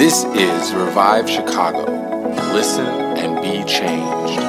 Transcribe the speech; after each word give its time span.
This 0.00 0.24
is 0.24 0.72
Revive 0.72 1.28
Chicago. 1.28 1.84
Listen 2.54 2.86
and 2.86 3.36
be 3.42 3.62
changed. 3.70 4.40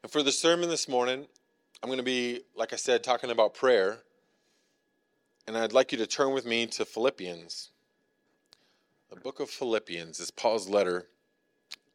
And 0.00 0.12
for 0.12 0.22
the 0.22 0.30
sermon 0.30 0.68
this 0.68 0.88
morning, 0.88 1.26
I'm 1.82 1.88
going 1.88 1.98
to 1.98 2.04
be, 2.04 2.42
like 2.54 2.72
I 2.72 2.76
said, 2.76 3.02
talking 3.02 3.32
about 3.32 3.52
prayer. 3.52 4.02
And 5.48 5.58
I'd 5.58 5.72
like 5.72 5.90
you 5.90 5.98
to 5.98 6.06
turn 6.06 6.32
with 6.32 6.46
me 6.46 6.66
to 6.68 6.84
Philippians. 6.84 7.70
The 9.10 9.16
book 9.16 9.40
of 9.40 9.50
Philippians 9.50 10.20
is 10.20 10.30
Paul's 10.30 10.68
letter 10.68 11.08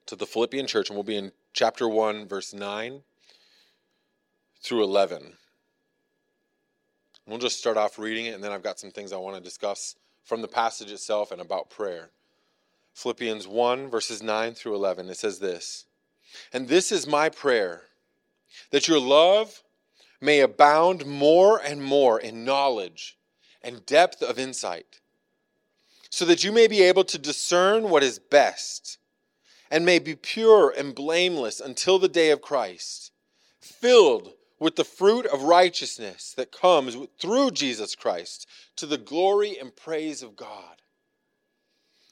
to 0.05 0.17
the 0.17 0.25
Philippian 0.25 0.67
church, 0.67 0.89
and 0.89 0.97
we'll 0.97 1.03
be 1.05 1.15
in 1.15 1.31
chapter 1.53 1.87
1, 1.87 2.27
verse 2.27 2.53
9 2.53 3.03
through 4.61 4.83
11. 4.83 5.37
We'll 7.27 7.37
just 7.37 7.59
start 7.59 7.77
off 7.77 7.99
reading 7.99 8.25
it, 8.25 8.33
and 8.33 8.43
then 8.43 8.51
I've 8.51 8.63
got 8.63 8.79
some 8.79 8.91
things 8.91 9.13
I 9.13 9.17
want 9.17 9.37
to 9.37 9.43
discuss 9.43 9.95
from 10.23 10.41
the 10.41 10.47
passage 10.47 10.91
itself 10.91 11.31
and 11.31 11.41
about 11.41 11.69
prayer. 11.69 12.09
Philippians 12.93 13.47
1, 13.47 13.89
verses 13.89 14.21
9 14.21 14.53
through 14.53 14.75
11. 14.75 15.09
It 15.09 15.17
says 15.17 15.39
this 15.39 15.85
And 16.51 16.67
this 16.67 16.91
is 16.91 17.07
my 17.07 17.29
prayer, 17.29 17.83
that 18.71 18.87
your 18.87 18.99
love 18.99 19.63
may 20.19 20.39
abound 20.39 21.05
more 21.05 21.59
and 21.59 21.83
more 21.83 22.19
in 22.19 22.43
knowledge 22.43 23.17
and 23.63 23.85
depth 23.85 24.21
of 24.21 24.39
insight, 24.39 24.99
so 26.09 26.25
that 26.25 26.43
you 26.43 26.51
may 26.51 26.67
be 26.67 26.81
able 26.81 27.03
to 27.05 27.17
discern 27.17 27.89
what 27.89 28.03
is 28.03 28.19
best, 28.19 28.97
and 29.69 29.85
may 29.85 29.99
be 29.99 30.15
pure 30.15 30.73
and 30.75 30.93
blameless 30.93 31.59
until 31.59 31.97
the 31.97 32.09
day 32.09 32.31
of 32.31 32.41
Christ, 32.41 33.11
filled 33.59 34.33
with 34.61 34.75
the 34.75 34.83
fruit 34.83 35.25
of 35.25 35.41
righteousness 35.41 36.35
that 36.37 36.51
comes 36.51 36.95
through 37.19 37.49
Jesus 37.49 37.95
Christ 37.95 38.47
to 38.75 38.85
the 38.85 38.97
glory 38.97 39.57
and 39.57 39.75
praise 39.75 40.21
of 40.21 40.35
God. 40.35 40.83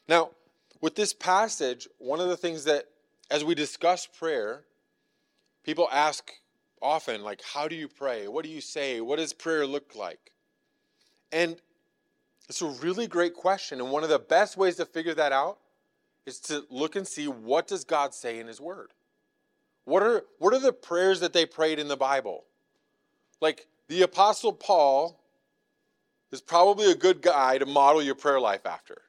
Now, 0.08 0.32
with 0.82 0.96
this 0.96 1.14
passage, 1.14 1.88
one 2.00 2.20
of 2.20 2.28
the 2.28 2.36
things 2.36 2.64
that, 2.64 2.86
as 3.30 3.44
we 3.44 3.54
discuss 3.54 4.08
prayer, 4.08 4.64
people 5.64 5.88
ask 5.92 6.32
often, 6.82 7.22
like, 7.22 7.44
how 7.44 7.68
do 7.68 7.76
you 7.76 7.88
pray? 7.88 8.28
What 8.28 8.44
do 8.44 8.50
you 8.50 8.62
say? 8.62 9.00
What 9.00 9.20
does 9.20 9.32
prayer 9.32 9.68
look 9.68 9.94
like? 9.96 10.32
And 11.32 11.56
it's 12.50 12.64
a 12.64 12.68
really 12.68 13.06
great 13.06 13.36
question. 13.36 13.80
And 13.80 13.92
one 13.92 14.02
of 14.04 14.10
the 14.10 14.18
best 14.18 14.58
ways 14.58 14.78
to 14.78 14.86
figure 14.86 15.14
that 15.14 15.32
out 15.32 15.60
is 16.26 16.40
to 16.40 16.66
look 16.72 16.96
and 16.96 17.08
see 17.08 17.28
what 17.28 17.68
does 17.68 17.84
God 17.84 18.16
say 18.16 18.40
in 18.40 18.48
His 18.48 18.60
Word. 18.60 18.90
What 19.90 20.04
are, 20.04 20.24
what 20.38 20.54
are 20.54 20.60
the 20.60 20.72
prayers 20.72 21.20
that 21.22 21.34
they 21.34 21.48
prayed 21.48 21.80
in 21.80 21.88
the 21.88 21.98
Bible? 21.98 22.46
Like 23.42 23.66
the 23.88 24.04
Apostle 24.04 24.54
Paul 24.54 25.20
is 26.32 26.42
probably 26.42 26.92
a 26.92 26.96
good 26.96 27.24
guy 27.24 27.58
to 27.58 27.66
model 27.66 28.04
your 28.04 28.14
prayer 28.14 28.40
life 28.40 28.68
after. 28.68 29.02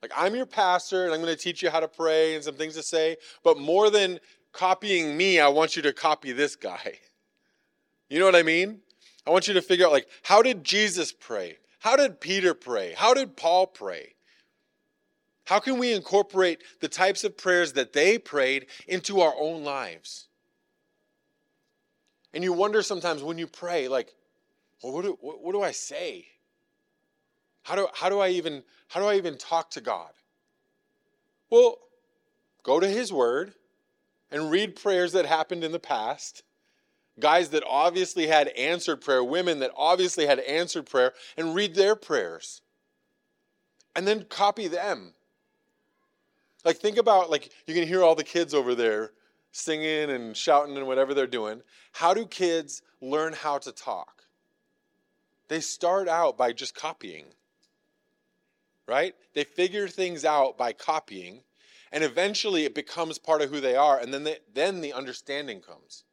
Like, 0.00 0.12
I'm 0.16 0.36
your 0.36 0.46
pastor 0.46 1.04
and 1.04 1.12
I'm 1.12 1.20
going 1.20 1.34
to 1.34 1.42
teach 1.42 1.60
you 1.60 1.70
how 1.70 1.80
to 1.80 1.88
pray 1.88 2.36
and 2.36 2.44
some 2.44 2.54
things 2.54 2.74
to 2.76 2.84
say, 2.84 3.16
but 3.42 3.58
more 3.58 3.90
than 3.90 4.20
copying 4.52 5.16
me, 5.16 5.40
I 5.40 5.48
want 5.48 5.74
you 5.74 5.82
to 5.82 5.92
copy 5.92 6.32
this 6.32 6.56
guy. 6.56 6.98
You 8.12 8.18
know 8.18 8.24
what 8.24 8.34
I 8.34 8.42
mean? 8.42 8.80
I 9.24 9.30
want 9.30 9.46
you 9.46 9.54
to 9.54 9.62
figure 9.62 9.86
out, 9.86 9.92
like, 9.92 10.08
how 10.24 10.42
did 10.42 10.64
Jesus 10.64 11.12
pray? 11.12 11.58
How 11.78 11.94
did 11.94 12.20
Peter 12.20 12.54
pray? 12.54 12.92
How 12.96 13.14
did 13.14 13.36
Paul 13.36 13.68
pray? 13.68 14.14
How 15.50 15.58
can 15.58 15.78
we 15.78 15.92
incorporate 15.92 16.62
the 16.78 16.86
types 16.86 17.24
of 17.24 17.36
prayers 17.36 17.72
that 17.72 17.92
they 17.92 18.18
prayed 18.18 18.66
into 18.86 19.20
our 19.20 19.34
own 19.36 19.64
lives? 19.64 20.28
And 22.32 22.44
you 22.44 22.52
wonder 22.52 22.82
sometimes 22.82 23.24
when 23.24 23.36
you 23.36 23.48
pray, 23.48 23.88
like, 23.88 24.14
well, 24.80 24.92
what 24.92 25.02
do, 25.02 25.18
what, 25.20 25.42
what 25.42 25.50
do 25.50 25.60
I 25.60 25.72
say? 25.72 26.26
How 27.64 27.74
do, 27.74 27.88
how 27.92 28.08
do 28.08 28.20
I 28.20 28.28
even 28.28 28.62
how 28.86 29.00
do 29.00 29.06
I 29.06 29.16
even 29.16 29.36
talk 29.36 29.70
to 29.70 29.80
God? 29.80 30.12
Well, 31.50 31.78
go 32.62 32.78
to 32.78 32.86
his 32.86 33.12
word 33.12 33.54
and 34.30 34.52
read 34.52 34.76
prayers 34.76 35.10
that 35.14 35.26
happened 35.26 35.64
in 35.64 35.72
the 35.72 35.80
past. 35.80 36.44
Guys 37.18 37.48
that 37.48 37.64
obviously 37.68 38.28
had 38.28 38.46
answered 38.56 39.00
prayer, 39.00 39.24
women 39.24 39.58
that 39.58 39.72
obviously 39.76 40.26
had 40.26 40.38
answered 40.38 40.86
prayer, 40.86 41.12
and 41.36 41.56
read 41.56 41.74
their 41.74 41.96
prayers. 41.96 42.62
And 43.96 44.06
then 44.06 44.26
copy 44.30 44.68
them. 44.68 45.14
Like, 46.64 46.76
think 46.76 46.98
about, 46.98 47.30
like, 47.30 47.50
you 47.66 47.74
can 47.74 47.86
hear 47.86 48.02
all 48.02 48.14
the 48.14 48.24
kids 48.24 48.54
over 48.54 48.74
there 48.74 49.12
singing 49.52 50.10
and 50.10 50.36
shouting 50.36 50.76
and 50.76 50.86
whatever 50.86 51.14
they're 51.14 51.26
doing. 51.26 51.62
How 51.92 52.14
do 52.14 52.26
kids 52.26 52.82
learn 53.00 53.32
how 53.32 53.58
to 53.58 53.72
talk? 53.72 54.24
They 55.48 55.60
start 55.60 56.08
out 56.08 56.36
by 56.36 56.52
just 56.52 56.74
copying, 56.74 57.26
right? 58.86 59.14
They 59.34 59.44
figure 59.44 59.88
things 59.88 60.24
out 60.24 60.56
by 60.56 60.72
copying, 60.72 61.42
and 61.90 62.04
eventually 62.04 62.64
it 62.64 62.74
becomes 62.74 63.18
part 63.18 63.42
of 63.42 63.50
who 63.50 63.60
they 63.60 63.74
are, 63.74 63.98
and 63.98 64.14
then, 64.14 64.24
they, 64.24 64.38
then 64.54 64.80
the 64.80 64.92
understanding 64.92 65.60
comes. 65.60 66.04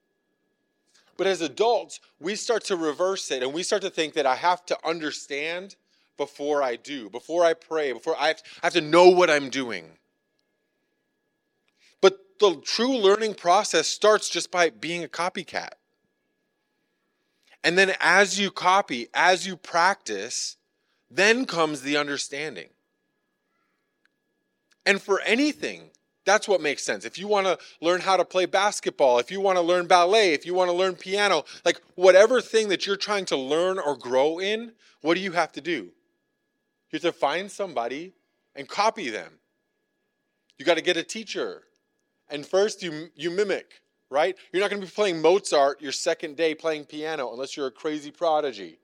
But 1.18 1.28
as 1.28 1.41
adults, 1.41 2.00
we 2.19 2.36
start 2.36 2.63
to 2.66 2.75
reverse 2.75 3.31
it 3.31 3.41
and 3.41 3.52
we 3.52 3.63
start 3.63 3.81
to 3.81 3.90
think 3.90 4.13
that 4.13 4.28
I 4.28 4.36
have 4.36 4.66
to 4.68 4.78
understand 4.86 5.75
before 6.16 6.62
I 6.62 6.75
do, 6.75 7.09
before 7.09 7.44
I 7.44 7.53
pray, 7.53 7.91
before 7.91 8.16
I 8.19 8.28
have, 8.28 8.41
I 8.62 8.68
have 8.68 8.74
to 8.74 8.81
know 8.81 9.09
what 9.09 9.30
I'm 9.30 9.50
doing 9.50 9.97
the 12.40 12.62
true 12.64 12.98
learning 12.98 13.36
process 13.36 13.88
starts 13.88 14.30
just 14.30 14.52
by 14.52 14.70
being 14.70 15.03
a 15.03 15.08
copycat. 15.08 15.72
And 17.64 17.78
then 17.78 17.96
as 18.00 18.40
you 18.40 18.52
copy, 18.52 19.08
as 19.14 19.46
you 19.46 19.58
practice, 19.58 20.58
then 21.09 21.46
comes 21.46 21.81
the 21.81 21.98
understanding. 21.98 22.70
And 24.86 25.02
for 25.02 25.20
anything, 25.22 25.90
that's 26.25 26.48
what 26.48 26.62
makes 26.62 26.84
sense. 26.84 27.06
If 27.06 27.18
you 27.18 27.28
want 27.28 27.48
to 27.48 27.58
learn 27.81 28.02
how 28.02 28.18
to 28.18 28.25
play 28.25 28.46
basketball, 28.46 29.19
if 29.19 29.31
you 29.31 29.42
want 29.42 29.58
to 29.58 29.62
learn 29.62 29.88
ballet, 29.88 30.34
if 30.34 30.46
you 30.46 30.54
want 30.54 30.69
to 30.69 30.75
learn 30.75 30.96
piano, 30.96 31.46
like 31.66 31.81
whatever 31.96 32.42
thing 32.42 32.69
that 32.69 32.86
you're 32.86 32.96
trying 32.96 33.25
to 33.25 33.38
learn 33.38 33.80
or 33.80 33.98
grow 33.98 34.40
in, 34.40 34.74
what 35.02 35.16
do 35.16 35.22
you 35.22 35.34
have 35.34 35.52
to 35.54 35.62
do? 35.62 35.92
You 36.92 36.94
have 36.94 37.02
to 37.02 37.12
find 37.12 37.52
somebody 37.52 38.14
and 38.56 38.68
copy 38.68 39.09
them. 39.09 39.34
You 40.58 40.66
got 40.66 40.75
to 40.75 40.81
get 40.81 40.98
a 40.98 41.04
teacher 41.04 41.64
and 42.30 42.46
first 42.46 42.84
you, 42.84 43.10
you 43.16 43.32
mimic, 43.32 43.82
right? 44.10 44.36
You're 44.52 44.62
not 44.62 44.70
going 44.70 44.82
to 44.82 44.88
be 44.88 44.92
playing 44.92 45.22
Mozart 45.22 45.82
your 45.82 45.92
second 45.92 46.36
day 46.36 46.56
playing 46.56 46.86
piano 46.86 47.32
unless 47.32 47.56
you're 47.56 47.68
a 47.68 47.72
crazy 47.72 48.12
prodigy. 48.12 48.80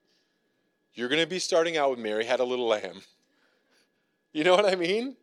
You're 0.94 1.08
going 1.08 1.20
to 1.20 1.26
be 1.26 1.38
starting 1.38 1.76
out 1.76 1.90
with 1.90 1.98
Mary 1.98 2.24
Had 2.24 2.40
a 2.40 2.44
Little 2.44 2.66
Lamb. 2.66 3.02
You 4.36 4.42
know 4.42 4.56
what 4.56 4.66
I 4.66 4.74
mean? 4.74 5.14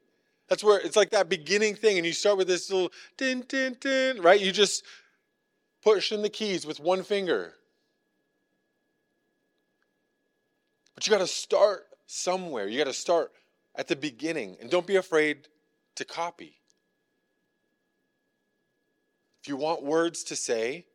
That's 0.48 0.64
where 0.64 0.80
it's 0.80 0.96
like 0.96 1.10
that 1.10 1.28
beginning 1.28 1.76
thing, 1.76 1.98
and 1.98 2.06
you 2.06 2.14
start 2.14 2.38
with 2.38 2.48
this 2.48 2.72
little 2.72 2.94
din, 3.18 3.44
din, 3.46 3.76
din, 3.78 4.22
right? 4.22 4.40
You 4.40 4.54
just 4.54 4.86
push 5.84 6.14
in 6.14 6.22
the 6.22 6.30
keys 6.30 6.66
with 6.66 6.80
one 6.80 7.04
finger. 7.04 7.56
But 10.96 11.06
you 11.06 11.12
got 11.12 11.20
to 11.20 11.28
start 11.28 11.88
somewhere. 12.06 12.70
You 12.70 12.78
got 12.78 12.86
to 12.86 12.94
start 12.94 13.34
at 13.76 13.90
the 13.90 13.98
beginning, 13.98 14.56
and 14.62 14.70
don't 14.70 14.88
be 14.88 14.96
afraid 14.96 15.50
to 15.96 16.06
copy. 16.06 16.61
If 19.42 19.48
you 19.48 19.56
want 19.56 19.84
words 19.84 20.24
to 20.26 20.36
say, 20.36 20.86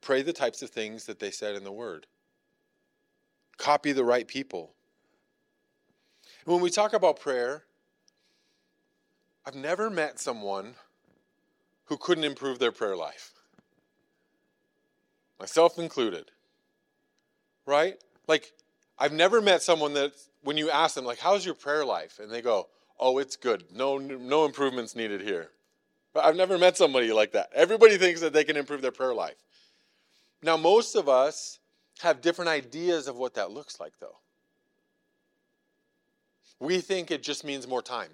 pray 0.00 0.22
the 0.22 0.32
types 0.32 0.62
of 0.62 0.70
things 0.70 1.06
that 1.06 1.18
they 1.18 1.30
said 1.30 1.56
in 1.56 1.64
the 1.64 1.72
word. 1.72 2.06
Copy 3.56 3.92
the 3.92 4.04
right 4.04 4.28
people. 4.28 4.74
When 6.44 6.60
we 6.60 6.70
talk 6.70 6.92
about 6.92 7.18
prayer, 7.18 7.64
I've 9.46 9.54
never 9.54 9.90
met 9.90 10.20
someone 10.20 10.74
who 11.86 11.96
couldn't 11.96 12.24
improve 12.24 12.58
their 12.58 12.72
prayer 12.72 12.96
life, 12.96 13.32
myself 15.38 15.78
included. 15.78 16.30
Right? 17.66 17.96
Like, 18.28 18.52
I've 18.98 19.12
never 19.12 19.40
met 19.40 19.62
someone 19.62 19.94
that, 19.94 20.12
when 20.42 20.56
you 20.56 20.70
ask 20.70 20.94
them, 20.94 21.04
like, 21.04 21.18
how's 21.18 21.44
your 21.44 21.54
prayer 21.54 21.84
life? 21.84 22.20
And 22.22 22.30
they 22.30 22.42
go, 22.42 22.68
oh, 23.00 23.18
it's 23.18 23.36
good. 23.36 23.64
No, 23.74 23.98
no 23.98 24.44
improvements 24.44 24.94
needed 24.94 25.22
here. 25.22 25.50
I've 26.22 26.36
never 26.36 26.58
met 26.58 26.76
somebody 26.76 27.12
like 27.12 27.32
that. 27.32 27.50
Everybody 27.54 27.98
thinks 27.98 28.20
that 28.20 28.32
they 28.32 28.44
can 28.44 28.56
improve 28.56 28.82
their 28.82 28.92
prayer 28.92 29.14
life. 29.14 29.42
Now, 30.42 30.56
most 30.56 30.94
of 30.94 31.08
us 31.08 31.58
have 32.00 32.20
different 32.20 32.50
ideas 32.50 33.08
of 33.08 33.16
what 33.16 33.34
that 33.34 33.50
looks 33.50 33.80
like, 33.80 33.92
though. 34.00 34.18
We 36.60 36.80
think 36.80 37.10
it 37.10 37.22
just 37.22 37.44
means 37.44 37.66
more 37.66 37.82
time. 37.82 38.10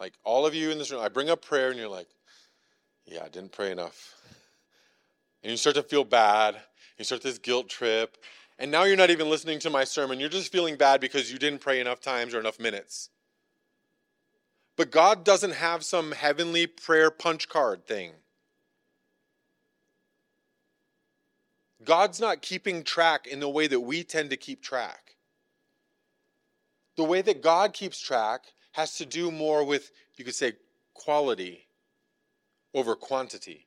Like 0.00 0.14
all 0.24 0.46
of 0.46 0.54
you 0.54 0.70
in 0.70 0.78
this 0.78 0.90
room, 0.90 1.00
I 1.02 1.08
bring 1.08 1.28
up 1.30 1.42
prayer 1.42 1.70
and 1.70 1.78
you're 1.78 1.88
like, 1.88 2.08
yeah, 3.04 3.24
I 3.24 3.28
didn't 3.28 3.52
pray 3.52 3.72
enough. 3.72 4.14
And 5.42 5.50
you 5.50 5.56
start 5.56 5.76
to 5.76 5.82
feel 5.82 6.04
bad. 6.04 6.56
You 6.98 7.04
start 7.04 7.22
this 7.22 7.38
guilt 7.38 7.68
trip. 7.68 8.16
And 8.58 8.70
now 8.70 8.84
you're 8.84 8.96
not 8.96 9.10
even 9.10 9.30
listening 9.30 9.58
to 9.60 9.70
my 9.70 9.84
sermon. 9.84 10.20
You're 10.20 10.28
just 10.28 10.52
feeling 10.52 10.76
bad 10.76 11.00
because 11.00 11.32
you 11.32 11.38
didn't 11.38 11.60
pray 11.60 11.80
enough 11.80 12.00
times 12.00 12.34
or 12.34 12.40
enough 12.40 12.60
minutes. 12.60 13.10
But 14.78 14.92
God 14.92 15.24
doesn't 15.24 15.54
have 15.54 15.84
some 15.84 16.12
heavenly 16.12 16.68
prayer 16.68 17.10
punch 17.10 17.48
card 17.48 17.84
thing. 17.84 18.12
God's 21.84 22.20
not 22.20 22.42
keeping 22.42 22.84
track 22.84 23.26
in 23.26 23.40
the 23.40 23.48
way 23.48 23.66
that 23.66 23.80
we 23.80 24.04
tend 24.04 24.30
to 24.30 24.36
keep 24.36 24.62
track. 24.62 25.16
The 26.96 27.02
way 27.02 27.22
that 27.22 27.42
God 27.42 27.72
keeps 27.72 27.98
track 27.98 28.44
has 28.72 28.96
to 28.98 29.04
do 29.04 29.32
more 29.32 29.64
with, 29.64 29.90
you 30.16 30.24
could 30.24 30.36
say, 30.36 30.52
quality 30.94 31.66
over 32.72 32.94
quantity. 32.94 33.66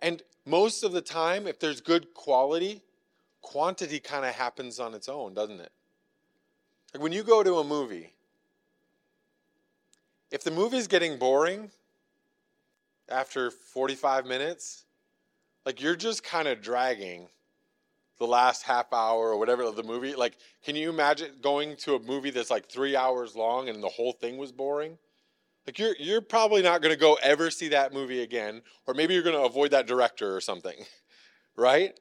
And 0.00 0.22
most 0.44 0.84
of 0.84 0.92
the 0.92 1.00
time, 1.00 1.48
if 1.48 1.58
there's 1.58 1.80
good 1.80 2.14
quality, 2.14 2.80
quantity 3.42 3.98
kind 3.98 4.24
of 4.24 4.36
happens 4.36 4.78
on 4.78 4.94
its 4.94 5.08
own, 5.08 5.34
doesn't 5.34 5.58
it? 5.58 5.72
Like 6.94 7.02
when 7.02 7.12
you 7.12 7.24
go 7.24 7.42
to 7.42 7.58
a 7.58 7.64
movie, 7.64 8.12
if 10.30 10.42
the 10.42 10.50
movie's 10.50 10.86
getting 10.86 11.18
boring 11.18 11.70
after 13.08 13.50
45 13.50 14.26
minutes, 14.26 14.84
like 15.64 15.80
you're 15.80 15.96
just 15.96 16.24
kind 16.24 16.48
of 16.48 16.60
dragging 16.60 17.28
the 18.18 18.26
last 18.26 18.62
half 18.62 18.92
hour 18.92 19.30
or 19.30 19.38
whatever 19.38 19.62
of 19.62 19.76
the 19.76 19.82
movie. 19.82 20.14
Like, 20.14 20.38
can 20.64 20.74
you 20.74 20.88
imagine 20.90 21.32
going 21.42 21.76
to 21.78 21.94
a 21.94 22.00
movie 22.00 22.30
that's 22.30 22.50
like 22.50 22.68
three 22.68 22.96
hours 22.96 23.36
long 23.36 23.68
and 23.68 23.82
the 23.82 23.88
whole 23.88 24.12
thing 24.12 24.38
was 24.38 24.52
boring? 24.52 24.98
Like 25.66 25.78
you're 25.78 25.96
you're 25.98 26.20
probably 26.20 26.62
not 26.62 26.80
to 26.94 27.00
go 27.00 27.18
ever 27.22 27.50
see 27.50 27.68
that 27.68 27.92
movie 27.92 28.22
again, 28.22 28.62
or 28.86 28.94
maybe 28.94 29.14
you're 29.14 29.22
to 29.34 29.42
avoid 29.42 29.72
that 29.72 29.86
director 29.86 30.34
or 30.34 30.40
something, 30.40 30.84
right? 31.56 31.98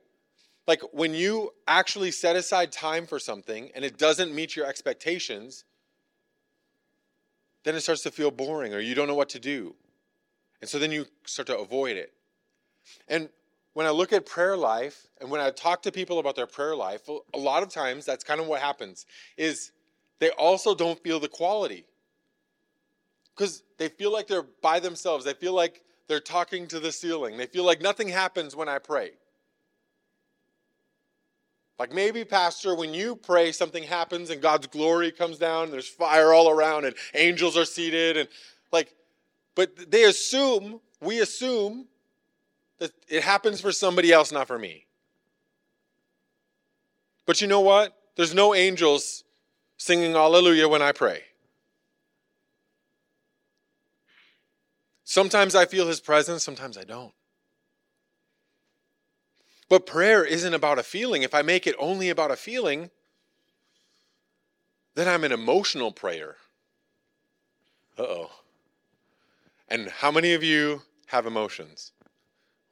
Like 0.68 0.81
when 0.94 1.13
you 1.13 1.51
actually 1.68 2.12
set 2.12 2.36
aside 2.36 2.71
time 2.71 3.07
for 3.07 3.19
something 3.19 3.71
and 3.75 3.83
it 3.83 3.98
doesn't 3.98 4.33
meet 4.33 4.56
your 4.56 4.68
expectations, 4.68 5.66
then 7.66 7.76
it 7.76 7.82
starts 7.82 8.04
to 8.04 8.12
feel 8.12 8.32
boring 8.32 8.74
or 8.74 8.80
you 8.80 8.96
don't 8.96 9.08
know 9.08 9.16
what 9.16 9.30
to 9.30 9.40
do. 9.40 9.76
And 10.62 10.70
so 10.70 10.80
then 10.80 10.92
you 10.92 11.06
start 11.26 11.48
to 11.48 11.58
avoid 11.58 11.98
it. 11.98 12.14
And 13.10 13.28
when 13.74 13.86
I 13.86 13.90
look 13.90 14.14
at 14.14 14.26
prayer 14.26 14.56
life 14.56 15.08
and 15.20 15.30
when 15.30 15.42
I 15.42 15.50
talk 15.50 15.82
to 15.82 15.92
people 15.92 16.20
about 16.20 16.36
their 16.36 16.48
prayer 16.48 16.76
life, 16.76 17.10
a 17.34 17.38
lot 17.38 17.64
of 17.64 17.70
times 17.70 18.06
that's 18.06 18.24
kind 18.24 18.40
of 18.40 18.48
what 18.48 18.62
happens 18.62 19.06
is 19.36 19.72
they 20.20 20.30
also 20.30 20.74
don't 20.74 21.02
feel 21.04 21.20
the 21.20 21.28
quality. 21.28 21.86
Cuz 23.36 23.64
they 23.78 23.90
feel 23.90 24.14
like 24.14 24.28
they're 24.28 24.44
by 24.44 24.80
themselves. 24.80 25.26
They 25.26 25.34
feel 25.34 25.54
like 25.54 25.84
they're 26.08 26.20
talking 26.20 26.68
to 26.68 26.80
the 26.80 26.92
ceiling. 26.92 27.36
They 27.36 27.48
feel 27.48 27.66
like 27.66 27.82
nothing 27.82 28.08
happens 28.08 28.56
when 28.56 28.70
I 28.70 28.78
pray. 28.78 29.14
Like 31.77 31.94
maybe, 31.94 32.24
Pastor, 32.24 32.75
when 32.75 32.94
you 32.94 33.16
pray, 33.16 33.51
something 33.51 33.83
happens 33.83 34.30
and 34.30 34.42
God's 34.42 34.68
glory 34.68 35.12
comes 35.12 35.38
down, 35.38 35.72
there's 35.72 35.88
fire 35.88 36.33
all 36.33 36.50
around, 36.50 36.86
and 36.86 36.95
angels 37.13 37.57
are 37.57 37.66
seated, 37.66 38.16
and 38.16 38.30
like, 38.72 38.94
but 39.56 39.92
they 39.92 40.06
assume, 40.06 40.80
we 41.01 41.19
assume 41.19 41.88
that 42.80 42.92
it 43.10 43.24
happens 43.24 43.60
for 43.60 43.72
somebody 43.72 44.12
else, 44.13 44.31
not 44.31 44.48
for 44.48 44.57
me. 44.57 44.86
But 47.25 47.42
you 47.42 47.48
know 47.48 47.62
what? 47.62 47.95
There's 48.16 48.33
no 48.33 48.56
angels 48.56 49.24
singing 49.78 50.13
hallelujah 50.13 50.69
when 50.69 50.81
I 50.81 50.92
pray. 50.94 51.24
Sometimes 55.04 55.56
I 55.56 55.66
feel 55.66 55.88
his 55.88 56.00
presence, 56.00 56.44
sometimes 56.44 56.78
I 56.78 56.83
don't. 56.83 57.13
But 59.70 59.86
prayer 59.86 60.24
isn't 60.24 60.54
about 60.54 60.80
a 60.80 60.84
feeling. 60.84 61.24
If 61.24 61.34
I 61.34 61.42
make 61.42 61.66
it 61.66 61.76
only 61.80 62.10
about 62.10 62.32
a 62.32 62.36
feeling, 62.36 62.92
then 64.94 65.08
I'm 65.08 65.24
an 65.24 65.32
emotional 65.32 65.92
prayer. 65.92 66.36
Uh 67.98 68.04
oh. 68.04 68.32
And 69.68 69.90
how 69.90 70.12
many 70.12 70.34
of 70.34 70.44
you 70.44 70.84
have 71.08 71.26
emotions? 71.26 71.92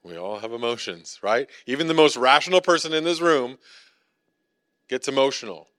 We 0.03 0.17
all 0.17 0.39
have 0.39 0.51
emotions, 0.51 1.19
right? 1.21 1.49
Even 1.65 1.87
the 1.87 1.93
most 1.93 2.17
rational 2.17 2.61
person 2.61 2.93
in 2.93 3.03
this 3.03 3.21
room 3.21 3.57
gets 4.89 5.07
emotional. 5.07 5.69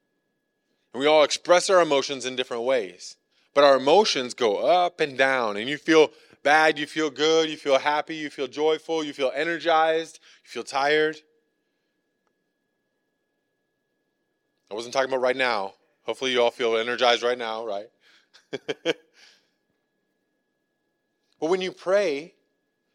And 0.93 1.01
we 1.01 1.07
all 1.07 1.23
express 1.23 1.69
our 1.69 1.81
emotions 1.81 2.25
in 2.25 2.37
different 2.37 2.65
ways. 2.65 3.17
But 3.53 3.65
our 3.65 3.77
emotions 3.77 4.35
go 4.35 4.67
up 4.67 5.01
and 5.01 5.17
down, 5.17 5.57
and 5.57 5.69
you 5.69 5.77
feel 5.77 6.11
bad, 6.45 6.79
you 6.79 6.87
feel 6.87 7.11
good, 7.11 7.51
you 7.51 7.57
feel 7.57 7.79
happy, 7.79 8.15
you 8.15 8.31
feel 8.31 8.47
joyful, 8.47 9.03
you 9.03 9.13
feel 9.13 9.33
energized, 9.35 10.21
you 10.45 10.51
feel 10.51 10.63
tired. 10.63 11.17
I 14.71 14.75
wasn't 14.75 14.95
talking 14.95 15.09
about 15.09 15.23
right 15.23 15.37
now. 15.37 15.75
Hopefully, 16.05 16.31
you 16.31 16.41
all 16.43 16.53
feel 16.53 16.77
energized 16.77 17.25
right 17.25 17.39
now, 17.39 17.67
right? 17.67 17.89
but 18.85 18.97
when 21.41 21.61
you 21.61 21.73
pray, 21.73 22.35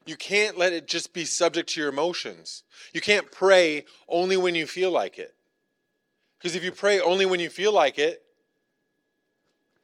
you 0.06 0.16
can't 0.16 0.58
let 0.58 0.72
it 0.72 0.88
just 0.88 1.14
be 1.14 1.26
subject 1.26 1.70
to 1.70 1.82
your 1.82 1.90
emotions. 1.90 2.64
You 2.94 3.02
can't 3.02 3.32
pray 3.32 3.86
only 4.08 4.38
when 4.38 4.56
you 4.56 4.66
feel 4.66 4.92
like 4.92 5.18
it. 5.18 5.36
Because 6.38 6.56
if 6.56 6.64
you 6.64 6.72
pray 6.72 7.00
only 7.00 7.26
when 7.26 7.40
you 7.40 7.50
feel 7.50 7.74
like 7.74 8.00
it, 8.00 8.24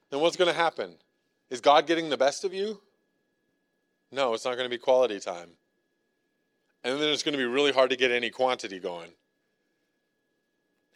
then 0.10 0.20
what's 0.22 0.38
going 0.38 0.48
to 0.48 0.56
happen? 0.56 0.96
Is 1.50 1.62
God 1.62 1.86
getting 1.86 2.10
the 2.10 2.18
best 2.18 2.44
of 2.44 2.54
you? 2.54 2.82
No, 4.12 4.34
it's 4.34 4.46
not 4.46 4.56
going 4.56 4.66
to 4.66 4.76
be 4.76 4.78
quality 4.78 5.20
time. 5.20 5.50
And 6.84 7.00
then 7.02 7.10
it's 7.10 7.24
going 7.24 7.34
to 7.34 7.38
be 7.38 7.46
really 7.46 7.72
hard 7.72 7.90
to 7.90 7.96
get 7.96 8.12
any 8.12 8.30
quantity 8.30 8.80
going. 8.80 9.10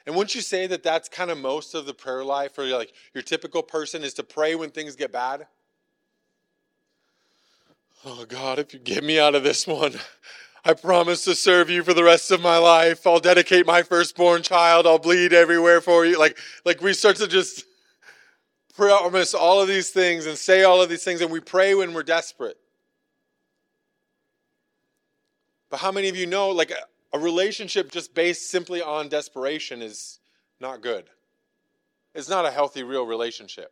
And 0.06 0.16
wouldn't 0.16 0.36
you 0.36 0.42
say 0.42 0.68
that 0.68 0.84
that's 0.84 1.10
kind 1.10 1.30
of 1.30 1.38
most 1.38 1.76
of 1.76 1.86
the 1.86 1.94
prayer 1.94 2.24
life 2.24 2.54
for 2.56 2.64
like 2.66 2.94
your 3.14 3.24
typical 3.24 3.64
person 3.64 4.04
is 4.04 4.14
to 4.16 4.24
pray 4.24 4.56
when 4.56 4.72
things 4.72 4.96
get 4.96 5.12
bad? 5.12 5.48
Oh 8.06 8.26
God, 8.26 8.60
if 8.60 8.74
you 8.74 8.80
get 8.80 9.04
me 9.04 9.20
out 9.20 9.36
of 9.36 9.44
this 9.44 9.68
one, 9.68 9.94
I 10.64 10.74
promise 10.74 11.24
to 11.26 11.36
serve 11.36 11.70
you 11.70 11.84
for 11.84 11.94
the 11.94 12.04
rest 12.04 12.32
of 12.32 12.42
my 12.42 12.58
life. 12.58 13.06
I'll 13.06 13.20
dedicate 13.20 13.66
my 13.66 13.82
firstborn 13.82 14.42
child. 14.44 14.86
I'll 14.86 15.00
bleed 15.00 15.34
everywhere 15.34 15.82
for 15.82 16.06
you. 16.06 16.20
Like, 16.20 16.38
like 16.66 16.82
we 16.82 16.94
start 16.94 17.16
to 17.18 17.28
just 17.28 17.66
promise 18.76 19.34
all 19.34 19.62
of 19.62 19.68
these 19.68 19.90
things 19.90 20.26
and 20.26 20.38
say 20.38 20.64
all 20.64 20.82
of 20.82 20.90
these 20.90 21.04
things, 21.04 21.22
and 21.22 21.32
we 21.32 21.40
pray 21.40 21.76
when 21.76 21.94
we're 21.94 22.04
desperate. 22.04 22.58
But 25.70 25.80
how 25.80 25.92
many 25.92 26.10
of 26.10 26.16
you 26.16 26.26
know, 26.26 26.50
like, 26.50 26.72
a, 26.72 27.20
relationship 27.20 27.92
just 27.92 28.14
based 28.14 28.50
simply 28.50 28.82
on 28.82 29.10
desperation 29.10 29.82
is 29.82 30.20
not 30.60 30.82
good? 30.82 31.06
It's 32.16 32.30
not 32.30 32.46
a 32.46 32.52
healthy, 32.52 32.84
real 32.84 33.06
relationship. 33.06 33.72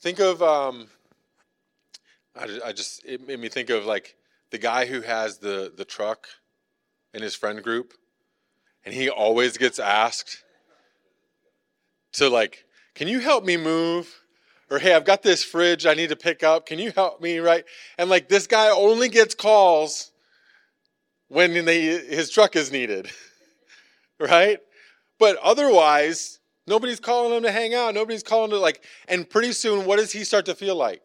Think 0.00 0.18
of, 0.18 0.42
um, 0.42 0.88
I, 2.34 2.60
I 2.66 2.72
just, 2.72 3.04
it 3.04 3.26
made 3.26 3.38
me 3.38 3.48
think 3.48 3.70
of 3.70 3.84
like 3.84 4.16
the 4.50 4.58
guy 4.58 4.86
who 4.86 5.02
has 5.02 5.38
the, 5.38 5.72
the 5.76 5.84
truck 5.84 6.26
in 7.12 7.22
his 7.22 7.34
friend 7.34 7.62
group, 7.62 7.92
and 8.84 8.94
he 8.94 9.10
always 9.10 9.56
gets 9.58 9.78
asked 9.78 10.42
to, 12.12 12.28
like, 12.28 12.64
can 12.94 13.08
you 13.08 13.20
help 13.20 13.44
me 13.44 13.56
move? 13.56 14.19
Or 14.70 14.78
hey, 14.78 14.94
I've 14.94 15.04
got 15.04 15.22
this 15.22 15.42
fridge 15.42 15.84
I 15.84 15.94
need 15.94 16.10
to 16.10 16.16
pick 16.16 16.42
up. 16.42 16.66
Can 16.66 16.78
you 16.78 16.92
help 16.92 17.20
me? 17.20 17.38
Right? 17.38 17.64
And 17.98 18.08
like 18.08 18.28
this 18.28 18.46
guy 18.46 18.70
only 18.70 19.08
gets 19.08 19.34
calls 19.34 20.12
when 21.28 21.64
they, 21.64 21.82
his 21.82 22.30
truck 22.30 22.56
is 22.56 22.72
needed, 22.72 23.08
right? 24.20 24.58
But 25.18 25.36
otherwise, 25.36 26.40
nobody's 26.66 26.98
calling 26.98 27.36
him 27.36 27.42
to 27.44 27.52
hang 27.52 27.74
out. 27.74 27.94
Nobody's 27.94 28.22
calling 28.22 28.50
to 28.50 28.58
like, 28.58 28.82
and 29.06 29.28
pretty 29.28 29.52
soon, 29.52 29.86
what 29.86 29.98
does 29.98 30.12
he 30.12 30.24
start 30.24 30.46
to 30.46 30.54
feel 30.54 30.76
like? 30.76 31.02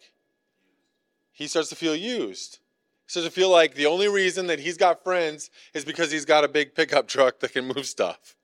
He 1.32 1.48
starts 1.48 1.70
to 1.70 1.76
feel 1.76 1.96
used. 1.96 2.60
He 3.06 3.12
starts 3.12 3.28
to 3.28 3.32
feel 3.32 3.52
like 3.52 3.76
the 3.76 3.86
only 3.86 4.08
reason 4.08 4.48
that 4.48 4.60
he's 4.60 4.78
got 4.78 5.04
friends 5.04 5.52
is 5.74 5.86
because 5.86 6.12
he's 6.12 6.26
got 6.26 6.44
a 6.44 6.48
big 6.48 6.74
pickup 6.74 7.08
truck 7.08 7.40
that 7.42 7.54
can 7.54 7.66
move 7.66 7.86
stuff. 7.86 8.36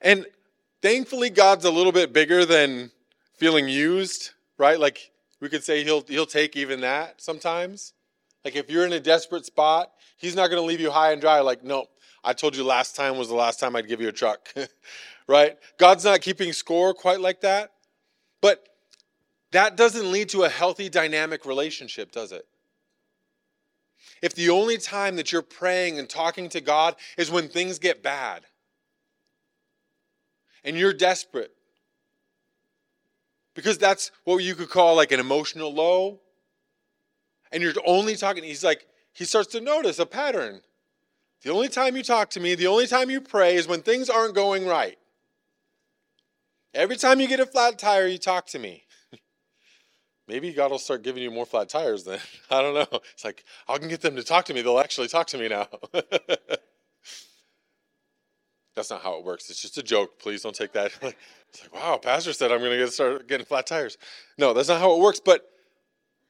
And 0.00 0.26
Thankfully, 0.82 1.30
God's 1.30 1.64
a 1.64 1.70
little 1.70 1.92
bit 1.92 2.12
bigger 2.12 2.44
than 2.44 2.90
feeling 3.34 3.68
used, 3.68 4.32
right? 4.58 4.78
Like 4.78 5.12
we 5.40 5.48
could 5.48 5.62
say 5.62 5.84
he'll 5.84 6.02
he'll 6.02 6.26
take 6.26 6.56
even 6.56 6.80
that 6.80 7.22
sometimes. 7.22 7.92
Like 8.44 8.56
if 8.56 8.68
you're 8.68 8.84
in 8.84 8.92
a 8.92 9.00
desperate 9.00 9.46
spot, 9.46 9.92
he's 10.16 10.34
not 10.34 10.48
going 10.48 10.60
to 10.60 10.66
leave 10.66 10.80
you 10.80 10.90
high 10.90 11.12
and 11.12 11.20
dry 11.20 11.38
like, 11.40 11.62
"No, 11.62 11.86
I 12.24 12.32
told 12.32 12.56
you 12.56 12.64
last 12.64 12.96
time 12.96 13.16
was 13.16 13.28
the 13.28 13.36
last 13.36 13.60
time 13.60 13.76
I'd 13.76 13.86
give 13.86 14.00
you 14.00 14.08
a 14.08 14.12
truck." 14.12 14.52
right? 15.28 15.56
God's 15.78 16.04
not 16.04 16.20
keeping 16.20 16.52
score 16.52 16.92
quite 16.92 17.20
like 17.20 17.40
that. 17.42 17.72
But 18.40 18.68
that 19.52 19.76
doesn't 19.76 20.10
lead 20.10 20.30
to 20.30 20.42
a 20.42 20.48
healthy 20.48 20.88
dynamic 20.88 21.46
relationship, 21.46 22.10
does 22.10 22.32
it? 22.32 22.46
If 24.20 24.34
the 24.34 24.50
only 24.50 24.78
time 24.78 25.16
that 25.16 25.30
you're 25.30 25.42
praying 25.42 25.98
and 25.98 26.08
talking 26.08 26.48
to 26.50 26.60
God 26.60 26.96
is 27.16 27.30
when 27.30 27.48
things 27.48 27.78
get 27.78 28.02
bad, 28.02 28.42
and 30.64 30.76
you're 30.76 30.92
desperate. 30.92 31.52
Because 33.54 33.78
that's 33.78 34.10
what 34.24 34.38
you 34.38 34.54
could 34.54 34.70
call 34.70 34.96
like 34.96 35.12
an 35.12 35.20
emotional 35.20 35.72
low. 35.72 36.20
And 37.50 37.62
you're 37.62 37.74
only 37.84 38.16
talking, 38.16 38.44
he's 38.44 38.64
like, 38.64 38.86
he 39.12 39.24
starts 39.24 39.52
to 39.52 39.60
notice 39.60 39.98
a 39.98 40.06
pattern. 40.06 40.62
The 41.42 41.50
only 41.50 41.68
time 41.68 41.96
you 41.96 42.02
talk 42.02 42.30
to 42.30 42.40
me, 42.40 42.54
the 42.54 42.68
only 42.68 42.86
time 42.86 43.10
you 43.10 43.20
pray 43.20 43.56
is 43.56 43.66
when 43.66 43.82
things 43.82 44.08
aren't 44.08 44.34
going 44.34 44.66
right. 44.66 44.96
Every 46.72 46.96
time 46.96 47.20
you 47.20 47.28
get 47.28 47.40
a 47.40 47.46
flat 47.46 47.78
tire, 47.78 48.06
you 48.06 48.16
talk 48.16 48.46
to 48.48 48.58
me. 48.58 48.84
maybe 50.28 50.52
God 50.52 50.70
will 50.70 50.78
start 50.78 51.02
giving 51.02 51.22
you 51.22 51.30
more 51.30 51.44
flat 51.44 51.68
tires 51.68 52.04
then. 52.04 52.20
I 52.50 52.62
don't 52.62 52.74
know. 52.74 53.00
It's 53.12 53.24
like, 53.24 53.44
I 53.68 53.76
can 53.76 53.88
get 53.88 54.00
them 54.00 54.16
to 54.16 54.22
talk 54.22 54.46
to 54.46 54.54
me. 54.54 54.62
They'll 54.62 54.78
actually 54.78 55.08
talk 55.08 55.26
to 55.28 55.38
me 55.38 55.48
now. 55.48 55.68
That's 58.74 58.90
not 58.90 59.02
how 59.02 59.18
it 59.18 59.24
works. 59.24 59.50
It's 59.50 59.60
just 59.60 59.76
a 59.78 59.82
joke. 59.82 60.18
Please 60.18 60.42
don't 60.42 60.54
take 60.54 60.72
that. 60.72 60.92
it's 61.02 61.62
like, 61.62 61.74
wow, 61.74 61.98
pastor 61.98 62.32
said 62.32 62.50
I'm 62.50 62.60
going 62.60 62.72
to 62.72 62.78
get 62.78 62.92
start 62.92 63.28
getting 63.28 63.46
flat 63.46 63.66
tires. 63.66 63.98
No, 64.38 64.52
that's 64.52 64.68
not 64.68 64.80
how 64.80 64.94
it 64.94 65.00
works. 65.00 65.20
But 65.20 65.48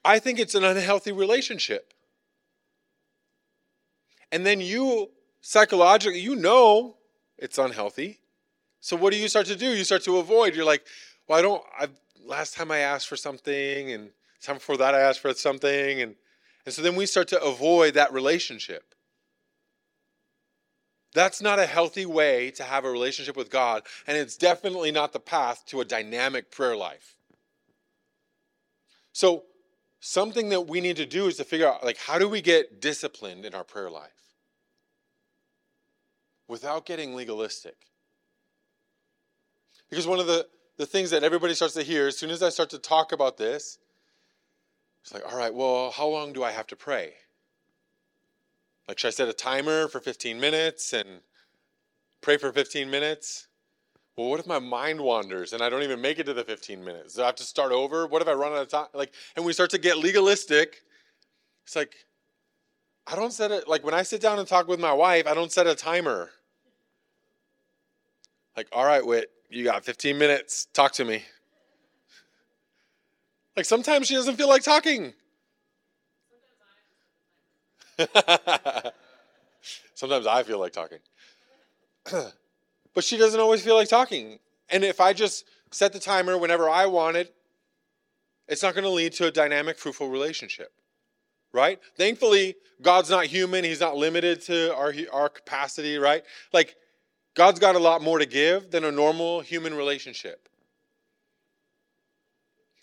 I 0.04 0.18
think 0.18 0.38
it's 0.38 0.54
an 0.54 0.64
unhealthy 0.64 1.12
relationship. 1.12 1.92
And 4.32 4.44
then 4.44 4.60
you 4.60 5.10
psychologically, 5.40 6.20
you 6.20 6.34
know 6.34 6.96
it's 7.38 7.58
unhealthy. 7.58 8.20
So 8.80 8.96
what 8.96 9.12
do 9.12 9.18
you 9.18 9.28
start 9.28 9.46
to 9.46 9.56
do? 9.56 9.66
You 9.66 9.84
start 9.84 10.02
to 10.04 10.16
avoid. 10.16 10.56
You're 10.56 10.64
like, 10.64 10.84
well, 11.28 11.38
I 11.38 11.42
don't. 11.42 11.62
I 11.78 11.88
last 12.24 12.54
time 12.54 12.70
I 12.70 12.78
asked 12.78 13.08
for 13.08 13.16
something, 13.16 13.92
and 13.92 14.10
time 14.40 14.56
before 14.56 14.76
that 14.78 14.94
I 14.94 15.00
asked 15.00 15.20
for 15.20 15.32
something, 15.34 16.02
and 16.02 16.16
and 16.64 16.74
so 16.74 16.82
then 16.82 16.96
we 16.96 17.06
start 17.06 17.28
to 17.28 17.42
avoid 17.42 17.94
that 17.94 18.12
relationship. 18.12 18.94
That's 21.14 21.42
not 21.42 21.58
a 21.58 21.66
healthy 21.66 22.06
way 22.06 22.50
to 22.52 22.62
have 22.62 22.84
a 22.84 22.90
relationship 22.90 23.36
with 23.36 23.50
God, 23.50 23.82
and 24.06 24.16
it's 24.16 24.36
definitely 24.36 24.90
not 24.90 25.12
the 25.12 25.20
path 25.20 25.64
to 25.66 25.80
a 25.80 25.84
dynamic 25.84 26.50
prayer 26.50 26.76
life. 26.76 27.16
So, 29.12 29.44
something 30.00 30.48
that 30.48 30.62
we 30.62 30.80
need 30.80 30.96
to 30.96 31.06
do 31.06 31.26
is 31.26 31.36
to 31.36 31.44
figure 31.44 31.68
out 31.68 31.84
like 31.84 31.98
how 31.98 32.18
do 32.18 32.28
we 32.28 32.40
get 32.40 32.80
disciplined 32.80 33.44
in 33.44 33.54
our 33.54 33.64
prayer 33.64 33.90
life 33.90 34.10
without 36.48 36.86
getting 36.86 37.14
legalistic? 37.14 37.76
Because 39.90 40.06
one 40.06 40.18
of 40.18 40.26
the, 40.26 40.46
the 40.78 40.86
things 40.86 41.10
that 41.10 41.22
everybody 41.22 41.52
starts 41.52 41.74
to 41.74 41.82
hear 41.82 42.06
as 42.06 42.16
soon 42.16 42.30
as 42.30 42.42
I 42.42 42.48
start 42.48 42.70
to 42.70 42.78
talk 42.78 43.12
about 43.12 43.36
this, 43.36 43.78
it's 45.02 45.12
like, 45.12 45.30
all 45.30 45.36
right, 45.36 45.52
well, 45.52 45.90
how 45.90 46.06
long 46.06 46.32
do 46.32 46.42
I 46.42 46.52
have 46.52 46.66
to 46.68 46.76
pray? 46.76 47.12
Like, 48.88 48.98
should 48.98 49.08
I 49.08 49.10
set 49.12 49.28
a 49.28 49.32
timer 49.32 49.88
for 49.88 50.00
15 50.00 50.38
minutes 50.40 50.92
and 50.92 51.20
pray 52.20 52.36
for 52.36 52.52
15 52.52 52.90
minutes? 52.90 53.48
Well, 54.16 54.28
what 54.28 54.40
if 54.40 54.46
my 54.46 54.58
mind 54.58 55.00
wanders 55.00 55.52
and 55.52 55.62
I 55.62 55.70
don't 55.70 55.82
even 55.82 56.00
make 56.00 56.18
it 56.18 56.24
to 56.24 56.34
the 56.34 56.44
15 56.44 56.84
minutes? 56.84 57.14
Do 57.14 57.22
I 57.22 57.26
have 57.26 57.36
to 57.36 57.44
start 57.44 57.72
over? 57.72 58.06
What 58.06 58.20
if 58.20 58.28
I 58.28 58.32
run 58.32 58.52
out 58.52 58.58
of 58.58 58.68
time? 58.68 58.86
Like, 58.92 59.14
and 59.36 59.44
we 59.44 59.52
start 59.52 59.70
to 59.70 59.78
get 59.78 59.98
legalistic. 59.98 60.82
It's 61.64 61.76
like, 61.76 61.94
I 63.06 63.16
don't 63.16 63.32
set 63.32 63.50
it, 63.50 63.68
like 63.68 63.84
when 63.84 63.94
I 63.94 64.02
sit 64.02 64.20
down 64.20 64.38
and 64.38 64.46
talk 64.46 64.68
with 64.68 64.78
my 64.78 64.92
wife, 64.92 65.26
I 65.26 65.34
don't 65.34 65.50
set 65.50 65.66
a 65.66 65.74
timer. 65.74 66.30
Like, 68.56 68.68
all 68.72 68.84
right, 68.84 69.04
Whit, 69.04 69.30
you 69.48 69.64
got 69.64 69.84
15 69.84 70.18
minutes. 70.18 70.66
Talk 70.72 70.92
to 70.92 71.04
me. 71.04 71.24
Like 73.56 73.66
sometimes 73.66 74.06
she 74.06 74.14
doesn't 74.14 74.36
feel 74.36 74.48
like 74.48 74.62
talking. 74.62 75.14
Sometimes 79.94 80.26
I 80.26 80.42
feel 80.42 80.58
like 80.58 80.72
talking. 80.72 80.98
but 82.94 83.04
she 83.04 83.16
doesn't 83.16 83.40
always 83.40 83.62
feel 83.62 83.76
like 83.76 83.88
talking. 83.88 84.38
And 84.68 84.84
if 84.84 85.00
I 85.00 85.12
just 85.12 85.44
set 85.70 85.92
the 85.92 85.98
timer 85.98 86.36
whenever 86.38 86.68
I 86.68 86.86
want 86.86 87.16
it, 87.16 87.34
it's 88.48 88.62
not 88.62 88.74
going 88.74 88.84
to 88.84 88.90
lead 88.90 89.12
to 89.14 89.26
a 89.26 89.30
dynamic, 89.30 89.78
fruitful 89.78 90.08
relationship. 90.08 90.72
Right? 91.52 91.78
Thankfully, 91.96 92.56
God's 92.80 93.10
not 93.10 93.26
human. 93.26 93.62
He's 93.62 93.80
not 93.80 93.96
limited 93.96 94.40
to 94.42 94.74
our, 94.74 94.94
our 95.12 95.28
capacity, 95.28 95.98
right? 95.98 96.24
Like, 96.52 96.76
God's 97.34 97.60
got 97.60 97.76
a 97.76 97.78
lot 97.78 98.02
more 98.02 98.18
to 98.18 98.26
give 98.26 98.70
than 98.70 98.84
a 98.84 98.92
normal 98.92 99.40
human 99.40 99.74
relationship. 99.74 100.48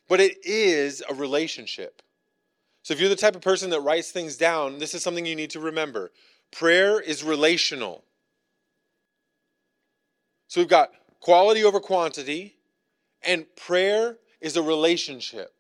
But 0.08 0.20
it 0.20 0.38
is 0.44 1.04
a 1.08 1.14
relationship. 1.14 2.02
So 2.84 2.94
if 2.94 3.00
you're 3.00 3.10
the 3.10 3.16
type 3.16 3.36
of 3.36 3.42
person 3.42 3.70
that 3.72 3.82
writes 3.82 4.12
things 4.12 4.38
down, 4.38 4.80
this 4.80 4.94
is 4.94 5.04
something 5.04 5.26
you 5.26 5.36
need 5.36 5.52
to 5.52 5.60
remember. 5.60 6.12
Prayer 6.52 7.00
is 7.00 7.24
relational. 7.24 8.04
So 10.48 10.62
we've 10.62 10.70
got 10.70 10.90
quality 11.20 11.64
over 11.64 11.80
quantity, 11.80 12.56
and 13.22 13.46
prayer 13.56 14.18
is 14.42 14.58
a 14.58 14.62
relationship. 14.64 15.54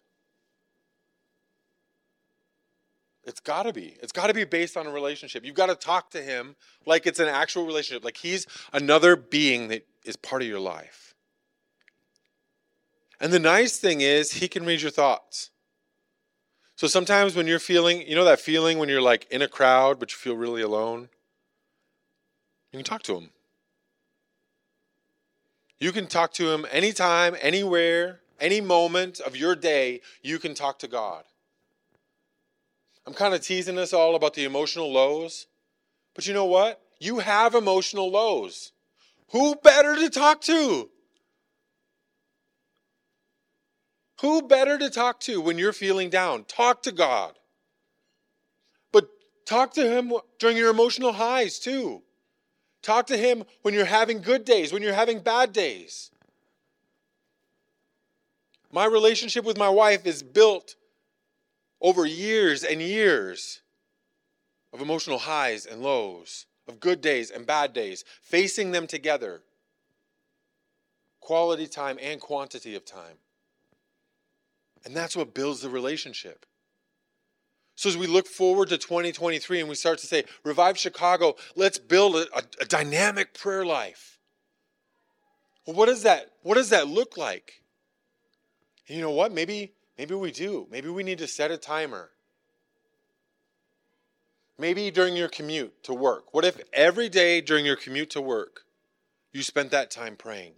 It's 3.23 3.39
got 3.39 3.63
to 3.63 3.73
be. 3.73 3.95
It's 4.01 4.11
got 4.11 4.27
to 4.27 4.33
be 4.33 4.45
based 4.45 4.75
on 4.75 4.87
a 4.87 4.91
relationship. 4.91 5.45
You've 5.45 5.53
got 5.53 5.67
to 5.67 5.75
talk 5.75 6.09
to 6.11 6.21
him 6.21 6.55
like 6.87 7.05
it's 7.05 7.19
an 7.19 7.27
actual 7.27 7.65
relationship, 7.65 8.03
like 8.03 8.17
he's 8.17 8.47
another 8.73 9.15
being 9.15 9.67
that 9.67 9.85
is 10.03 10.15
part 10.15 10.41
of 10.41 10.47
your 10.47 10.59
life. 10.59 11.13
And 13.19 13.31
the 13.31 13.39
nice 13.39 13.77
thing 13.77 14.01
is, 14.01 14.33
he 14.33 14.47
can 14.47 14.65
read 14.65 14.81
your 14.81 14.89
thoughts. 14.89 15.51
So 16.79 16.87
sometimes 16.87 17.35
when 17.35 17.45
you're 17.45 17.59
feeling, 17.59 18.07
you 18.07 18.15
know 18.15 18.23
that 18.23 18.39
feeling 18.39 18.79
when 18.79 18.87
you're 18.87 19.01
like 19.01 19.27
in 19.29 19.41
a 19.41 19.49
crowd 19.49 19.99
but 19.99 20.13
you 20.13 20.17
feel 20.17 20.37
really 20.37 20.61
alone? 20.61 21.09
You 22.71 22.77
can 22.77 22.85
talk 22.85 23.03
to 23.03 23.15
him. 23.15 23.31
You 25.77 25.91
can 25.91 26.07
talk 26.07 26.31
to 26.35 26.53
him 26.53 26.65
anytime, 26.71 27.35
anywhere, 27.41 28.21
any 28.39 28.61
moment 28.61 29.19
of 29.19 29.35
your 29.35 29.57
day, 29.57 29.99
you 30.21 30.39
can 30.39 30.53
talk 30.53 30.79
to 30.79 30.87
God. 30.87 31.25
I'm 33.05 33.13
kind 33.13 33.33
of 33.33 33.41
teasing 33.41 33.77
us 33.77 33.91
all 33.91 34.15
about 34.15 34.33
the 34.33 34.45
emotional 34.45 34.89
lows. 34.89 35.47
But 36.15 36.27
you 36.27 36.33
know 36.33 36.45
what? 36.45 36.79
You 36.97 37.19
have 37.19 37.55
emotional 37.55 38.09
lows. 38.09 38.71
Who 39.31 39.55
better 39.55 39.97
to 39.97 40.09
talk 40.09 40.39
to? 40.43 40.89
Who 44.21 44.41
better 44.41 44.77
to 44.77 44.89
talk 44.89 45.21
to 45.21 45.39
when 45.39 45.57
you're 45.57 45.71
feeling 45.71 46.09
down? 46.09 46.43
Talk 46.43 46.83
to 46.83 46.91
God. 46.91 47.39
But 48.91 49.07
talk 49.45 49.73
to 49.75 49.89
Him 49.89 50.13
during 50.39 50.57
your 50.57 50.69
emotional 50.69 51.13
highs 51.13 51.57
too. 51.57 52.01
Talk 52.81 53.07
to 53.07 53.17
Him 53.17 53.45
when 53.61 53.73
you're 53.73 53.85
having 53.85 54.21
good 54.21 54.43
days, 54.43 54.73
when 54.73 54.81
you're 54.81 54.93
having 54.93 55.19
bad 55.19 55.53
days. 55.53 56.11
My 58.71 58.85
relationship 58.85 59.45
with 59.45 59.57
my 59.57 59.69
wife 59.69 60.05
is 60.05 60.21
built 60.21 60.75
over 61.81 62.05
years 62.05 62.63
and 62.63 62.81
years 62.81 63.61
of 64.73 64.81
emotional 64.81 65.17
highs 65.17 65.65
and 65.65 65.81
lows, 65.81 66.45
of 66.67 66.81
good 66.81 66.99
days 66.99 67.31
and 67.31 67.47
bad 67.47 67.71
days, 67.73 68.03
facing 68.21 68.71
them 68.71 68.85
together. 68.85 69.41
Quality 71.21 71.67
time 71.67 71.97
and 72.01 72.19
quantity 72.19 72.75
of 72.75 72.85
time. 72.85 73.17
And 74.85 74.95
that's 74.95 75.15
what 75.15 75.33
builds 75.33 75.61
the 75.61 75.69
relationship. 75.69 76.45
So 77.75 77.87
as 77.87 77.95
we 77.95 78.07
look 78.07 78.27
forward 78.27 78.69
to 78.69 78.77
2023 78.77 79.61
and 79.61 79.69
we 79.69 79.75
start 79.75 79.99
to 79.99 80.07
say, 80.07 80.25
Revive 80.43 80.77
Chicago, 80.77 81.35
let's 81.55 81.79
build 81.79 82.15
a, 82.15 82.27
a, 82.35 82.43
a 82.61 82.65
dynamic 82.65 83.33
prayer 83.33 83.65
life. 83.65 84.19
Well, 85.65 85.75
what 85.75 85.85
does 85.85 86.03
that 86.03 86.31
what 86.41 86.55
does 86.55 86.71
that 86.71 86.87
look 86.87 87.15
like? 87.15 87.61
And 88.87 88.97
you 88.97 89.01
know 89.01 89.11
what? 89.11 89.31
Maybe 89.31 89.71
maybe 89.97 90.15
we 90.15 90.31
do. 90.31 90.67
Maybe 90.69 90.89
we 90.89 91.03
need 91.03 91.19
to 91.19 91.27
set 91.27 91.51
a 91.51 91.57
timer. 91.57 92.09
Maybe 94.57 94.91
during 94.91 95.15
your 95.15 95.29
commute 95.29 95.81
to 95.83 95.93
work. 95.93 96.33
What 96.33 96.43
if 96.43 96.59
every 96.73 97.07
day 97.07 97.39
during 97.39 97.65
your 97.65 97.77
commute 97.77 98.09
to 98.09 98.21
work 98.21 98.65
you 99.31 99.43
spent 99.43 99.71
that 99.71 99.89
time 99.89 100.15
praying? 100.15 100.53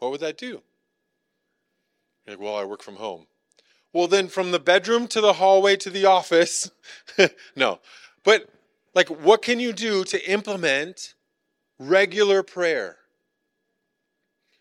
What 0.00 0.10
would 0.10 0.20
that 0.20 0.36
do? 0.36 0.62
You're 2.26 2.36
like, 2.36 2.44
well, 2.44 2.56
I 2.56 2.64
work 2.64 2.82
from 2.82 2.96
home. 2.96 3.26
Well, 3.92 4.08
then 4.08 4.28
from 4.28 4.52
the 4.52 4.58
bedroom 4.58 5.06
to 5.08 5.20
the 5.20 5.34
hallway 5.34 5.76
to 5.76 5.90
the 5.90 6.06
office, 6.06 6.70
no. 7.56 7.80
But 8.24 8.48
like, 8.94 9.08
what 9.08 9.42
can 9.42 9.60
you 9.60 9.72
do 9.72 10.04
to 10.04 10.30
implement 10.30 11.14
regular 11.78 12.42
prayer? 12.42 12.96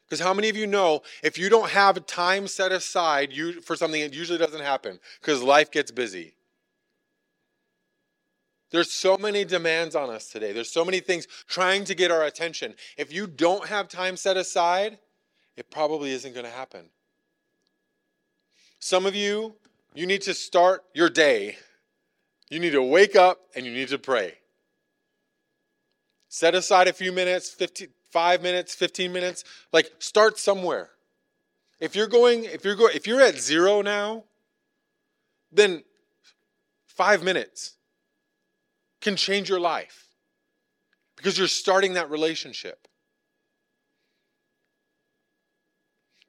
Because 0.05 0.25
how 0.25 0.33
many 0.33 0.49
of 0.49 0.57
you 0.57 0.67
know 0.67 1.03
if 1.23 1.37
you 1.37 1.47
don't 1.47 1.69
have 1.69 2.05
time 2.05 2.47
set 2.47 2.73
aside 2.73 3.31
you, 3.31 3.61
for 3.61 3.77
something, 3.77 4.01
it 4.01 4.13
usually 4.13 4.37
doesn't 4.37 4.61
happen 4.61 4.99
because 5.21 5.41
life 5.41 5.71
gets 5.71 5.91
busy. 5.91 6.33
There's 8.71 8.91
so 8.91 9.17
many 9.17 9.45
demands 9.45 9.95
on 9.95 10.09
us 10.09 10.29
today. 10.29 10.53
There's 10.53 10.71
so 10.71 10.83
many 10.83 11.01
things 11.01 11.27
trying 11.47 11.85
to 11.85 11.95
get 11.95 12.11
our 12.11 12.23
attention. 12.23 12.73
If 12.97 13.13
you 13.13 13.27
don't 13.27 13.67
have 13.67 13.87
time 13.87 14.17
set 14.17 14.37
aside, 14.37 14.97
it 15.57 15.69
probably 15.69 16.11
isn't 16.11 16.33
going 16.33 16.45
to 16.45 16.51
happen. 16.51 16.89
Some 18.81 19.05
of 19.05 19.13
you, 19.13 19.53
you 19.93 20.07
need 20.07 20.23
to 20.23 20.33
start 20.33 20.83
your 20.95 21.07
day. 21.07 21.57
You 22.49 22.59
need 22.59 22.71
to 22.71 22.81
wake 22.81 23.15
up 23.15 23.39
and 23.55 23.63
you 23.63 23.71
need 23.71 23.89
to 23.89 23.99
pray. 23.99 24.33
Set 26.29 26.55
aside 26.55 26.87
a 26.87 26.93
few 26.93 27.11
minutes, 27.11 27.51
15, 27.51 27.89
five 28.09 28.41
minutes, 28.41 28.73
15 28.73 29.13
minutes. 29.13 29.43
Like 29.71 29.91
start 29.99 30.39
somewhere. 30.39 30.89
If 31.79 31.95
you're 31.95 32.07
going, 32.07 32.45
if 32.45 32.65
you're 32.65 32.75
going, 32.75 32.95
if 32.95 33.05
you're 33.05 33.21
at 33.21 33.37
zero 33.37 33.83
now, 33.83 34.23
then 35.51 35.83
five 36.87 37.23
minutes 37.23 37.75
can 38.99 39.15
change 39.15 39.47
your 39.47 39.59
life 39.59 40.07
because 41.17 41.37
you're 41.37 41.47
starting 41.47 41.93
that 41.93 42.09
relationship. 42.09 42.87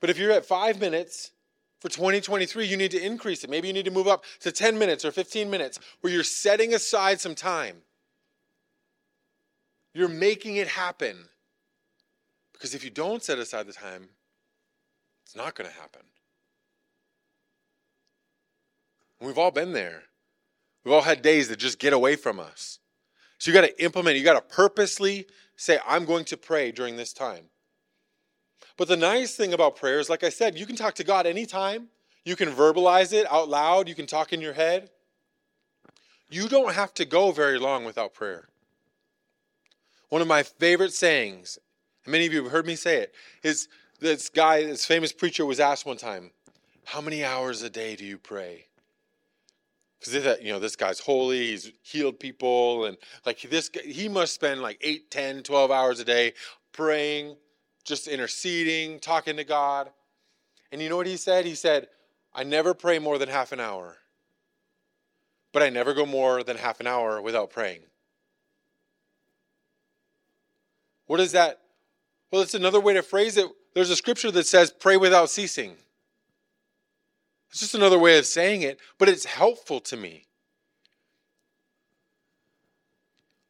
But 0.00 0.10
if 0.10 0.18
you're 0.18 0.32
at 0.32 0.44
five 0.44 0.78
minutes 0.78 1.30
for 1.82 1.88
2023, 1.88 2.64
you 2.64 2.76
need 2.76 2.92
to 2.92 3.04
increase 3.04 3.42
it. 3.42 3.50
Maybe 3.50 3.66
you 3.66 3.74
need 3.74 3.86
to 3.86 3.90
move 3.90 4.06
up 4.06 4.22
to 4.42 4.52
10 4.52 4.78
minutes 4.78 5.04
or 5.04 5.10
15 5.10 5.50
minutes 5.50 5.80
where 6.00 6.12
you're 6.12 6.22
setting 6.22 6.74
aside 6.74 7.20
some 7.20 7.34
time. 7.34 7.78
You're 9.92 10.06
making 10.06 10.54
it 10.54 10.68
happen. 10.68 11.16
Because 12.52 12.76
if 12.76 12.84
you 12.84 12.90
don't 12.90 13.20
set 13.20 13.40
aside 13.40 13.66
the 13.66 13.72
time, 13.72 14.10
it's 15.26 15.34
not 15.34 15.56
going 15.56 15.68
to 15.68 15.74
happen. 15.74 16.02
We've 19.20 19.36
all 19.36 19.50
been 19.50 19.72
there. 19.72 20.04
We've 20.84 20.94
all 20.94 21.02
had 21.02 21.20
days 21.20 21.48
that 21.48 21.58
just 21.58 21.80
get 21.80 21.92
away 21.92 22.14
from 22.14 22.38
us. 22.38 22.78
So 23.38 23.50
you 23.50 23.56
got 23.56 23.66
to 23.66 23.82
implement, 23.82 24.16
you 24.16 24.22
got 24.22 24.34
to 24.34 24.54
purposely 24.54 25.26
say, 25.56 25.80
I'm 25.84 26.04
going 26.04 26.26
to 26.26 26.36
pray 26.36 26.70
during 26.70 26.96
this 26.96 27.12
time. 27.12 27.46
But 28.76 28.88
the 28.88 28.96
nice 28.96 29.34
thing 29.34 29.52
about 29.52 29.76
prayer 29.76 30.00
is, 30.00 30.08
like 30.08 30.24
I 30.24 30.28
said, 30.28 30.58
you 30.58 30.66
can 30.66 30.76
talk 30.76 30.94
to 30.94 31.04
God 31.04 31.26
anytime. 31.26 31.88
You 32.24 32.36
can 32.36 32.50
verbalize 32.50 33.12
it 33.12 33.30
out 33.30 33.48
loud. 33.48 33.88
You 33.88 33.94
can 33.94 34.06
talk 34.06 34.32
in 34.32 34.40
your 34.40 34.54
head. 34.54 34.90
You 36.30 36.48
don't 36.48 36.72
have 36.72 36.94
to 36.94 37.04
go 37.04 37.30
very 37.32 37.58
long 37.58 37.84
without 37.84 38.14
prayer. 38.14 38.48
One 40.08 40.22
of 40.22 40.28
my 40.28 40.42
favorite 40.42 40.92
sayings, 40.92 41.58
and 42.04 42.12
many 42.12 42.26
of 42.26 42.32
you 42.32 42.42
have 42.42 42.52
heard 42.52 42.66
me 42.66 42.76
say 42.76 42.98
it, 42.98 43.14
is 43.42 43.68
this 44.00 44.28
guy, 44.28 44.64
this 44.64 44.86
famous 44.86 45.12
preacher, 45.12 45.44
was 45.44 45.60
asked 45.60 45.86
one 45.86 45.96
time, 45.96 46.30
How 46.84 47.00
many 47.00 47.24
hours 47.24 47.62
a 47.62 47.70
day 47.70 47.96
do 47.96 48.04
you 48.04 48.18
pray? 48.18 48.66
Because 49.98 50.38
you 50.42 50.52
know 50.52 50.58
this 50.58 50.74
guy's 50.74 51.00
holy, 51.00 51.48
he's 51.48 51.70
healed 51.82 52.18
people, 52.18 52.86
and 52.86 52.96
like 53.24 53.40
this, 53.42 53.70
he 53.84 54.08
must 54.08 54.34
spend 54.34 54.60
like 54.60 54.78
8, 54.80 55.10
10, 55.10 55.42
12 55.44 55.70
hours 55.70 56.00
a 56.00 56.04
day 56.04 56.32
praying 56.72 57.36
just 57.84 58.08
interceding, 58.08 59.00
talking 59.00 59.36
to 59.36 59.44
God. 59.44 59.90
And 60.70 60.80
you 60.80 60.88
know 60.88 60.96
what 60.96 61.06
he 61.06 61.16
said? 61.16 61.44
He 61.44 61.54
said, 61.54 61.88
I 62.34 62.44
never 62.44 62.74
pray 62.74 62.98
more 62.98 63.18
than 63.18 63.28
half 63.28 63.52
an 63.52 63.60
hour, 63.60 63.98
but 65.52 65.62
I 65.62 65.68
never 65.68 65.92
go 65.92 66.06
more 66.06 66.42
than 66.42 66.56
half 66.56 66.80
an 66.80 66.86
hour 66.86 67.20
without 67.20 67.50
praying. 67.50 67.82
What 71.06 71.20
is 71.20 71.32
that? 71.32 71.60
Well, 72.30 72.40
it's 72.40 72.54
another 72.54 72.80
way 72.80 72.94
to 72.94 73.02
phrase 73.02 73.36
it. 73.36 73.46
There's 73.74 73.90
a 73.90 73.96
scripture 73.96 74.30
that 74.30 74.46
says, 74.46 74.70
pray 74.70 74.96
without 74.96 75.28
ceasing. 75.28 75.76
It's 77.50 77.60
just 77.60 77.74
another 77.74 77.98
way 77.98 78.18
of 78.18 78.24
saying 78.24 78.62
it, 78.62 78.78
but 78.96 79.10
it's 79.10 79.26
helpful 79.26 79.80
to 79.80 79.96
me. 79.96 80.24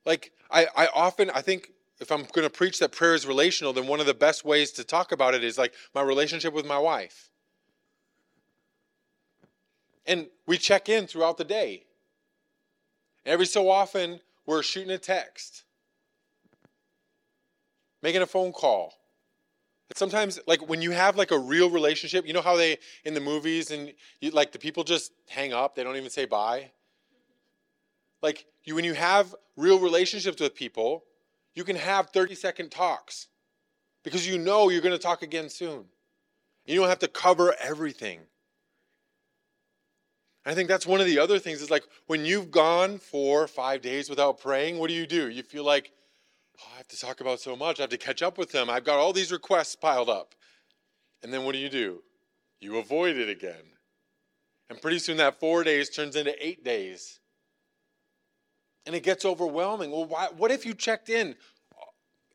Like, 0.05 0.33
I, 0.51 0.67
I 0.77 0.89
often, 0.89 1.31
I 1.31 1.41
think 1.41 1.71
if 2.03 2.11
I'm 2.11 2.25
going 2.33 2.45
to 2.45 2.51
preach 2.51 2.81
that 2.81 2.93
prayer 2.93 3.15
is 3.15 3.27
relational, 3.27 3.73
then 3.73 3.87
one 3.87 4.01
of 4.01 4.07
the 4.07 4.13
best 4.13 4.45
ways 4.45 4.73
to 4.73 4.85
talk 4.85 5.13
about 5.13 5.35
it 5.35 5.45
is 5.45 5.57
like 5.57 5.73
my 5.95 6.03
relationship 6.03 6.53
with 6.53 6.67
my 6.67 6.79
wife. 6.79 7.31
And 10.05 10.27
we 10.47 10.59
check 10.59 10.89
in 10.89 11.07
throughout 11.07 11.39
the 11.39 11.45
day. 11.45 11.85
Every 13.25 13.47
so 13.47 13.71
often, 13.71 14.21
we're 14.47 14.65
shooting 14.65 14.91
a 14.91 14.99
text, 14.99 15.63
making 18.03 18.21
a 18.21 18.27
phone 18.27 18.51
call. 18.53 18.95
But 19.87 19.97
sometimes, 19.97 20.41
like 20.47 20.69
when 20.69 20.83
you 20.83 20.91
have 20.91 21.17
like 21.17 21.31
a 21.31 21.39
real 21.39 21.71
relationship, 21.71 22.27
you 22.27 22.33
know 22.33 22.43
how 22.43 22.57
they 22.57 22.79
in 23.05 23.15
the 23.15 23.21
movies 23.21 23.71
and 23.71 23.93
you, 24.21 24.31
like 24.31 24.51
the 24.51 24.59
people 24.59 24.83
just 24.83 25.13
hang 25.29 25.53
up, 25.53 25.77
they 25.77 25.85
don't 25.85 25.97
even 25.97 26.11
say 26.11 26.25
bye. 26.25 26.73
Like 28.23 28.47
you, 28.65 28.75
when 28.75 28.85
you 28.85 28.95
have 28.95 29.35
real 29.57 29.79
relationships 29.79 30.41
with 30.41 30.55
people, 30.55 31.05
you 31.55 31.65
can 31.65 31.77
have 31.77 32.11
30 32.11 32.35
second 32.35 32.71
talks 32.71 33.29
because 34.05 34.27
you 34.27 34.39
know 34.39 34.69
you're 34.69 34.81
going 34.81 34.97
to 34.97 35.03
talk 35.03 35.23
again 35.23 35.49
soon. 35.49 35.85
You 36.65 36.77
don't 36.77 36.89
have 36.89 37.01
to 37.01 37.09
cover 37.09 37.55
everything. 37.61 38.21
I 40.45 40.55
think 40.55 40.69
that's 40.69 40.87
one 40.87 41.01
of 41.01 41.07
the 41.07 41.19
other 41.19 41.39
things 41.39 41.63
is 41.63 41.71
like 41.71 41.85
when 42.07 42.25
you've 42.25 42.51
gone 42.51 42.99
four, 42.99 43.47
five 43.47 43.81
days 43.81 44.11
without 44.11 44.41
praying, 44.41 44.79
what 44.79 44.89
do 44.89 44.95
you 44.95 45.07
do? 45.07 45.29
You 45.29 45.43
feel 45.43 45.65
like, 45.65 45.93
oh, 46.61 46.69
I 46.75 46.79
have 46.79 46.89
to 46.89 46.99
talk 46.99 47.21
about 47.21 47.41
so 47.41 47.55
much. 47.55 47.79
I 47.79 47.85
have 47.85 47.91
to 47.91 47.99
catch 47.99 48.23
up 48.23 48.39
with 48.39 48.51
them. 48.51 48.69
I've 48.69 48.85
got 48.85 48.99
all 48.99 49.13
these 49.13 49.31
requests 49.31 49.77
piled 49.77 50.09
up. 50.09 50.35
And 51.23 51.33
then 51.33 51.45
what 51.45 51.53
do 51.53 51.59
you 51.59 51.69
do? 51.69 52.03
You 52.61 52.79
avoid 52.79 53.17
it 53.17 53.29
again. 53.29 53.63
And 54.69 54.81
pretty 54.81 54.99
soon 54.99 55.19
that 55.19 55.39
four 55.39 55.63
days 55.63 55.91
turns 55.91 56.17
into 56.17 56.35
eight 56.45 56.65
days 56.65 57.21
and 58.87 58.95
it 58.95 59.03
gets 59.03 59.25
overwhelming. 59.25 59.91
Well, 59.91 60.05
why, 60.05 60.29
what 60.37 60.51
if 60.51 60.67
you 60.67 60.75
checked 60.75 61.09
in 61.09 61.37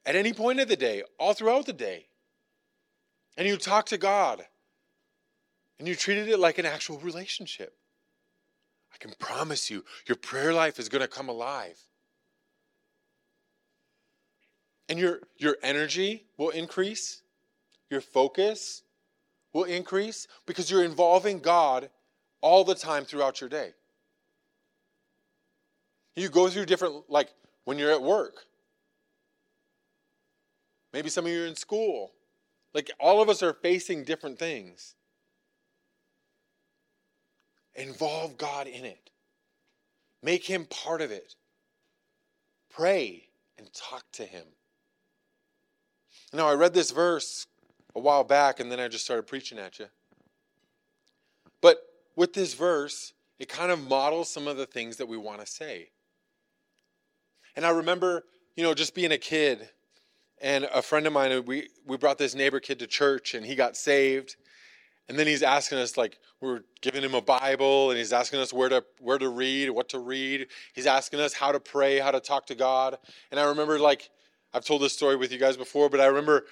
at 0.06 0.16
any 0.16 0.34
point 0.34 0.60
of 0.60 0.68
the 0.68 0.76
day, 0.76 1.04
all 1.20 1.34
throughout 1.34 1.66
the 1.66 1.74
day, 1.74 2.08
and 3.36 3.48
you 3.48 3.58
talked 3.58 3.90
to 3.90 3.98
God 3.98 4.46
and 5.80 5.88
you 5.88 5.96
treated 5.96 6.28
it 6.28 6.40
like 6.40 6.58
an 6.58 6.66
actual 6.66 7.00
relationship? 7.00 7.76
I 8.94 8.98
can 8.98 9.14
promise 9.20 9.70
you, 9.70 9.84
your 10.08 10.16
prayer 10.16 10.54
life 10.54 10.80
is 10.80 10.90
going 10.90 11.02
to 11.02 11.08
come 11.08 11.30
alive. 11.30 11.80
And 14.90 14.98
your, 14.98 15.20
your 15.38 15.58
energy 15.62 16.26
will 16.38 16.50
increase, 16.50 17.22
your 17.90 18.02
focus 18.02 18.84
will 19.54 19.66
increase 19.66 20.28
because 20.46 20.72
you're 20.72 20.84
involving 20.84 21.40
God 21.40 21.90
all 22.42 22.64
the 22.64 22.76
time 22.76 23.04
throughout 23.04 23.42
your 23.42 23.50
day. 23.50 23.72
You 26.18 26.30
go 26.30 26.50
through 26.50 26.66
different, 26.66 27.04
like 27.10 27.30
when 27.66 27.78
you're 27.78 27.92
at 27.92 28.02
work. 28.02 28.46
Maybe 30.92 31.10
some 31.10 31.28
of 31.28 31.32
you 31.32 31.44
are 31.44 31.46
in 31.46 31.56
school. 31.56 32.12
Like 32.74 32.90
all 33.00 33.22
of 33.22 33.30
us 33.30 33.44
are 33.44 33.54
facing 33.54 34.04
different 34.04 34.40
things. 34.40 34.96
Involve 37.76 38.36
God 38.36 38.66
in 38.66 38.84
it, 38.84 39.12
make 40.24 40.44
Him 40.44 40.66
part 40.66 41.02
of 41.02 41.12
it. 41.12 41.36
Pray 42.72 43.28
and 43.60 43.72
talk 43.72 44.04
to 44.14 44.24
Him. 44.24 44.46
Now, 46.34 46.48
I 46.48 46.56
read 46.56 46.74
this 46.74 46.90
verse 46.90 47.46
a 47.96 48.00
while 48.00 48.24
back 48.24 48.60
and 48.60 48.72
then 48.72 48.80
I 48.80 48.88
just 48.88 49.06
started 49.06 49.28
preaching 49.28 49.60
at 49.60 49.78
you. 49.78 49.86
But 51.62 51.78
with 52.16 52.34
this 52.34 52.56
verse, 52.56 53.14
it 53.38 53.50
kind 53.50 53.72
of 53.72 53.88
models 53.88 54.32
some 54.32 54.48
of 54.48 54.58
the 54.58 54.66
things 54.66 54.98
that 54.98 55.08
we 55.08 55.18
want 55.18 55.42
to 55.42 55.46
say. 55.46 55.92
And 57.58 57.66
I 57.66 57.72
remember, 57.72 58.24
you 58.56 58.64
know, 58.64 58.76
just 58.76 58.94
being 58.94 59.12
a 59.12 59.18
kid 59.18 59.68
and 60.40 60.66
a 60.66 60.84
friend 60.84 61.08
of 61.08 61.12
mine, 61.12 61.44
we, 61.46 61.70
we 61.88 61.98
brought 61.98 62.20
this 62.20 62.36
neighbor 62.36 62.60
kid 62.60 62.78
to 62.80 62.88
church 62.88 63.34
and 63.34 63.44
he 63.44 63.56
got 63.56 63.76
saved. 63.76 64.36
And 65.10 65.18
then 65.18 65.26
he's 65.26 65.42
asking 65.42 65.80
us, 65.80 65.98
like, 65.98 66.20
we're 66.40 66.62
giving 66.82 67.02
him 67.02 67.16
a 67.16 67.22
Bible 67.22 67.90
and 67.90 67.98
he's 67.98 68.14
asking 68.14 68.42
us 68.42 68.54
where 68.54 68.70
to, 68.70 68.86
where 69.00 69.18
to 69.18 69.30
read, 69.30 69.72
what 69.72 69.90
to 69.90 70.00
read. 70.00 70.48
He's 70.74 70.86
asking 70.86 71.20
us 71.20 71.34
how 71.34 71.52
to 71.52 71.60
pray, 71.60 71.98
how 71.98 72.12
to 72.12 72.20
talk 72.20 72.46
to 72.46 72.56
God. 72.56 73.00
And 73.32 73.40
I 73.40 73.46
remember, 73.46 73.80
like, 73.80 74.12
I've 74.54 74.64
told 74.64 74.84
this 74.84 74.94
story 74.94 75.16
with 75.16 75.32
you 75.32 75.40
guys 75.40 75.58
before, 75.58 75.90
but 75.90 76.00
I 76.00 76.06
remember 76.06 76.46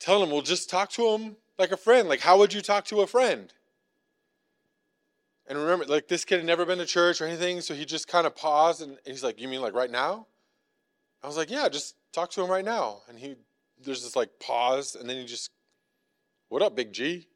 telling 0.00 0.24
him, 0.24 0.32
well, 0.32 0.42
just 0.42 0.68
talk 0.68 0.90
to 0.90 1.06
him 1.10 1.36
like 1.58 1.70
a 1.70 1.76
friend. 1.76 2.08
Like, 2.08 2.20
how 2.20 2.38
would 2.38 2.52
you 2.52 2.60
talk 2.60 2.86
to 2.86 3.02
a 3.02 3.06
friend? 3.06 3.52
And 5.48 5.58
remember, 5.58 5.86
like 5.86 6.08
this 6.08 6.24
kid 6.26 6.36
had 6.36 6.46
never 6.46 6.66
been 6.66 6.78
to 6.78 6.86
church 6.86 7.22
or 7.22 7.24
anything, 7.24 7.62
so 7.62 7.74
he 7.74 7.86
just 7.86 8.06
kind 8.06 8.26
of 8.26 8.36
paused 8.36 8.82
and 8.82 8.98
he's 9.06 9.24
like, 9.24 9.40
"You 9.40 9.48
mean 9.48 9.62
like 9.62 9.72
right 9.72 9.90
now?" 9.90 10.26
I 11.22 11.26
was 11.26 11.38
like, 11.38 11.50
"Yeah, 11.50 11.70
just 11.70 11.96
talk 12.12 12.30
to 12.32 12.42
him 12.42 12.50
right 12.50 12.64
now." 12.64 13.00
And 13.08 13.18
he, 13.18 13.34
there's 13.82 14.04
this 14.04 14.14
like 14.14 14.38
pause, 14.38 14.94
and 14.94 15.08
then 15.08 15.16
he 15.16 15.24
just, 15.24 15.50
"What 16.50 16.60
up, 16.60 16.76
Big 16.76 16.92
G?" 16.92 17.28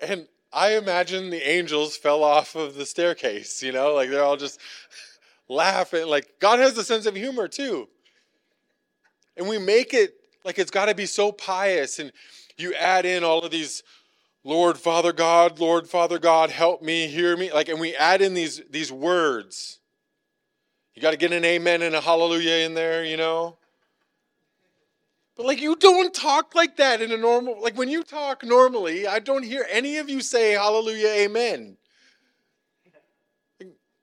and 0.00 0.26
I 0.54 0.78
imagine 0.78 1.28
the 1.28 1.46
angels 1.46 1.98
fell 1.98 2.24
off 2.24 2.54
of 2.54 2.76
the 2.76 2.86
staircase, 2.86 3.62
you 3.62 3.72
know, 3.72 3.92
like 3.92 4.08
they're 4.08 4.24
all 4.24 4.38
just 4.38 4.58
laughing. 5.48 6.06
Like 6.06 6.40
God 6.40 6.60
has 6.60 6.78
a 6.78 6.84
sense 6.84 7.04
of 7.04 7.14
humor 7.14 7.46
too. 7.46 7.90
And 9.36 9.46
we 9.46 9.58
make 9.58 9.92
it 9.92 10.14
like 10.46 10.58
it's 10.58 10.70
got 10.70 10.86
to 10.86 10.94
be 10.94 11.04
so 11.04 11.30
pious 11.30 11.98
and 11.98 12.10
you 12.58 12.74
add 12.74 13.06
in 13.06 13.24
all 13.24 13.44
of 13.44 13.50
these 13.50 13.82
Lord 14.44 14.78
Father 14.78 15.12
God, 15.12 15.58
Lord 15.58 15.88
Father 15.88 16.18
God, 16.18 16.50
help 16.50 16.80
me, 16.80 17.08
hear 17.08 17.36
me. 17.36 17.52
Like, 17.52 17.68
and 17.68 17.80
we 17.80 17.96
add 17.96 18.22
in 18.22 18.32
these, 18.34 18.62
these 18.70 18.92
words. 18.92 19.80
You 20.94 21.02
got 21.02 21.10
to 21.10 21.16
get 21.16 21.32
an 21.32 21.44
amen 21.44 21.82
and 21.82 21.94
a 21.94 22.00
hallelujah 22.00 22.64
in 22.64 22.74
there, 22.74 23.04
you 23.04 23.16
know? 23.16 23.56
But 25.36 25.46
like, 25.46 25.60
you 25.60 25.76
don't 25.76 26.14
talk 26.14 26.54
like 26.54 26.76
that 26.76 27.02
in 27.02 27.12
a 27.12 27.16
normal, 27.16 27.60
like 27.60 27.76
when 27.76 27.90
you 27.90 28.02
talk 28.02 28.44
normally, 28.44 29.06
I 29.06 29.18
don't 29.18 29.42
hear 29.42 29.66
any 29.70 29.98
of 29.98 30.08
you 30.08 30.20
say 30.20 30.52
hallelujah, 30.52 31.08
amen. 31.08 31.76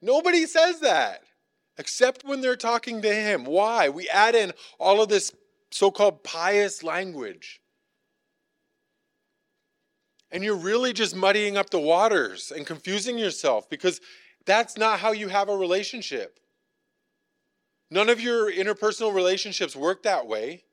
Nobody 0.01 0.45
says 0.45 0.81
that 0.81 1.23
except 1.77 2.25
when 2.25 2.41
they're 2.41 2.55
talking 2.55 3.01
to 3.01 3.13
him. 3.13 3.45
Why? 3.45 3.89
We 3.89 4.09
add 4.09 4.35
in 4.35 4.51
all 4.77 5.01
of 5.01 5.09
this 5.09 5.31
so 5.71 5.89
called 5.89 6.23
pious 6.23 6.83
language. 6.83 7.61
And 10.33 10.43
you're 10.43 10.57
really 10.57 10.91
just 10.91 11.15
muddying 11.15 11.55
up 11.55 11.69
the 11.69 11.79
waters 11.79 12.51
and 12.51 12.65
confusing 12.65 13.17
yourself 13.19 13.69
because 13.69 14.01
that's 14.45 14.77
not 14.77 14.99
how 14.99 15.11
you 15.11 15.29
have 15.29 15.47
a 15.47 15.55
relationship. 15.55 16.39
None 17.91 18.09
of 18.09 18.19
your 18.19 18.51
interpersonal 18.51 19.13
relationships 19.13 19.75
work 19.75 20.01
that 20.03 20.25
way. 20.25 20.63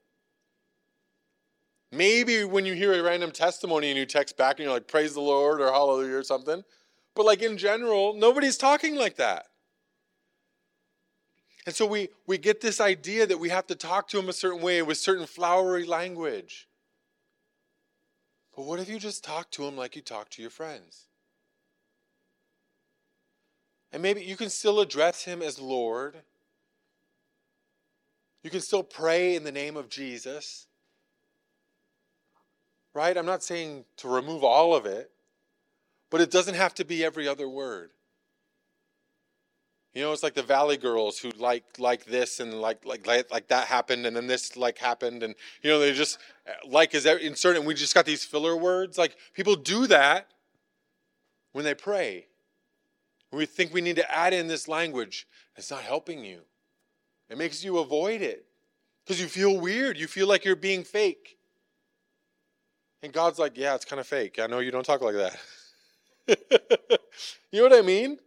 Maybe 1.93 2.45
when 2.45 2.65
you 2.65 2.73
hear 2.73 2.95
a 2.95 3.03
random 3.03 3.33
testimony 3.33 3.91
and 3.91 3.99
you 3.99 4.07
text 4.07 4.39
back 4.39 4.59
and 4.59 4.65
you're 4.65 4.73
like, 4.73 4.89
praise 4.89 5.13
the 5.13 5.21
Lord 5.21 5.61
or 5.61 5.71
hallelujah 5.71 6.17
or 6.17 6.25
something. 6.25 6.65
But 7.15 7.27
like 7.27 7.43
in 7.43 7.59
general, 7.59 8.15
nobody's 8.15 8.57
talking 8.57 8.97
like 8.97 9.17
that. 9.17 9.47
And 11.67 11.75
so 11.75 11.85
we, 11.85 12.09
we 12.27 12.39
get 12.39 12.63
this 12.63 12.81
idea 12.81 13.27
that 13.27 13.39
we 13.39 13.51
have 13.51 13.67
to 13.67 13.75
talk 13.75 14.09
to 14.09 14.19
him 14.19 14.31
a 14.31 14.33
certain 14.33 14.63
way 14.63 14.81
with 14.81 14.97
certain 14.97 15.27
flowery 15.27 15.85
language. 15.85 16.70
But 18.61 18.67
what 18.67 18.79
if 18.79 18.91
you 18.91 18.99
just 18.99 19.25
talk 19.25 19.51
to 19.53 19.65
him 19.65 19.75
like 19.75 19.97
you 19.97 20.03
talk 20.03 20.29
to 20.33 20.43
your 20.43 20.51
friends? 20.51 21.07
And 23.91 24.03
maybe 24.03 24.23
you 24.23 24.37
can 24.37 24.51
still 24.51 24.81
address 24.81 25.25
him 25.25 25.41
as 25.41 25.59
Lord. 25.59 26.15
You 28.43 28.51
can 28.51 28.61
still 28.61 28.83
pray 28.83 29.35
in 29.35 29.45
the 29.45 29.51
name 29.51 29.79
of 29.79 29.89
Jesus. 29.89 30.67
Right? 32.93 33.17
I'm 33.17 33.25
not 33.25 33.43
saying 33.43 33.87
to 33.97 34.09
remove 34.09 34.45
all 34.45 34.75
of 34.75 34.85
it, 34.85 35.11
but 36.11 36.21
it 36.21 36.31
doesn't 36.31 36.53
have 36.53 36.75
to 36.75 36.85
be 36.85 37.03
every 37.03 37.27
other 37.27 37.49
word. 37.49 37.93
You 39.95 40.03
know, 40.03 40.13
it's 40.13 40.23
like 40.23 40.35
the 40.35 40.43
Valley 40.43 40.77
Girls 40.77 41.19
who 41.19 41.31
like 41.31 41.65
like 41.79 42.05
this 42.05 42.39
and 42.39 42.61
like 42.61 42.85
like 42.85 43.07
like 43.07 43.49
that 43.49 43.67
happened 43.67 44.07
and 44.07 44.15
then 44.15 44.29
this 44.29 44.57
like 44.57 44.79
happened 44.79 45.23
and 45.25 45.35
you 45.63 45.71
know 45.71 45.81
they 45.81 45.93
just 45.93 46.19
eh, 46.47 46.53
like 46.69 46.95
is 46.95 47.07
inserted 47.07 47.59
and 47.59 47.67
we 47.67 47.75
just 47.75 47.95
got 47.95 48.07
these 48.07 48.25
filler 48.25 48.57
words. 48.57 48.97
Like 48.97 49.17
people 49.35 49.57
do 49.57 49.89
that 49.89 50.29
when 51.53 51.65
they 51.65 51.75
pray. 51.75 52.27
We 53.33 53.47
think 53.47 53.73
we 53.73 53.81
need 53.81 53.97
to 53.97 54.17
add 54.17 54.33
in 54.33 54.47
this 54.47 54.69
language. 54.69 55.27
It's 55.57 55.71
not 55.71 55.83
helping 55.83 56.25
you. 56.25 56.43
It 57.29 57.39
makes 57.39 57.65
you 57.65 57.79
avoid 57.79 58.23
it 58.23 58.45
because 59.05 59.21
you 59.21 59.27
feel 59.27 59.59
weird. 59.59 59.99
You 59.99 60.07
feel 60.07 60.27
like 60.29 60.45
you're 60.45 60.57
being 60.57 60.85
fake. 60.85 61.37
And 63.03 63.13
God's 63.13 63.39
like, 63.39 63.57
yeah, 63.57 63.75
it's 63.75 63.85
kind 63.85 63.99
of 63.99 64.07
fake. 64.07 64.39
I 64.39 64.47
know 64.47 64.59
you 64.59 64.71
don't 64.71 64.85
talk 64.85 65.01
like 65.01 65.15
that. 65.15 65.39
you 67.51 67.63
know 67.63 67.69
what 67.69 67.73
I 67.73 67.83
mean? 67.83 68.19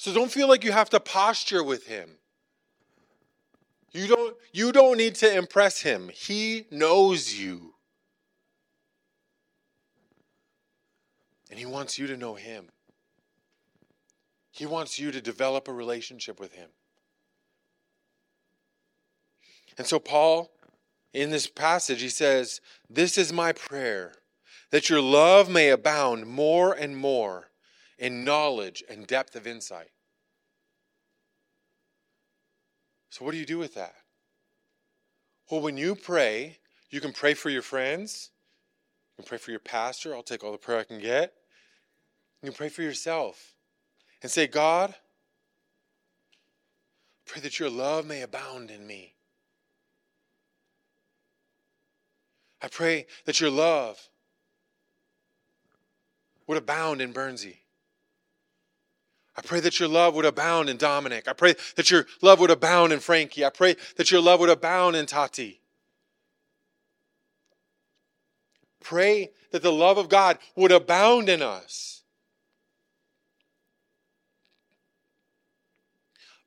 So 0.00 0.14
don't 0.14 0.32
feel 0.32 0.48
like 0.48 0.64
you 0.64 0.72
have 0.72 0.88
to 0.90 0.98
posture 0.98 1.62
with 1.62 1.86
him. 1.86 2.08
You 3.92 4.06
don't, 4.06 4.34
you 4.50 4.72
don't 4.72 4.96
need 4.96 5.14
to 5.16 5.30
impress 5.36 5.82
him. 5.82 6.08
He 6.14 6.64
knows 6.70 7.34
you. 7.34 7.74
And 11.50 11.58
he 11.58 11.66
wants 11.66 11.98
you 11.98 12.06
to 12.06 12.16
know 12.16 12.34
him. 12.34 12.70
He 14.50 14.64
wants 14.64 14.98
you 14.98 15.10
to 15.10 15.20
develop 15.20 15.68
a 15.68 15.72
relationship 15.74 16.40
with 16.40 16.54
him. 16.54 16.70
And 19.76 19.86
so, 19.86 19.98
Paul, 19.98 20.50
in 21.12 21.28
this 21.28 21.46
passage, 21.46 22.00
he 22.00 22.08
says, 22.08 22.62
This 22.88 23.18
is 23.18 23.34
my 23.34 23.52
prayer, 23.52 24.14
that 24.70 24.88
your 24.88 25.02
love 25.02 25.50
may 25.50 25.68
abound 25.68 26.26
more 26.26 26.72
and 26.72 26.96
more 26.96 27.49
in 28.00 28.24
knowledge 28.24 28.82
and 28.88 29.06
depth 29.06 29.36
of 29.36 29.46
insight. 29.46 29.90
So, 33.10 33.24
what 33.24 33.32
do 33.32 33.36
you 33.36 33.46
do 33.46 33.58
with 33.58 33.74
that? 33.74 33.94
Well, 35.50 35.60
when 35.60 35.76
you 35.76 35.94
pray, 35.94 36.58
you 36.88 37.00
can 37.00 37.12
pray 37.12 37.34
for 37.34 37.50
your 37.50 37.62
friends, 37.62 38.30
you 39.16 39.22
can 39.22 39.28
pray 39.28 39.38
for 39.38 39.50
your 39.50 39.60
pastor. 39.60 40.14
I'll 40.14 40.22
take 40.22 40.42
all 40.42 40.52
the 40.52 40.58
prayer 40.58 40.80
I 40.80 40.84
can 40.84 41.00
get. 41.00 41.34
You 42.42 42.48
can 42.48 42.56
pray 42.56 42.70
for 42.70 42.82
yourself 42.82 43.54
and 44.22 44.30
say, 44.30 44.46
God, 44.46 44.94
pray 47.26 47.42
that 47.42 47.58
your 47.58 47.68
love 47.68 48.06
may 48.06 48.22
abound 48.22 48.70
in 48.70 48.86
me. 48.86 49.14
I 52.62 52.68
pray 52.68 53.06
that 53.26 53.40
your 53.40 53.50
love 53.50 54.08
would 56.46 56.58
abound 56.58 57.00
in 57.00 57.12
Bernsey. 57.12 57.59
I 59.36 59.42
pray 59.42 59.60
that 59.60 59.78
your 59.78 59.88
love 59.88 60.14
would 60.14 60.24
abound 60.24 60.68
in 60.68 60.76
Dominic. 60.76 61.28
I 61.28 61.32
pray 61.32 61.54
that 61.76 61.90
your 61.90 62.06
love 62.20 62.40
would 62.40 62.50
abound 62.50 62.92
in 62.92 63.00
Frankie. 63.00 63.44
I 63.44 63.50
pray 63.50 63.76
that 63.96 64.10
your 64.10 64.20
love 64.20 64.40
would 64.40 64.50
abound 64.50 64.96
in 64.96 65.06
Tati. 65.06 65.60
Pray 68.80 69.30
that 69.52 69.62
the 69.62 69.72
love 69.72 69.98
of 69.98 70.08
God 70.08 70.38
would 70.56 70.72
abound 70.72 71.28
in 71.28 71.42
us. 71.42 72.02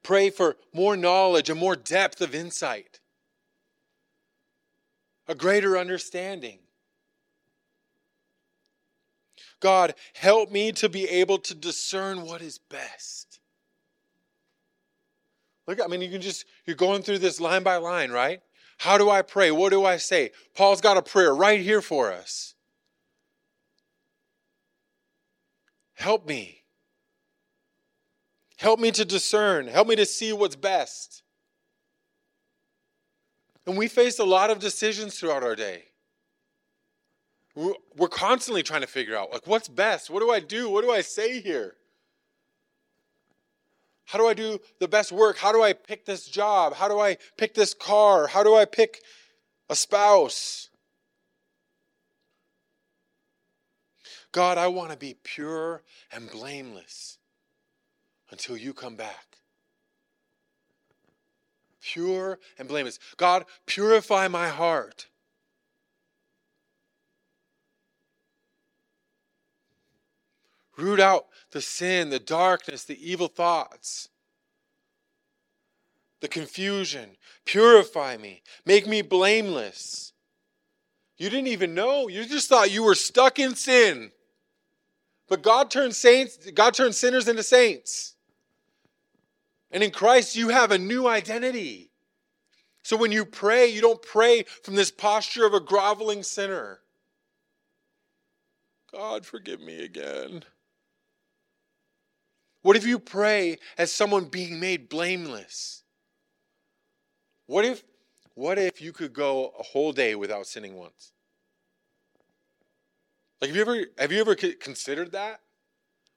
Pray 0.03 0.29
for 0.29 0.57
more 0.73 0.97
knowledge 0.97 1.49
and 1.49 1.59
more 1.59 1.77
depth 1.77 2.19
of 2.19 2.35
insight 2.35 2.99
a 5.27 5.35
greater 5.35 5.77
understanding. 5.77 6.59
God, 9.63 9.95
help 10.13 10.51
me 10.51 10.73
to 10.73 10.89
be 10.89 11.07
able 11.07 11.37
to 11.37 11.55
discern 11.55 12.23
what 12.23 12.41
is 12.41 12.57
best. 12.57 13.39
Look, 15.65 15.79
I 15.81 15.87
mean, 15.87 16.01
you 16.01 16.09
can 16.09 16.19
just, 16.19 16.43
you're 16.65 16.75
going 16.75 17.01
through 17.01 17.19
this 17.19 17.39
line 17.39 17.63
by 17.63 17.77
line, 17.77 18.11
right? 18.11 18.41
How 18.79 18.97
do 18.97 19.09
I 19.09 19.21
pray? 19.21 19.51
What 19.51 19.69
do 19.69 19.85
I 19.85 19.95
say? 19.95 20.31
Paul's 20.53 20.81
got 20.81 20.97
a 20.97 21.01
prayer 21.01 21.33
right 21.33 21.61
here 21.61 21.81
for 21.81 22.11
us. 22.11 22.55
Help 25.93 26.27
me. 26.27 26.63
Help 28.57 28.81
me 28.81 28.91
to 28.91 29.05
discern. 29.05 29.67
Help 29.67 29.87
me 29.87 29.95
to 29.95 30.05
see 30.05 30.33
what's 30.33 30.57
best. 30.57 31.23
And 33.65 33.77
we 33.77 33.87
face 33.87 34.19
a 34.19 34.25
lot 34.25 34.49
of 34.49 34.59
decisions 34.59 35.17
throughout 35.17 35.41
our 35.41 35.55
day. 35.55 35.85
We're 37.55 38.07
constantly 38.09 38.63
trying 38.63 38.81
to 38.81 38.87
figure 38.87 39.15
out, 39.15 39.31
like, 39.31 39.45
what's 39.45 39.67
best? 39.67 40.09
What 40.09 40.21
do 40.21 40.31
I 40.31 40.39
do? 40.39 40.69
What 40.69 40.83
do 40.83 40.91
I 40.91 41.01
say 41.01 41.39
here? 41.39 41.75
How 44.05 44.17
do 44.17 44.27
I 44.27 44.33
do 44.33 44.59
the 44.79 44.87
best 44.87 45.11
work? 45.11 45.37
How 45.37 45.51
do 45.51 45.61
I 45.61 45.73
pick 45.73 46.05
this 46.05 46.25
job? 46.25 46.73
How 46.75 46.87
do 46.87 46.99
I 46.99 47.17
pick 47.37 47.53
this 47.53 47.73
car? 47.73 48.27
How 48.27 48.43
do 48.43 48.55
I 48.55 48.65
pick 48.65 49.01
a 49.69 49.75
spouse? 49.75 50.69
God, 54.31 54.57
I 54.57 54.67
want 54.67 54.91
to 54.91 54.97
be 54.97 55.15
pure 55.23 55.83
and 56.11 56.29
blameless 56.31 57.19
until 58.31 58.57
you 58.57 58.73
come 58.73 58.95
back 58.95 59.33
pure 61.83 62.39
and 62.57 62.67
blameless. 62.67 62.97
God, 63.17 63.45
purify 63.65 64.27
my 64.27 64.47
heart. 64.47 65.07
Root 70.77 70.99
out 70.99 71.27
the 71.51 71.61
sin, 71.61 72.09
the 72.09 72.19
darkness, 72.19 72.83
the 72.83 73.11
evil 73.11 73.27
thoughts, 73.27 74.09
the 76.19 76.27
confusion. 76.27 77.17
Purify 77.45 78.17
me. 78.17 78.41
Make 78.65 78.87
me 78.87 79.01
blameless. 79.01 80.13
You 81.17 81.29
didn't 81.29 81.47
even 81.47 81.75
know. 81.75 82.07
You 82.07 82.25
just 82.25 82.49
thought 82.49 82.71
you 82.71 82.83
were 82.83 82.95
stuck 82.95 83.39
in 83.39 83.55
sin. 83.55 84.11
But 85.27 85.41
God 85.41 85.71
turned 85.71 85.95
saints, 85.95 86.37
God 86.51 86.73
turned 86.73 86.95
sinners 86.95 87.27
into 87.27 87.43
saints. 87.43 88.15
And 89.71 89.83
in 89.83 89.91
Christ, 89.91 90.35
you 90.35 90.49
have 90.49 90.71
a 90.71 90.77
new 90.77 91.07
identity. 91.07 91.91
So 92.83 92.97
when 92.97 93.11
you 93.11 93.25
pray, 93.25 93.67
you 93.67 93.81
don't 93.81 94.01
pray 94.01 94.43
from 94.63 94.75
this 94.75 94.91
posture 94.91 95.45
of 95.45 95.53
a 95.53 95.59
groveling 95.59 96.21
sinner. 96.21 96.81
God, 98.91 99.25
forgive 99.25 99.61
me 99.61 99.83
again. 99.83 100.43
What 102.63 102.75
if 102.75 102.85
you 102.85 102.97
pray 102.97 103.57
as 103.77 103.91
someone 103.91 104.25
being 104.25 104.59
made 104.59 104.89
blameless? 104.89 105.83
What 107.45 107.65
if 107.65 107.83
what 108.35 108.57
if 108.57 108.81
you 108.81 108.91
could 108.91 109.13
go 109.13 109.53
a 109.59 109.63
whole 109.63 109.91
day 109.91 110.15
without 110.15 110.47
sinning 110.47 110.75
once? 110.75 111.11
Like 113.39 113.49
have 113.49 113.55
you 113.55 113.61
ever 113.61 113.85
have 113.99 114.11
you 114.11 114.21
ever 114.21 114.35
considered 114.35 115.11
that? 115.11 115.41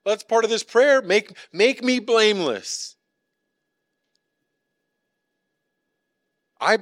Well, 0.05 0.15
that's 0.15 0.23
part 0.23 0.45
of 0.45 0.51
this 0.51 0.63
prayer. 0.63 1.03
Make 1.03 1.37
make 1.53 1.85
me 1.85 1.99
blameless. 1.99 2.97
I, 6.61 6.79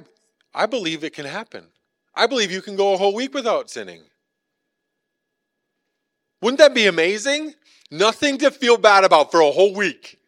I 0.53 0.67
believe 0.67 1.03
it 1.03 1.13
can 1.13 1.25
happen. 1.25 1.65
I 2.15 2.27
believe 2.27 2.51
you 2.51 2.61
can 2.61 2.75
go 2.75 2.93
a 2.93 2.97
whole 2.97 3.13
week 3.13 3.33
without 3.33 3.69
sinning. 3.69 4.03
Wouldn't 6.45 6.59
that 6.59 6.75
be 6.75 6.85
amazing? 6.85 7.55
Nothing 7.89 8.37
to 8.37 8.51
feel 8.51 8.77
bad 8.77 9.03
about 9.03 9.31
for 9.31 9.41
a 9.41 9.49
whole 9.49 9.73
week. 9.73 10.19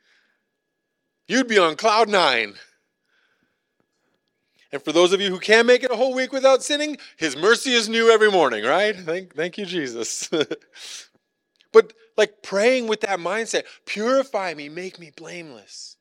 You'd 1.27 1.47
be 1.47 1.59
on 1.59 1.75
cloud 1.75 2.09
nine. 2.09 2.55
And 4.71 4.81
for 4.81 4.91
those 4.91 5.13
of 5.13 5.21
you 5.21 5.29
who 5.29 5.37
can 5.37 5.67
make 5.67 5.83
it 5.83 5.91
a 5.91 5.95
whole 5.95 6.15
week 6.15 6.31
without 6.31 6.63
sinning, 6.63 6.97
his 7.17 7.37
mercy 7.37 7.73
is 7.73 7.87
new 7.87 8.09
every 8.09 8.31
morning, 8.31 8.63
right? 8.63 8.95
Thank, 8.95 9.35
thank 9.35 9.59
you, 9.59 9.67
Jesus. 9.67 10.27
but 11.71 11.93
like 12.17 12.41
praying 12.41 12.87
with 12.87 13.01
that 13.01 13.19
mindset, 13.19 13.65
purify 13.85 14.55
me, 14.55 14.69
make 14.69 14.97
me 14.97 15.11
blameless. 15.15 15.97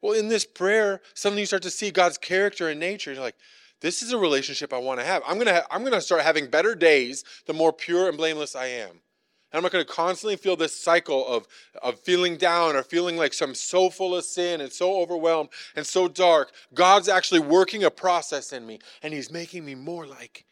Well, 0.00 0.12
in 0.12 0.28
this 0.28 0.44
prayer, 0.44 1.00
suddenly 1.12 1.42
you 1.42 1.46
start 1.46 1.64
to 1.64 1.70
see 1.70 1.90
God's 1.90 2.18
character 2.18 2.68
and 2.68 2.78
nature. 2.78 3.12
You're 3.12 3.20
like, 3.20 3.34
this 3.80 4.02
is 4.02 4.12
a 4.12 4.18
relationship 4.18 4.72
I 4.72 4.78
want 4.78 5.00
to 5.00 5.06
have. 5.06 5.22
I'm 5.26 5.34
going 5.34 5.46
to 5.46 5.54
ha- 5.54 5.66
I'm 5.70 5.82
going 5.82 5.92
to 5.92 6.00
start 6.00 6.22
having 6.22 6.48
better 6.48 6.74
days 6.74 7.24
the 7.46 7.52
more 7.52 7.72
pure 7.72 8.08
and 8.08 8.16
blameless 8.16 8.56
I 8.56 8.66
am. 8.66 8.90
And 8.90 9.58
I'm 9.58 9.62
not 9.62 9.72
going 9.72 9.84
to 9.84 9.92
constantly 9.92 10.36
feel 10.36 10.56
this 10.56 10.78
cycle 10.78 11.26
of, 11.26 11.46
of 11.82 12.00
feeling 12.00 12.36
down 12.36 12.74
or 12.74 12.82
feeling 12.82 13.16
like 13.16 13.32
I'm 13.40 13.54
so 13.54 13.90
full 13.90 14.16
of 14.16 14.24
sin 14.24 14.60
and 14.60 14.72
so 14.72 15.00
overwhelmed 15.00 15.50
and 15.76 15.86
so 15.86 16.08
dark. 16.08 16.52
God's 16.74 17.08
actually 17.08 17.40
working 17.40 17.84
a 17.84 17.90
process 17.90 18.52
in 18.52 18.66
me, 18.66 18.80
and 19.02 19.14
He's 19.14 19.30
making 19.30 19.64
me 19.64 19.74
more 19.74 20.06
like 20.06 20.46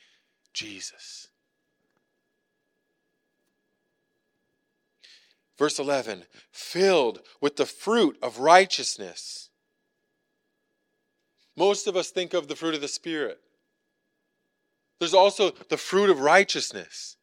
Jesus. 0.53 1.29
Verse 5.59 5.79
11 5.79 6.25
filled 6.51 7.21
with 7.41 7.57
the 7.57 7.67
fruit 7.67 8.17
of 8.23 8.39
righteousness. 8.39 9.44
Most 11.57 11.87
of 11.87 11.97
us 11.97 12.11
think 12.11 12.35
of 12.35 12.49
the 12.49 12.57
fruit 12.57 12.75
of 12.75 12.81
the 12.81 12.89
Spirit. 12.89 13.41
There's 14.99 15.15
also 15.15 15.51
the 15.69 15.77
fruit 15.77 16.11
of 16.11 16.21
righteousness. 16.21 17.17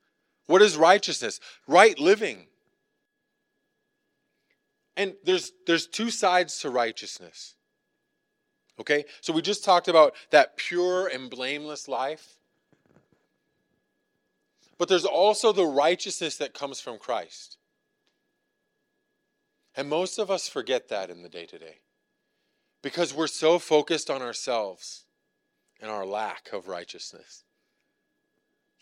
What 0.48 0.62
is 0.62 0.78
righteousness? 0.78 1.40
Right 1.68 1.98
living. 2.00 2.48
And 4.98 5.16
there's 5.24 5.52
there's 5.66 5.88
two 5.88 6.10
sides 6.10 6.60
to 6.60 6.70
righteousness. 6.70 7.56
Okay? 8.80 9.06
So 9.22 9.34
we 9.34 9.42
just 9.42 9.64
talked 9.64 9.88
about 9.88 10.14
that 10.32 10.58
pure 10.58 11.08
and 11.08 11.30
blameless 11.30 11.88
life. 11.88 12.38
But 14.78 14.90
there's 14.90 15.06
also 15.06 15.52
the 15.52 15.66
righteousness 15.66 16.38
that 16.38 16.54
comes 16.54 16.82
from 16.82 16.98
Christ. 16.98 17.58
And 19.76 19.88
most 19.88 20.18
of 20.18 20.32
us 20.32 20.50
forget 20.50 20.90
that 20.90 21.10
in 21.10 21.22
the 21.22 21.30
day 21.30 21.46
to 21.46 21.60
day 21.60 21.80
because 22.82 23.14
we're 23.14 23.28
so 23.28 23.60
focused 23.60 24.10
on 24.10 24.22
ourselves 24.22 25.06
and 25.80 25.90
our 25.90 26.06
lack 26.06 26.50
of 26.54 26.68
righteousness. 26.68 27.44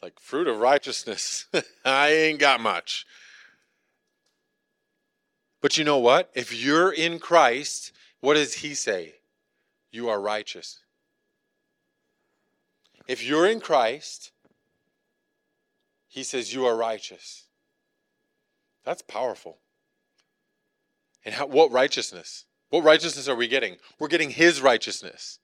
Like 0.01 0.19
fruit 0.19 0.47
of 0.47 0.59
righteousness, 0.59 1.45
I 1.85 2.11
ain't 2.11 2.39
got 2.39 2.61
much. 2.61 3.05
But 5.61 5.77
you 5.77 5.83
know 5.83 5.97
what? 5.97 6.29
If 6.33 6.53
you're 6.53 6.91
in 6.91 7.19
Christ, 7.19 7.91
what 8.21 8.35
does 8.35 8.55
he 8.55 8.73
say? 8.73 9.15
You 9.91 10.09
are 10.09 10.21
righteous. 10.21 10.79
If 13.07 13.23
you're 13.23 13.47
in 13.47 13.59
Christ, 13.59 14.31
he 16.07 16.23
says 16.23 16.53
you 16.53 16.65
are 16.65 16.75
righteous. 16.75 17.45
That's 18.85 19.01
powerful. 19.01 19.57
And 21.25 21.35
how, 21.35 21.47
what 21.47 21.71
righteousness? 21.71 22.45
What 22.69 22.83
righteousness 22.83 23.27
are 23.27 23.35
we 23.35 23.47
getting? 23.47 23.77
We're 23.99 24.07
getting 24.07 24.29
His 24.29 24.61
righteousness. 24.61 25.39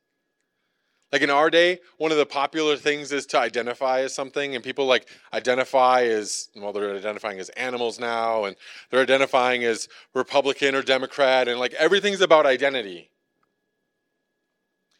Like 1.11 1.21
in 1.21 1.29
our 1.29 1.49
day, 1.49 1.79
one 1.97 2.11
of 2.11 2.17
the 2.17 2.25
popular 2.25 2.75
things 2.75 3.11
is 3.11 3.25
to 3.27 3.39
identify 3.39 4.01
as 4.01 4.13
something, 4.13 4.55
and 4.55 4.63
people 4.63 4.85
like 4.85 5.07
identify 5.33 6.03
as, 6.03 6.49
well, 6.55 6.73
they're 6.73 6.95
identifying 6.95 7.39
as 7.39 7.49
animals 7.49 7.99
now, 7.99 8.45
and 8.45 8.55
they're 8.89 9.01
identifying 9.01 9.63
as 9.63 9.87
Republican 10.13 10.75
or 10.75 10.81
Democrat, 10.81 11.47
and 11.47 11.59
like 11.59 11.73
everything's 11.75 12.21
about 12.21 12.45
identity. 12.45 13.09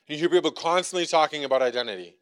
You 0.08 0.18
hear 0.18 0.30
people 0.30 0.52
constantly 0.52 1.06
talking 1.06 1.44
about 1.44 1.62
identity. 1.62 2.16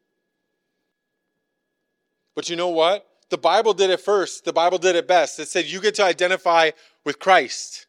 But 2.36 2.50
you 2.50 2.56
know 2.56 2.70
what? 2.70 3.06
The 3.30 3.38
Bible 3.38 3.74
did 3.74 3.90
it 3.90 4.00
first. 4.00 4.46
The 4.46 4.54
Bible 4.54 4.78
did 4.78 4.96
it 4.96 5.08
best. 5.08 5.40
It 5.40 5.48
said 5.48 5.66
you 5.66 5.82
get 5.82 5.96
to 5.96 6.04
identify 6.04 6.72
with 7.04 7.20
Christ. 7.20 7.88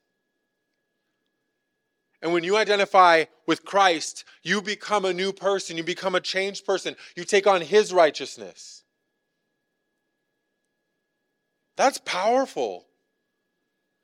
And 2.24 2.32
when 2.32 2.42
you 2.42 2.56
identify 2.56 3.26
with 3.46 3.66
Christ, 3.66 4.24
you 4.42 4.62
become 4.62 5.04
a 5.04 5.12
new 5.12 5.30
person. 5.30 5.76
You 5.76 5.84
become 5.84 6.14
a 6.14 6.20
changed 6.20 6.64
person. 6.64 6.96
You 7.14 7.22
take 7.22 7.46
on 7.46 7.60
His 7.60 7.92
righteousness. 7.92 8.82
That's 11.76 11.98
powerful. 11.98 12.87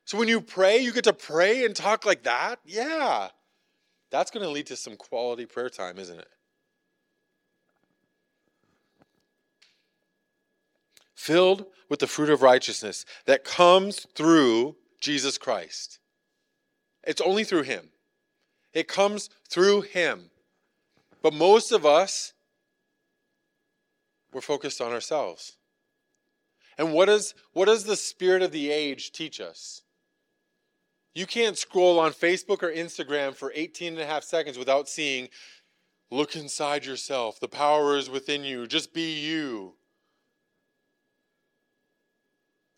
So 0.05 0.19
when 0.19 0.29
you 0.29 0.43
pray, 0.43 0.81
you 0.81 0.93
get 0.93 1.05
to 1.05 1.15
pray 1.15 1.65
and 1.65 1.75
talk 1.75 2.05
like 2.05 2.25
that? 2.25 2.61
Yeah. 2.67 3.29
That's 4.11 4.31
going 4.31 4.45
to 4.45 4.51
lead 4.51 4.67
to 4.67 4.77
some 4.77 4.97
quality 4.97 5.47
prayer 5.47 5.71
time, 5.71 5.99
isn't 5.99 6.19
it? 6.19 6.29
Filled 11.15 11.65
with 11.89 12.01
the 12.01 12.07
fruit 12.07 12.29
of 12.29 12.43
righteousness 12.43 13.07
that 13.25 13.45
comes 13.45 14.07
through 14.15 14.77
Jesus 15.01 15.39
Christ. 15.39 16.01
It's 17.03 17.23
only 17.23 17.45
through 17.45 17.63
Him. 17.63 17.89
It 18.73 18.89
comes 18.89 19.31
through 19.49 19.83
Him. 19.83 20.31
But 21.23 21.35
most 21.35 21.73
of 21.73 21.85
us, 21.85 22.33
we're 24.33 24.41
focused 24.41 24.81
on 24.81 24.93
ourselves. 24.93 25.57
And 26.79 26.93
what, 26.93 27.09
is, 27.09 27.35
what 27.53 27.67
does 27.67 27.85
the 27.85 27.97
spirit 27.97 28.43
of 28.43 28.53
the 28.53 28.71
age 28.71 29.13
teach 29.13 29.41
us? 29.41 29.83
You 31.15 31.27
can't 31.27 31.59
scroll 31.59 31.99
on 31.99 32.13
Facebook 32.13 32.63
or 32.63 32.73
Instagram 32.73 33.35
for 33.35 33.53
18 33.55 33.95
and 33.95 34.03
a 34.03 34.07
half 34.07 34.23
seconds 34.23 34.57
without 34.57 34.89
seeing, 34.89 35.29
look 36.11 36.37
inside 36.37 36.87
yourself. 36.87 37.41
The 37.41 37.49
power 37.49 37.97
is 37.97 38.09
within 38.09 38.45
you. 38.45 38.67
Just 38.67 38.95
be 38.95 39.19
you. 39.21 39.75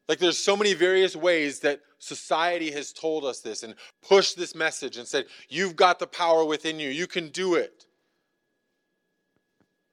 Like 0.09 0.19
there's 0.19 0.39
so 0.39 0.57
many 0.57 0.75
various 0.75 1.15
ways 1.15 1.61
that 1.61 1.81
society 1.99 2.71
has 2.73 2.93
told 2.93 3.25
us 3.25 3.41
this 3.41 3.63
and 3.63 3.75
pushed 4.07 4.37
this 4.37 4.55
message 4.55 4.97
and 4.97 5.07
said, 5.07 5.27
you've 5.49 5.77
got 5.77 5.99
the 5.99 6.07
power 6.07 6.45
within 6.45 6.81
you. 6.81 6.91
You 6.91 7.07
can 7.07 7.29
do 7.29 7.55
it. 7.55 7.87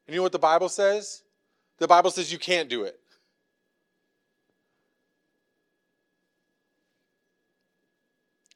And 0.07 0.13
you 0.13 0.19
know 0.19 0.23
what 0.23 0.31
the 0.31 0.39
Bible 0.39 0.69
says? 0.69 1.21
The 1.77 1.87
Bible 1.87 2.09
says 2.09 2.31
you 2.31 2.39
can't 2.39 2.67
do 2.69 2.83
it. 2.83 2.99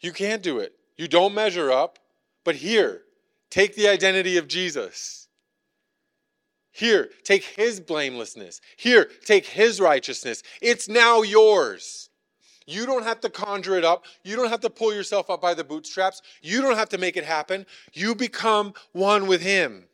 You 0.01 0.11
can't 0.11 0.43
do 0.43 0.59
it. 0.59 0.73
You 0.97 1.07
don't 1.07 1.33
measure 1.33 1.71
up. 1.71 1.99
But 2.43 2.55
here, 2.55 3.03
take 3.49 3.75
the 3.75 3.87
identity 3.87 4.37
of 4.37 4.47
Jesus. 4.47 5.22
Here, 6.73 7.11
take 7.23 7.43
his 7.43 7.79
blamelessness. 7.79 8.59
Here, 8.77 9.09
take 9.23 9.45
his 9.45 9.79
righteousness. 9.79 10.41
It's 10.59 10.89
now 10.89 11.21
yours. 11.21 12.09
You 12.65 12.87
don't 12.87 13.03
have 13.03 13.21
to 13.21 13.29
conjure 13.29 13.77
it 13.77 13.85
up. 13.85 14.05
You 14.23 14.35
don't 14.35 14.49
have 14.49 14.61
to 14.61 14.71
pull 14.71 14.91
yourself 14.91 15.29
up 15.29 15.39
by 15.39 15.53
the 15.53 15.63
bootstraps. 15.63 16.23
You 16.41 16.61
don't 16.61 16.75
have 16.75 16.89
to 16.89 16.97
make 16.97 17.15
it 17.15 17.25
happen. 17.25 17.67
You 17.93 18.15
become 18.15 18.73
one 18.91 19.27
with 19.27 19.41
him. 19.41 19.85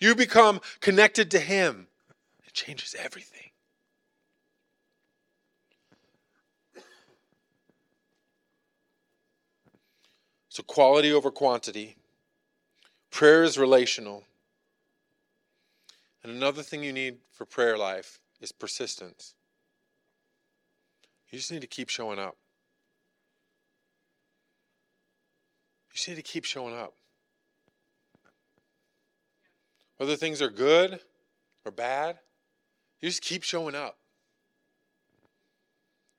You 0.00 0.16
become 0.16 0.60
connected 0.80 1.30
to 1.30 1.38
him. 1.38 1.86
It 2.44 2.52
changes 2.52 2.96
everything. 2.98 3.50
So, 10.48 10.64
quality 10.64 11.12
over 11.12 11.30
quantity. 11.30 11.96
Prayer 13.10 13.44
is 13.44 13.56
relational. 13.56 14.24
And 16.22 16.32
another 16.32 16.62
thing 16.62 16.84
you 16.84 16.92
need 16.92 17.18
for 17.32 17.44
prayer 17.44 17.76
life 17.76 18.20
is 18.40 18.52
persistence. 18.52 19.34
You 21.30 21.38
just 21.38 21.50
need 21.50 21.62
to 21.62 21.66
keep 21.66 21.88
showing 21.88 22.18
up. 22.18 22.36
You 25.90 25.94
just 25.94 26.08
need 26.08 26.16
to 26.16 26.22
keep 26.22 26.44
showing 26.44 26.74
up. 26.74 26.94
Whether 29.96 30.16
things 30.16 30.42
are 30.42 30.50
good 30.50 31.00
or 31.64 31.72
bad, 31.72 32.18
you 33.00 33.08
just 33.08 33.22
keep 33.22 33.42
showing 33.42 33.74
up. 33.74 33.98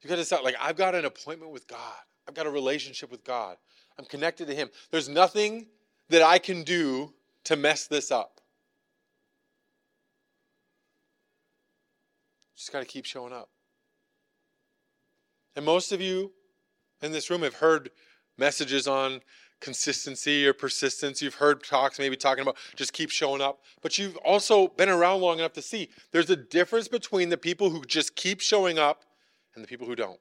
You 0.02 0.10
got 0.10 0.18
to 0.18 0.26
start 0.26 0.44
like 0.44 0.56
I've 0.60 0.76
got 0.76 0.96
an 0.96 1.06
appointment 1.06 1.52
with 1.52 1.68
God. 1.68 1.80
I've 2.28 2.34
got 2.34 2.46
a 2.46 2.50
relationship 2.50 3.12
with 3.12 3.24
God. 3.24 3.58
I'm 3.98 4.06
connected 4.06 4.48
to 4.48 4.56
Him. 4.56 4.70
There's 4.92 5.10
nothing 5.10 5.68
that 6.10 6.22
I 6.22 6.40
can 6.40 6.64
do 6.64 7.14
to 7.46 7.56
mess 7.56 7.88
this 7.88 8.12
up. 8.12 8.33
Just 12.56 12.72
got 12.72 12.80
to 12.80 12.86
keep 12.86 13.06
showing 13.06 13.34
up. 13.34 13.50
And 15.56 15.66
most 15.66 15.92
of 15.92 16.02
you 16.02 16.32
in 17.02 17.12
this 17.12 17.30
room 17.30 17.42
have 17.42 17.56
heard 17.56 17.92
messages 18.38 18.88
on 18.88 19.22
consistency 19.60 20.46
or 20.46 20.54
persistence. 20.54 21.22
You've 21.22 21.36
heard 21.36 21.64
talks 21.64 21.98
maybe 21.98 22.18
talking 22.18 22.42
about 22.42 22.58
just 22.76 22.94
keep 22.94 23.10
showing 23.10 23.42
up. 23.42 23.62
But 23.82 23.98
you've 23.98 24.18
also 24.18 24.68
been 24.68 24.90
around 24.90 25.22
long 25.22 25.40
enough 25.40 25.54
to 25.54 25.62
see 25.62 25.90
there's 26.12 26.30
a 26.30 26.36
difference 26.36 26.88
between 26.88 27.30
the 27.30 27.38
people 27.38 27.70
who 27.70 27.84
just 27.86 28.16
keep 28.16 28.42
showing 28.42 28.78
up 28.78 29.04
and 29.56 29.64
the 29.64 29.68
people 29.68 29.88
who 29.88 29.96
don't. 29.96 30.20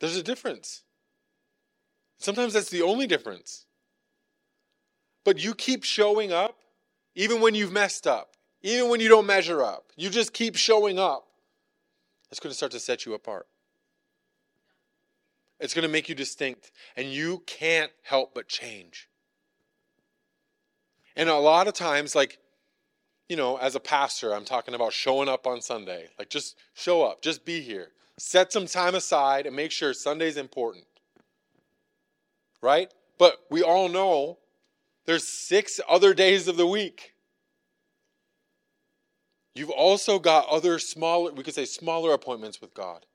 There's 0.00 0.16
a 0.16 0.22
difference. 0.22 0.82
Sometimes 2.18 2.52
that's 2.52 2.70
the 2.70 2.82
only 2.82 3.06
difference. 3.06 3.66
But 5.24 5.42
you 5.42 5.54
keep 5.54 5.84
showing 5.84 6.32
up 6.32 6.58
even 7.14 7.40
when 7.40 7.54
you've 7.54 7.72
messed 7.72 8.06
up, 8.06 8.34
even 8.62 8.88
when 8.88 9.00
you 9.00 9.08
don't 9.08 9.26
measure 9.26 9.62
up, 9.62 9.92
you 9.96 10.10
just 10.10 10.32
keep 10.32 10.56
showing 10.56 10.98
up, 10.98 11.26
it's 12.30 12.40
going 12.40 12.50
to 12.50 12.56
start 12.56 12.72
to 12.72 12.80
set 12.80 13.06
you 13.06 13.14
apart. 13.14 13.46
It's 15.60 15.74
going 15.74 15.84
to 15.84 15.88
make 15.88 16.08
you 16.08 16.14
distinct, 16.14 16.72
and 16.96 17.08
you 17.08 17.42
can't 17.46 17.92
help 18.02 18.34
but 18.34 18.48
change. 18.48 19.08
And 21.16 21.28
a 21.28 21.36
lot 21.36 21.68
of 21.68 21.74
times, 21.74 22.14
like, 22.14 22.38
you 23.28 23.36
know, 23.36 23.56
as 23.56 23.74
a 23.74 23.80
pastor, 23.80 24.34
I'm 24.34 24.44
talking 24.44 24.74
about 24.74 24.92
showing 24.92 25.28
up 25.28 25.46
on 25.46 25.62
Sunday. 25.62 26.08
Like, 26.18 26.28
just 26.28 26.56
show 26.74 27.02
up, 27.04 27.22
just 27.22 27.44
be 27.44 27.60
here. 27.60 27.88
Set 28.18 28.52
some 28.52 28.66
time 28.66 28.94
aside 28.94 29.46
and 29.46 29.54
make 29.54 29.70
sure 29.70 29.94
Sunday's 29.94 30.36
important. 30.36 30.84
Right? 32.60 32.92
But 33.18 33.38
we 33.50 33.62
all 33.62 33.88
know 33.88 34.38
there's 35.06 35.26
six 35.26 35.80
other 35.88 36.14
days 36.14 36.48
of 36.48 36.56
the 36.56 36.66
week. 36.66 37.14
You've 39.54 39.70
also 39.70 40.18
got 40.18 40.48
other 40.48 40.78
smaller, 40.78 41.32
we 41.32 41.42
could 41.42 41.54
say 41.54 41.64
smaller 41.64 42.12
appointments 42.12 42.60
with 42.60 42.74
God. 42.74 43.06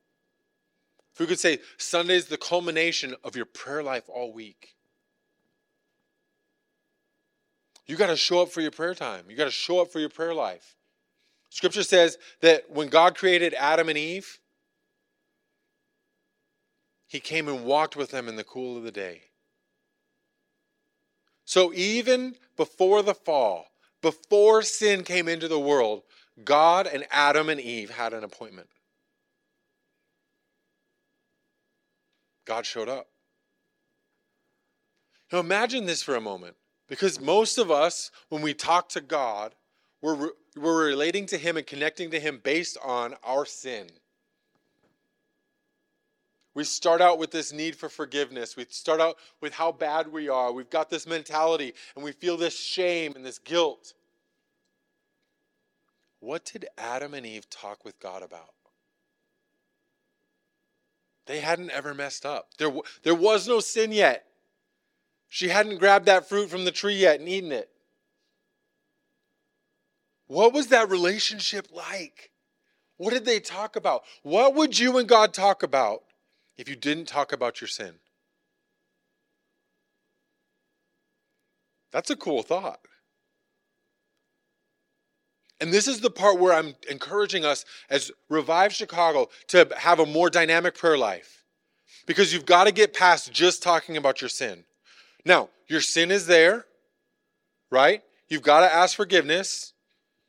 If 1.14 1.20
we 1.20 1.26
could 1.26 1.40
say 1.40 1.60
Sunday 1.78 2.16
is 2.16 2.26
the 2.26 2.38
culmination 2.38 3.16
of 3.24 3.36
your 3.36 3.46
prayer 3.46 3.84
life 3.84 4.04
all 4.08 4.32
week. 4.32 4.76
You 7.88 7.96
got 7.96 8.08
to 8.08 8.16
show 8.16 8.42
up 8.42 8.50
for 8.50 8.62
your 8.62 8.72
prayer 8.72 8.94
time. 8.94 9.26
You 9.28 9.36
got 9.36 9.46
to 9.46 9.52
show 9.52 9.82
up 9.82 9.92
for 9.92 10.00
your 10.00 10.10
prayer 10.10 10.34
life. 10.34 10.76
Scripture 11.50 11.84
says 11.84 12.18
that 12.42 12.70
when 12.70 12.88
God 12.88 13.18
created 13.18 13.56
Adam 13.56 13.90
and 13.90 13.98
Eve, 13.98 14.40
he 17.08 17.20
came 17.20 17.48
and 17.48 17.66
walked 17.66 17.96
with 17.96 18.12
them 18.12 18.28
in 18.28 18.36
the 18.36 18.44
cool 18.44 18.78
of 18.78 18.84
the 18.84 18.92
day. 18.92 19.24
So 21.50 21.74
even 21.74 22.36
before 22.58 23.02
the 23.02 23.16
fall, 23.16 23.66
before 24.04 24.62
sin 24.62 25.04
came 25.04 25.28
into 25.28 25.48
the 25.48 25.60
world, 25.60 26.04
God 26.46 26.86
and 26.86 27.08
Adam 27.10 27.50
and 27.50 27.60
Eve 27.60 27.90
had 27.90 28.14
an 28.14 28.24
appointment. 28.24 28.68
God 32.46 32.68
showed 32.68 32.88
up. 32.88 33.08
Now 35.32 35.40
imagine 35.40 35.88
this 35.88 36.04
for 36.04 36.14
a 36.14 36.22
moment, 36.22 36.56
because 36.88 37.20
most 37.20 37.58
of 37.58 37.72
us, 37.72 38.12
when 38.30 38.44
we 38.44 38.54
talk 38.54 38.88
to 38.90 39.02
God, 39.02 39.56
we're, 40.04 40.30
we're 40.56 40.86
relating 40.86 41.26
to 41.26 41.38
Him 41.40 41.58
and 41.58 41.66
connecting 41.66 42.12
to 42.12 42.20
Him 42.20 42.42
based 42.44 42.78
on 42.86 43.16
our 43.24 43.48
sin. 43.48 43.88
We 46.60 46.66
start 46.66 47.00
out 47.00 47.20
with 47.20 47.32
this 47.32 47.54
need 47.54 47.78
for 47.78 47.88
forgiveness. 47.88 48.58
We 48.58 48.66
start 48.68 49.00
out 49.00 49.16
with 49.40 49.54
how 49.54 49.72
bad 49.72 50.12
we 50.12 50.28
are. 50.28 50.52
We've 50.52 50.70
got 50.70 50.90
this 50.90 51.08
mentality 51.08 51.74
and 51.96 52.04
we 52.04 52.12
feel 52.12 52.36
this 52.36 52.60
shame 52.60 53.14
and 53.16 53.26
this 53.26 53.40
guilt. 53.40 53.94
What 56.20 56.44
did 56.44 56.66
Adam 56.78 57.14
and 57.14 57.26
Eve 57.26 57.50
talk 57.50 57.86
with 57.86 57.98
God 58.02 58.24
about? 58.24 58.56
They 61.28 61.40
hadn't 61.40 61.72
ever 61.72 61.94
messed 61.94 62.26
up. 62.26 62.50
There, 62.58 62.74
there 63.04 63.16
was 63.16 63.48
no 63.48 63.62
sin 63.62 63.94
yet. 63.94 64.26
She 65.30 65.48
hadn't 65.48 65.78
grabbed 65.78 66.08
that 66.08 66.28
fruit 66.28 66.50
from 66.50 66.66
the 66.66 66.72
tree 66.72 66.98
yet 66.98 67.22
and 67.22 67.30
eaten 67.30 67.54
it. 67.54 67.70
What 70.28 70.52
was 70.52 70.68
that 70.68 70.90
relationship 70.90 71.70
like? 71.74 72.32
What 72.98 73.14
did 73.14 73.24
they 73.24 73.40
talk 73.40 73.78
about? 73.78 74.04
What 74.24 74.56
would 74.56 74.78
you 74.78 74.98
and 74.98 75.08
God 75.08 75.34
talk 75.34 75.64
about 75.64 76.04
if 76.60 76.68
you 76.68 76.76
didn't 76.76 77.08
talk 77.08 77.32
about 77.32 77.62
your 77.62 77.70
sin? 77.70 77.96
That's 81.92 82.10
a 82.10 82.18
cool 82.18 82.44
thought. 82.44 82.82
And 85.62 85.74
this 85.74 85.88
is 85.88 86.02
the 86.02 86.10
part 86.10 86.38
where 86.38 86.54
I'm 86.54 86.76
encouraging 86.90 87.46
us 87.46 87.64
as 87.90 88.12
Revive 88.30 88.74
Chicago 88.74 89.30
to 89.48 89.70
have 89.78 90.00
a 90.00 90.06
more 90.06 90.30
dynamic 90.30 90.76
prayer 90.76 90.98
life. 90.98 91.44
Because 92.06 92.34
you've 92.34 92.46
got 92.46 92.66
to 92.66 92.72
get 92.72 92.94
past 92.94 93.32
just 93.32 93.64
talking 93.64 93.96
about 93.96 94.22
your 94.22 94.30
sin. 94.30 94.66
Now, 95.26 95.50
your 95.68 95.82
sin 95.82 96.12
is 96.12 96.28
there, 96.28 96.66
right? 97.72 98.04
You've 98.28 98.42
got 98.42 98.62
to 98.62 98.74
ask 98.74 98.96
forgiveness. 98.96 99.74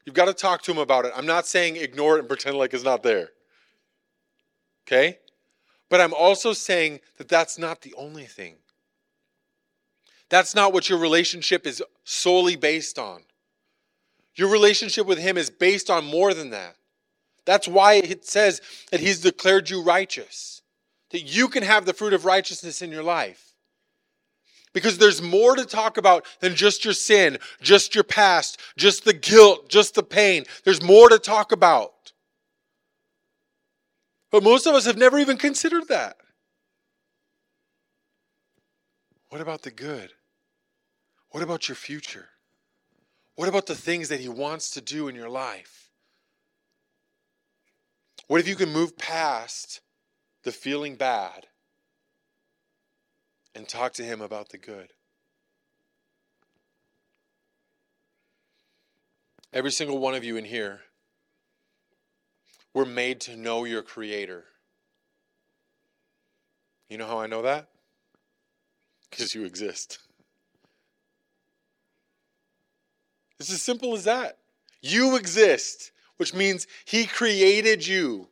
You've 0.04 0.14
got 0.14 0.26
to 0.26 0.34
talk 0.34 0.62
to 0.62 0.70
him 0.70 0.78
about 0.78 1.04
it. 1.04 1.12
I'm 1.16 1.26
not 1.26 1.46
saying 1.46 1.76
ignore 1.76 2.16
it 2.16 2.20
and 2.20 2.28
pretend 2.28 2.56
like 2.56 2.72
it's 2.72 2.84
not 2.84 3.02
there. 3.02 3.30
Okay? 4.86 5.18
But 5.90 6.00
I'm 6.00 6.14
also 6.14 6.52
saying 6.52 7.00
that 7.18 7.28
that's 7.28 7.58
not 7.58 7.82
the 7.82 7.92
only 7.94 8.24
thing. 8.24 8.54
That's 10.30 10.54
not 10.54 10.72
what 10.72 10.88
your 10.88 10.98
relationship 10.98 11.66
is 11.66 11.82
solely 12.04 12.56
based 12.56 12.98
on. 12.98 13.22
Your 14.36 14.48
relationship 14.48 15.06
with 15.06 15.18
Him 15.18 15.36
is 15.36 15.50
based 15.50 15.90
on 15.90 16.04
more 16.04 16.32
than 16.32 16.50
that. 16.50 16.76
That's 17.44 17.66
why 17.66 17.94
it 17.94 18.24
says 18.24 18.62
that 18.92 19.00
He's 19.00 19.20
declared 19.20 19.68
you 19.68 19.82
righteous, 19.82 20.62
that 21.10 21.22
you 21.22 21.48
can 21.48 21.64
have 21.64 21.84
the 21.84 21.92
fruit 21.92 22.12
of 22.12 22.24
righteousness 22.24 22.80
in 22.80 22.92
your 22.92 23.02
life. 23.02 23.52
Because 24.72 24.98
there's 24.98 25.20
more 25.20 25.56
to 25.56 25.64
talk 25.64 25.96
about 25.96 26.24
than 26.38 26.54
just 26.54 26.84
your 26.84 26.94
sin, 26.94 27.38
just 27.60 27.92
your 27.92 28.04
past, 28.04 28.60
just 28.76 29.04
the 29.04 29.12
guilt, 29.12 29.68
just 29.68 29.96
the 29.96 30.02
pain. 30.04 30.44
There's 30.64 30.80
more 30.80 31.08
to 31.08 31.18
talk 31.18 31.50
about. 31.50 31.94
But 34.30 34.42
most 34.42 34.66
of 34.66 34.74
us 34.74 34.86
have 34.86 34.96
never 34.96 35.18
even 35.18 35.36
considered 35.36 35.88
that. 35.88 36.16
What 39.28 39.40
about 39.40 39.62
the 39.62 39.70
good? 39.70 40.12
What 41.30 41.42
about 41.42 41.68
your 41.68 41.76
future? 41.76 42.28
What 43.36 43.48
about 43.48 43.66
the 43.66 43.74
things 43.74 44.08
that 44.08 44.20
He 44.20 44.28
wants 44.28 44.70
to 44.70 44.80
do 44.80 45.08
in 45.08 45.14
your 45.14 45.28
life? 45.28 45.90
What 48.26 48.40
if 48.40 48.46
you 48.46 48.56
can 48.56 48.72
move 48.72 48.96
past 48.96 49.80
the 50.44 50.52
feeling 50.52 50.96
bad 50.96 51.46
and 53.54 53.68
talk 53.68 53.92
to 53.94 54.04
Him 54.04 54.20
about 54.20 54.50
the 54.50 54.58
good? 54.58 54.92
Every 59.52 59.72
single 59.72 59.98
one 59.98 60.14
of 60.14 60.22
you 60.22 60.36
in 60.36 60.44
here, 60.44 60.80
we're 62.74 62.84
made 62.84 63.20
to 63.22 63.36
know 63.36 63.64
your 63.64 63.82
Creator. 63.82 64.44
You 66.88 66.98
know 66.98 67.06
how 67.06 67.18
I 67.18 67.26
know 67.26 67.42
that? 67.42 67.68
Because 69.10 69.34
you 69.34 69.44
exist. 69.44 69.98
It's 73.38 73.52
as 73.52 73.62
simple 73.62 73.94
as 73.94 74.04
that. 74.04 74.38
You 74.82 75.16
exist, 75.16 75.92
which 76.16 76.34
means 76.34 76.66
He 76.84 77.06
created 77.06 77.86
you. 77.86 78.28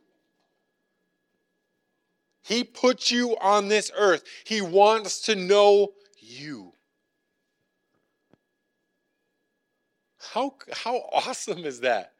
He 2.43 2.63
put 2.63 3.11
you 3.11 3.37
on 3.39 3.67
this 3.67 3.91
earth. 3.95 4.23
He 4.43 4.61
wants 4.61 5.21
to 5.21 5.35
know 5.35 5.93
you. 6.17 6.73
How, 10.33 10.55
how 10.71 10.97
awesome 11.11 11.65
is 11.65 11.81
that? 11.81 12.13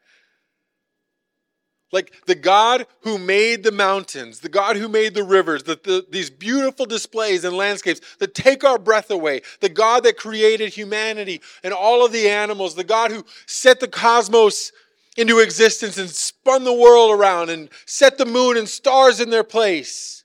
Like 1.92 2.12
the 2.26 2.36
God 2.36 2.86
who 3.00 3.18
made 3.18 3.64
the 3.64 3.72
mountains, 3.72 4.40
the 4.40 4.48
God 4.48 4.76
who 4.76 4.88
made 4.88 5.14
the 5.14 5.24
rivers, 5.24 5.64
the, 5.64 5.78
the, 5.82 6.06
these 6.08 6.30
beautiful 6.30 6.86
displays 6.86 7.44
and 7.44 7.56
landscapes 7.56 8.00
that 8.18 8.34
take 8.34 8.62
our 8.62 8.78
breath 8.78 9.10
away, 9.10 9.42
the 9.60 9.68
God 9.68 10.04
that 10.04 10.16
created 10.16 10.72
humanity 10.72 11.40
and 11.64 11.74
all 11.74 12.04
of 12.04 12.12
the 12.12 12.28
animals, 12.28 12.76
the 12.76 12.84
God 12.84 13.10
who 13.10 13.24
set 13.46 13.80
the 13.80 13.88
cosmos 13.88 14.70
into 15.16 15.40
existence 15.40 15.98
and 15.98 16.08
spun 16.08 16.62
the 16.62 16.72
world 16.72 17.18
around 17.18 17.50
and 17.50 17.68
set 17.86 18.18
the 18.18 18.26
moon 18.26 18.56
and 18.56 18.68
stars 18.68 19.18
in 19.20 19.30
their 19.30 19.44
place. 19.44 20.24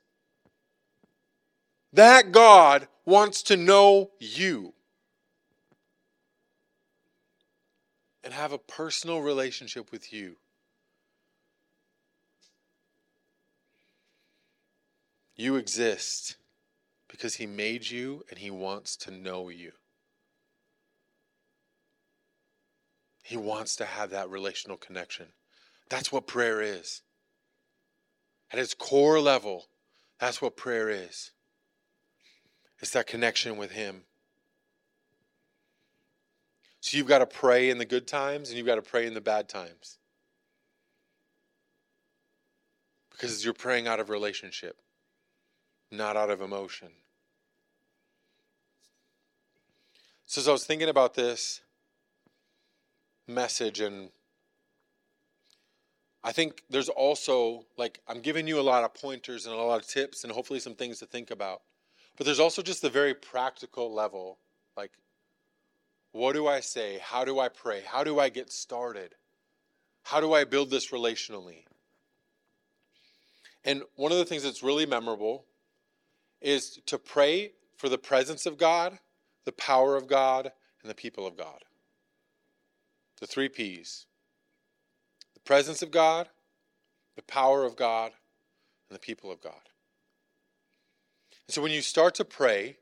That 1.93 2.31
God 2.31 2.87
wants 3.05 3.41
to 3.43 3.57
know 3.57 4.11
you 4.19 4.73
and 8.23 8.33
have 8.33 8.51
a 8.51 8.57
personal 8.57 9.21
relationship 9.21 9.91
with 9.91 10.13
you. 10.13 10.35
You 15.35 15.57
exist 15.57 16.37
because 17.09 17.35
He 17.35 17.45
made 17.45 17.89
you 17.89 18.23
and 18.29 18.39
He 18.39 18.49
wants 18.49 18.95
to 18.97 19.11
know 19.11 19.49
you. 19.49 19.73
He 23.23 23.37
wants 23.37 23.75
to 23.77 23.85
have 23.85 24.11
that 24.11 24.29
relational 24.29 24.77
connection. 24.77 25.27
That's 25.89 26.11
what 26.11 26.27
prayer 26.27 26.61
is. 26.61 27.01
At 28.51 28.59
its 28.59 28.73
core 28.73 29.19
level, 29.19 29.65
that's 30.19 30.41
what 30.41 30.55
prayer 30.55 30.89
is. 30.89 31.31
It's 32.79 32.91
that 32.91 33.07
connection 33.07 33.57
with 33.57 33.71
Him. 33.71 34.03
So 36.79 36.97
you've 36.97 37.07
got 37.07 37.19
to 37.19 37.25
pray 37.25 37.71
in 37.71 37.79
the 37.79 37.85
good 37.85 38.07
times 38.07 38.49
and 38.49 38.57
you've 38.57 38.67
got 38.67 38.75
to 38.75 38.81
pray 38.81 39.07
in 39.07 39.15
the 39.15 39.21
bad 39.21 39.49
times. 39.49 39.97
Because 43.09 43.43
you're 43.43 43.55
praying 43.55 43.87
out 43.87 43.99
of 43.99 44.09
relationship 44.09 44.77
not 45.91 46.17
out 46.17 46.29
of 46.29 46.41
emotion. 46.41 46.89
So, 50.25 50.41
as 50.41 50.47
I 50.47 50.51
was 50.51 50.65
thinking 50.65 50.89
about 50.89 51.13
this 51.13 51.61
message, 53.27 53.79
and 53.79 54.09
I 56.23 56.31
think 56.31 56.63
there's 56.69 56.89
also, 56.89 57.65
like, 57.77 57.99
I'm 58.07 58.21
giving 58.21 58.47
you 58.47 58.59
a 58.59 58.61
lot 58.61 58.83
of 58.83 58.93
pointers 58.95 59.45
and 59.45 59.53
a 59.53 59.57
lot 59.57 59.79
of 59.79 59.87
tips 59.87 60.23
and 60.23 60.33
hopefully 60.33 60.59
some 60.59 60.73
things 60.73 60.99
to 60.99 61.05
think 61.05 61.29
about. 61.29 61.61
But 62.17 62.25
there's 62.25 62.39
also 62.39 62.61
just 62.61 62.81
the 62.81 62.89
very 62.89 63.13
practical 63.13 63.93
level. 63.93 64.39
Like, 64.75 64.91
what 66.11 66.33
do 66.33 66.47
I 66.47 66.61
say? 66.61 66.99
How 67.03 67.23
do 67.25 67.39
I 67.39 67.49
pray? 67.49 67.83
How 67.85 68.03
do 68.03 68.19
I 68.19 68.29
get 68.29 68.51
started? 68.51 69.13
How 70.03 70.19
do 70.19 70.33
I 70.33 70.43
build 70.43 70.71
this 70.71 70.91
relationally? 70.91 71.65
And 73.63 73.83
one 73.95 74.11
of 74.11 74.17
the 74.17 74.25
things 74.25 74.43
that's 74.43 74.63
really 74.63 74.85
memorable 74.85 75.45
is 76.45 76.79
to 76.85 76.99
pray 76.99 77.53
for 77.75 77.89
the 77.89 77.97
presence 77.97 78.45
of 78.45 78.57
God, 78.57 78.99
the 79.45 79.51
power 79.51 79.95
of 79.95 80.07
God, 80.07 80.51
and 80.81 80.89
the 80.89 80.95
people 80.95 81.25
of 81.25 81.35
God. 81.35 81.63
The 83.19 83.27
three 83.27 83.49
P's 83.49 84.05
the 85.33 85.39
presence 85.41 85.81
of 85.81 85.91
God, 85.91 86.29
the 87.15 87.23
power 87.23 87.65
of 87.65 87.75
God, 87.75 88.11
and 88.89 88.95
the 88.95 88.99
people 88.99 89.31
of 89.31 89.41
God. 89.41 89.53
And 91.47 91.53
so 91.53 91.61
when 91.61 91.71
you 91.71 91.81
start 91.81 92.15
to 92.15 92.25
pray, 92.25 92.77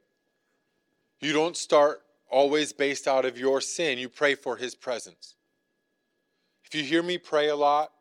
you 1.19 1.31
don't 1.33 1.57
start 1.57 2.01
always 2.29 2.73
based 2.73 3.07
out 3.07 3.25
of 3.25 3.37
your 3.37 3.61
sin. 3.61 3.97
You 3.97 4.09
pray 4.09 4.35
for 4.35 4.57
his 4.57 4.75
presence. 4.75 5.35
If 6.65 6.75
you 6.75 6.83
hear 6.83 7.03
me 7.03 7.17
pray 7.17 7.47
a 7.47 7.55
lot 7.55 7.91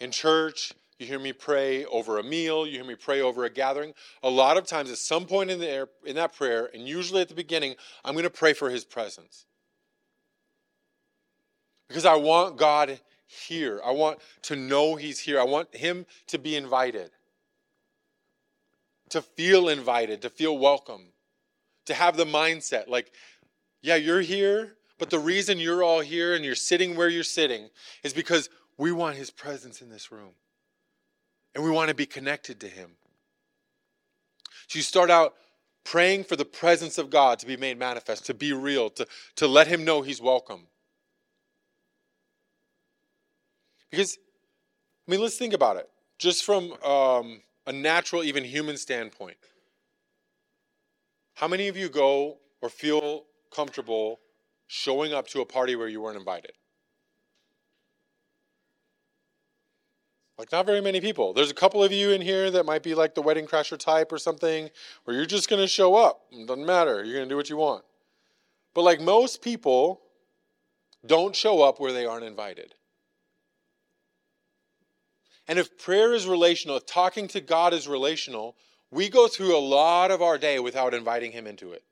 in 0.00 0.10
church, 0.10 0.72
you 1.02 1.08
hear 1.08 1.18
me 1.18 1.32
pray 1.32 1.84
over 1.86 2.18
a 2.18 2.22
meal, 2.22 2.66
you 2.66 2.74
hear 2.74 2.84
me 2.84 2.94
pray 2.94 3.20
over 3.20 3.44
a 3.44 3.50
gathering, 3.50 3.92
a 4.22 4.30
lot 4.30 4.56
of 4.56 4.66
times 4.66 4.90
at 4.90 4.98
some 4.98 5.26
point 5.26 5.50
in, 5.50 5.58
the, 5.58 5.68
air, 5.68 5.88
in 6.06 6.16
that 6.16 6.34
prayer, 6.34 6.70
and 6.72 6.88
usually 6.88 7.20
at 7.20 7.28
the 7.28 7.34
beginning, 7.34 7.74
I'm 8.04 8.14
going 8.14 8.24
to 8.24 8.30
pray 8.30 8.52
for 8.52 8.70
his 8.70 8.84
presence. 8.84 9.46
Because 11.88 12.06
I 12.06 12.14
want 12.14 12.56
God 12.56 13.00
here. 13.26 13.80
I 13.84 13.90
want 13.90 14.20
to 14.42 14.56
know 14.56 14.94
he's 14.94 15.18
here. 15.18 15.40
I 15.40 15.44
want 15.44 15.74
him 15.74 16.06
to 16.28 16.38
be 16.38 16.54
invited, 16.54 17.10
to 19.10 19.20
feel 19.20 19.68
invited, 19.68 20.22
to 20.22 20.30
feel 20.30 20.56
welcome, 20.56 21.06
to 21.86 21.94
have 21.94 22.16
the 22.16 22.24
mindset 22.24 22.88
like, 22.88 23.12
yeah, 23.82 23.96
you're 23.96 24.20
here, 24.20 24.76
but 24.98 25.10
the 25.10 25.18
reason 25.18 25.58
you're 25.58 25.82
all 25.82 26.00
here 26.00 26.34
and 26.36 26.44
you're 26.44 26.54
sitting 26.54 26.94
where 26.94 27.08
you're 27.08 27.24
sitting 27.24 27.70
is 28.04 28.12
because 28.12 28.48
we 28.78 28.92
want 28.92 29.16
his 29.16 29.30
presence 29.30 29.82
in 29.82 29.90
this 29.90 30.12
room. 30.12 30.30
And 31.54 31.62
we 31.62 31.70
want 31.70 31.88
to 31.88 31.94
be 31.94 32.06
connected 32.06 32.60
to 32.60 32.68
him. 32.68 32.90
So 34.68 34.78
you 34.78 34.82
start 34.82 35.10
out 35.10 35.34
praying 35.84 36.24
for 36.24 36.36
the 36.36 36.44
presence 36.44 36.98
of 36.98 37.10
God 37.10 37.38
to 37.40 37.46
be 37.46 37.56
made 37.56 37.78
manifest, 37.78 38.26
to 38.26 38.34
be 38.34 38.52
real, 38.52 38.88
to, 38.90 39.06
to 39.36 39.46
let 39.46 39.66
him 39.66 39.84
know 39.84 40.02
he's 40.02 40.20
welcome. 40.20 40.66
Because, 43.90 44.16
I 45.06 45.10
mean, 45.10 45.20
let's 45.20 45.36
think 45.36 45.52
about 45.52 45.76
it. 45.76 45.88
Just 46.18 46.44
from 46.44 46.72
um, 46.82 47.42
a 47.66 47.72
natural, 47.72 48.24
even 48.24 48.44
human 48.44 48.76
standpoint. 48.76 49.36
How 51.34 51.48
many 51.48 51.68
of 51.68 51.76
you 51.76 51.88
go 51.88 52.38
or 52.62 52.68
feel 52.68 53.24
comfortable 53.54 54.20
showing 54.68 55.12
up 55.12 55.26
to 55.28 55.40
a 55.40 55.44
party 55.44 55.76
where 55.76 55.88
you 55.88 56.00
weren't 56.00 56.16
invited? 56.16 56.52
Like, 60.42 60.50
not 60.50 60.66
very 60.66 60.80
many 60.80 61.00
people. 61.00 61.32
There's 61.32 61.52
a 61.52 61.54
couple 61.54 61.84
of 61.84 61.92
you 61.92 62.10
in 62.10 62.20
here 62.20 62.50
that 62.50 62.66
might 62.66 62.82
be 62.82 62.96
like 62.96 63.14
the 63.14 63.22
wedding 63.22 63.46
crasher 63.46 63.78
type 63.78 64.10
or 64.10 64.18
something, 64.18 64.70
where 65.04 65.16
you're 65.16 65.24
just 65.24 65.48
going 65.48 65.62
to 65.62 65.68
show 65.68 65.94
up. 65.94 66.22
It 66.32 66.48
doesn't 66.48 66.66
matter. 66.66 67.04
You're 67.04 67.14
going 67.14 67.28
to 67.28 67.32
do 67.32 67.36
what 67.36 67.48
you 67.48 67.56
want. 67.56 67.84
But, 68.74 68.82
like, 68.82 69.00
most 69.00 69.40
people 69.40 70.00
don't 71.06 71.36
show 71.36 71.62
up 71.62 71.78
where 71.78 71.92
they 71.92 72.06
aren't 72.06 72.24
invited. 72.24 72.74
And 75.46 75.60
if 75.60 75.78
prayer 75.78 76.12
is 76.12 76.26
relational, 76.26 76.76
if 76.76 76.86
talking 76.86 77.28
to 77.28 77.40
God 77.40 77.72
is 77.72 77.86
relational, 77.86 78.56
we 78.90 79.08
go 79.08 79.28
through 79.28 79.56
a 79.56 79.60
lot 79.60 80.10
of 80.10 80.22
our 80.22 80.38
day 80.38 80.58
without 80.58 80.92
inviting 80.92 81.30
Him 81.30 81.46
into 81.46 81.70
it. 81.70 81.84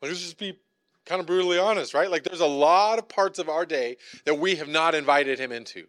Let's 0.00 0.20
just 0.20 0.38
be 0.38 0.56
kind 1.08 1.20
of 1.20 1.26
brutally 1.26 1.58
honest, 1.58 1.94
right? 1.94 2.10
Like 2.10 2.22
there's 2.22 2.40
a 2.40 2.46
lot 2.46 2.98
of 2.98 3.08
parts 3.08 3.38
of 3.38 3.48
our 3.48 3.66
day 3.66 3.96
that 4.24 4.38
we 4.38 4.56
have 4.56 4.68
not 4.68 4.94
invited 4.94 5.38
him 5.38 5.50
into. 5.50 5.86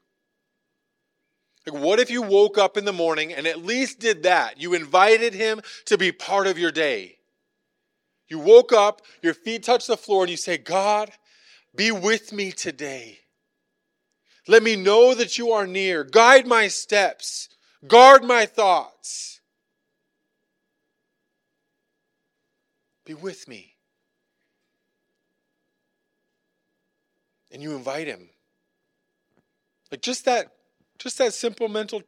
Like, 1.67 1.81
what 1.81 1.99
if 1.99 2.09
you 2.09 2.21
woke 2.21 2.57
up 2.57 2.77
in 2.77 2.85
the 2.85 2.93
morning 2.93 3.33
and 3.33 3.45
at 3.45 3.63
least 3.63 3.99
did 3.99 4.23
that? 4.23 4.59
You 4.59 4.73
invited 4.73 5.33
him 5.33 5.61
to 5.85 5.97
be 5.97 6.11
part 6.11 6.47
of 6.47 6.57
your 6.57 6.71
day. 6.71 7.17
You 8.29 8.39
woke 8.39 8.71
up, 8.71 9.01
your 9.21 9.33
feet 9.33 9.63
touch 9.63 9.87
the 9.87 9.97
floor, 9.97 10.23
and 10.23 10.31
you 10.31 10.37
say, 10.37 10.57
God, 10.57 11.11
be 11.75 11.91
with 11.91 12.31
me 12.31 12.51
today. 12.51 13.19
Let 14.47 14.63
me 14.63 14.75
know 14.75 15.13
that 15.13 15.37
you 15.37 15.51
are 15.51 15.67
near. 15.67 16.03
Guide 16.03 16.47
my 16.47 16.67
steps, 16.67 17.49
guard 17.85 18.23
my 18.23 18.45
thoughts. 18.45 19.41
Be 23.05 23.13
with 23.15 23.47
me. 23.47 23.75
And 27.51 27.61
you 27.61 27.75
invite 27.75 28.07
him. 28.07 28.29
Like 29.91 30.01
just 30.01 30.25
that 30.25 30.51
just 30.97 31.17
that 31.17 31.33
simple 31.33 31.67
mental 31.67 32.03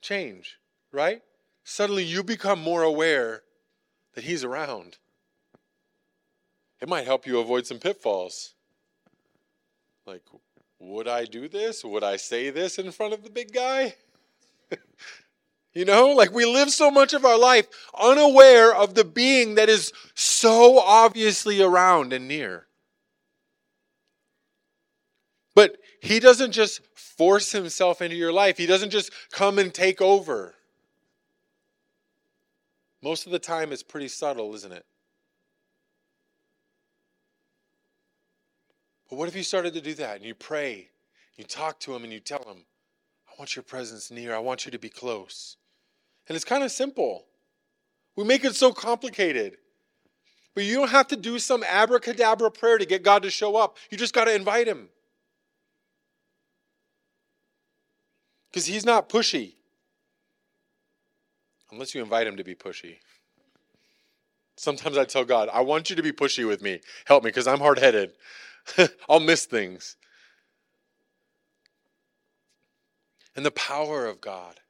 change, 0.00 0.58
right? 0.92 1.22
Suddenly 1.64 2.04
you 2.04 2.22
become 2.22 2.60
more 2.60 2.82
aware 2.82 3.42
that 4.14 4.24
he's 4.24 4.44
around. 4.44 4.98
It 6.80 6.88
might 6.88 7.04
help 7.04 7.26
you 7.26 7.38
avoid 7.38 7.66
some 7.66 7.78
pitfalls. 7.78 8.54
Like, 10.06 10.22
would 10.78 11.06
I 11.06 11.26
do 11.26 11.48
this? 11.48 11.84
Would 11.84 12.02
I 12.02 12.16
say 12.16 12.50
this 12.50 12.78
in 12.78 12.90
front 12.90 13.12
of 13.12 13.22
the 13.22 13.30
big 13.30 13.52
guy? 13.52 13.94
you 15.74 15.84
know, 15.84 16.08
like 16.08 16.32
we 16.32 16.46
live 16.46 16.70
so 16.70 16.90
much 16.90 17.12
of 17.12 17.24
our 17.24 17.38
life 17.38 17.66
unaware 18.00 18.74
of 18.74 18.94
the 18.94 19.04
being 19.04 19.56
that 19.56 19.68
is 19.68 19.92
so 20.14 20.78
obviously 20.78 21.60
around 21.60 22.14
and 22.14 22.26
near. 22.26 22.66
But 25.54 25.76
he 26.00 26.20
doesn't 26.20 26.52
just 26.52 26.80
force 26.94 27.52
himself 27.52 28.00
into 28.00 28.16
your 28.16 28.32
life, 28.32 28.56
he 28.56 28.66
doesn't 28.66 28.90
just 28.90 29.12
come 29.30 29.58
and 29.58 29.72
take 29.72 30.00
over. 30.00 30.54
Most 33.02 33.26
of 33.26 33.32
the 33.32 33.38
time, 33.38 33.72
it's 33.72 33.82
pretty 33.82 34.08
subtle, 34.08 34.54
isn't 34.54 34.72
it? 34.72 34.84
But 39.08 39.16
what 39.16 39.28
if 39.28 39.34
you 39.34 39.42
started 39.42 39.74
to 39.74 39.80
do 39.80 39.94
that 39.94 40.16
and 40.16 40.24
you 40.24 40.34
pray, 40.34 40.88
you 41.36 41.44
talk 41.44 41.80
to 41.80 41.94
him, 41.94 42.04
and 42.04 42.12
you 42.12 42.20
tell 42.20 42.44
him, 42.44 42.64
I 43.28 43.32
want 43.38 43.56
your 43.56 43.62
presence 43.62 44.10
near, 44.10 44.34
I 44.34 44.38
want 44.38 44.64
you 44.64 44.70
to 44.70 44.78
be 44.78 44.88
close. 44.88 45.56
And 46.28 46.36
it's 46.36 46.44
kind 46.44 46.62
of 46.62 46.70
simple. 46.70 47.26
We 48.16 48.24
make 48.24 48.44
it 48.44 48.54
so 48.54 48.72
complicated. 48.72 49.56
But 50.54 50.64
you 50.64 50.74
don't 50.74 50.90
have 50.90 51.08
to 51.08 51.16
do 51.16 51.38
some 51.38 51.64
abracadabra 51.64 52.50
prayer 52.50 52.78
to 52.78 52.84
get 52.84 53.02
God 53.02 53.22
to 53.22 53.30
show 53.30 53.56
up. 53.56 53.78
You 53.90 53.96
just 53.96 54.14
got 54.14 54.24
to 54.24 54.34
invite 54.34 54.66
him. 54.66 54.88
Because 58.50 58.66
he's 58.66 58.84
not 58.84 59.08
pushy. 59.08 59.54
Unless 61.70 61.94
you 61.94 62.02
invite 62.02 62.26
him 62.26 62.36
to 62.36 62.44
be 62.44 62.54
pushy. 62.54 62.96
Sometimes 64.56 64.98
I 64.98 65.04
tell 65.04 65.24
God, 65.24 65.48
I 65.52 65.60
want 65.60 65.88
you 65.88 65.96
to 65.96 66.02
be 66.02 66.12
pushy 66.12 66.46
with 66.46 66.60
me. 66.62 66.80
Help 67.06 67.24
me 67.24 67.28
because 67.28 67.46
I'm 67.46 67.60
hard 67.60 67.78
headed. 67.78 68.12
I'll 69.08 69.20
miss 69.20 69.46
things. 69.46 69.96
And 73.36 73.46
the 73.46 73.50
power 73.52 74.06
of 74.06 74.20
God. 74.20 74.60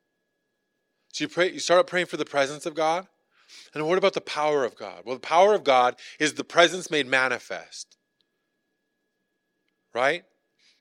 So 1.12 1.24
you 1.24 1.28
pray, 1.28 1.50
you 1.50 1.58
start 1.58 1.86
praying 1.86 2.06
for 2.06 2.18
the 2.18 2.24
presence 2.24 2.66
of 2.66 2.74
God. 2.74 3.08
And 3.74 3.86
what 3.86 3.98
about 3.98 4.14
the 4.14 4.20
power 4.20 4.64
of 4.64 4.76
God? 4.76 5.02
Well, 5.04 5.16
the 5.16 5.20
power 5.20 5.54
of 5.54 5.64
God 5.64 5.96
is 6.18 6.34
the 6.34 6.44
presence 6.44 6.90
made 6.90 7.06
manifest. 7.06 7.96
Right? 9.92 10.24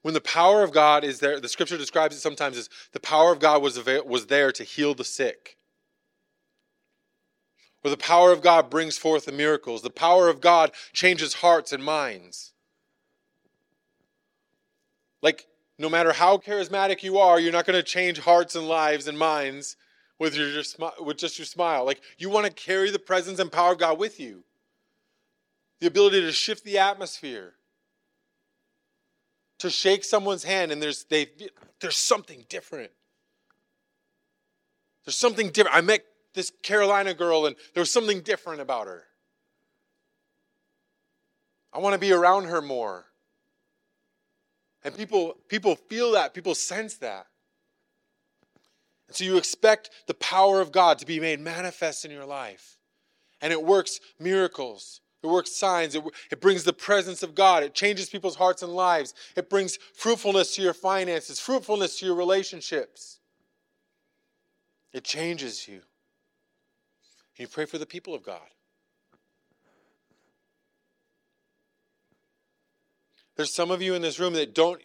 When 0.01 0.13
the 0.13 0.21
power 0.21 0.63
of 0.63 0.71
God 0.71 1.03
is 1.03 1.19
there, 1.19 1.39
the 1.39 1.49
scripture 1.49 1.77
describes 1.77 2.15
it 2.15 2.21
sometimes 2.21 2.57
as 2.57 2.69
the 2.93 2.99
power 2.99 3.33
of 3.33 3.39
God 3.39 3.61
was, 3.61 3.83
was 4.05 4.27
there 4.27 4.51
to 4.51 4.63
heal 4.63 4.93
the 4.93 5.03
sick. 5.03 5.57
Or 7.83 7.89
the 7.89 7.97
power 7.97 8.31
of 8.31 8.41
God 8.41 8.69
brings 8.69 8.97
forth 8.97 9.25
the 9.25 9.31
miracles. 9.31 9.81
The 9.81 9.89
power 9.89 10.29
of 10.29 10.41
God 10.41 10.71
changes 10.93 11.35
hearts 11.35 11.71
and 11.71 11.83
minds. 11.83 12.53
Like, 15.21 15.47
no 15.77 15.89
matter 15.89 16.13
how 16.13 16.37
charismatic 16.37 17.03
you 17.03 17.17
are, 17.17 17.39
you're 17.39 17.53
not 17.53 17.65
going 17.65 17.77
to 17.77 17.83
change 17.83 18.19
hearts 18.19 18.55
and 18.55 18.67
lives 18.67 19.07
and 19.07 19.17
minds 19.17 19.77
with, 20.17 20.35
your, 20.35 20.51
just, 20.51 20.77
with 20.99 21.17
just 21.17 21.39
your 21.39 21.45
smile. 21.45 21.85
Like, 21.85 22.01
you 22.17 22.29
want 22.29 22.45
to 22.45 22.51
carry 22.51 22.91
the 22.91 22.99
presence 22.99 23.39
and 23.39 23.51
power 23.51 23.73
of 23.73 23.79
God 23.79 23.97
with 23.97 24.19
you. 24.19 24.43
The 25.79 25.87
ability 25.87 26.21
to 26.21 26.31
shift 26.33 26.65
the 26.65 26.77
atmosphere 26.77 27.53
to 29.59 29.69
shake 29.69 30.03
someone's 30.03 30.43
hand 30.43 30.71
and 30.71 30.81
there's 30.81 31.03
they 31.05 31.27
there's 31.79 31.97
something 31.97 32.45
different. 32.49 32.91
There's 35.05 35.15
something 35.15 35.49
different. 35.49 35.75
I 35.75 35.81
met 35.81 36.03
this 36.33 36.51
Carolina 36.63 37.13
girl 37.13 37.45
and 37.45 37.55
there 37.73 37.81
was 37.81 37.91
something 37.91 38.21
different 38.21 38.61
about 38.61 38.87
her. 38.87 39.03
I 41.73 41.79
want 41.79 41.93
to 41.93 41.99
be 41.99 42.11
around 42.11 42.45
her 42.45 42.61
more. 42.61 43.05
And 44.83 44.95
people, 44.95 45.35
people 45.47 45.75
feel 45.75 46.13
that, 46.13 46.33
people 46.33 46.55
sense 46.55 46.95
that. 46.97 47.27
And 49.07 49.15
so 49.15 49.23
you 49.23 49.37
expect 49.37 49.89
the 50.07 50.13
power 50.13 50.61
of 50.61 50.71
God 50.71 50.99
to 50.99 51.05
be 51.05 51.19
made 51.19 51.39
manifest 51.39 52.05
in 52.05 52.11
your 52.11 52.25
life. 52.25 52.77
And 53.41 53.51
it 53.51 53.63
works 53.63 53.99
miracles. 54.19 55.01
It 55.21 55.27
works 55.27 55.51
signs. 55.51 55.95
It, 55.95 56.03
it 56.31 56.39
brings 56.39 56.63
the 56.63 56.73
presence 56.73 57.23
of 57.23 57.35
God. 57.35 57.63
It 57.63 57.73
changes 57.73 58.09
people's 58.09 58.37
hearts 58.37 58.61
and 58.61 58.73
lives. 58.73 59.13
It 59.35 59.49
brings 59.49 59.77
fruitfulness 59.93 60.55
to 60.55 60.61
your 60.61 60.73
finances, 60.73 61.39
fruitfulness 61.39 61.99
to 61.99 62.05
your 62.05 62.15
relationships. 62.15 63.19
It 64.93 65.03
changes 65.03 65.67
you. 65.67 65.75
And 65.75 67.39
you 67.39 67.47
pray 67.47 67.65
for 67.65 67.77
the 67.77 67.85
people 67.85 68.15
of 68.15 68.23
God. 68.23 68.47
There's 73.35 73.53
some 73.53 73.71
of 73.71 73.81
you 73.81 73.93
in 73.93 74.01
this 74.01 74.19
room 74.19 74.33
that 74.33 74.53
don't, 74.53 74.81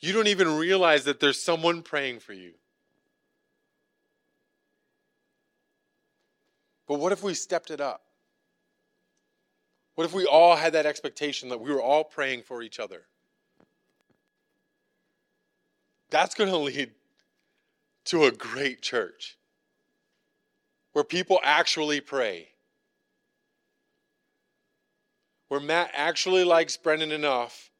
you 0.00 0.12
don't 0.12 0.28
even 0.28 0.56
realize 0.56 1.04
that 1.04 1.20
there's 1.20 1.40
someone 1.40 1.82
praying 1.82 2.20
for 2.20 2.32
you. 2.32 2.52
But 6.86 6.98
what 6.98 7.12
if 7.12 7.22
we 7.22 7.34
stepped 7.34 7.70
it 7.70 7.80
up? 7.80 8.02
What 9.94 10.04
if 10.04 10.14
we 10.14 10.26
all 10.26 10.56
had 10.56 10.72
that 10.72 10.86
expectation 10.86 11.48
that 11.50 11.60
we 11.60 11.70
were 11.70 11.82
all 11.82 12.04
praying 12.04 12.42
for 12.42 12.62
each 12.62 12.80
other? 12.80 13.02
That's 16.10 16.34
going 16.34 16.50
to 16.50 16.56
lead 16.56 16.92
to 18.06 18.24
a 18.24 18.32
great 18.32 18.82
church 18.82 19.38
where 20.92 21.04
people 21.04 21.40
actually 21.42 22.00
pray. 22.00 22.48
Where 25.48 25.60
Matt 25.60 25.90
actually 25.94 26.44
likes 26.44 26.76
Brendan 26.76 27.12
enough 27.12 27.70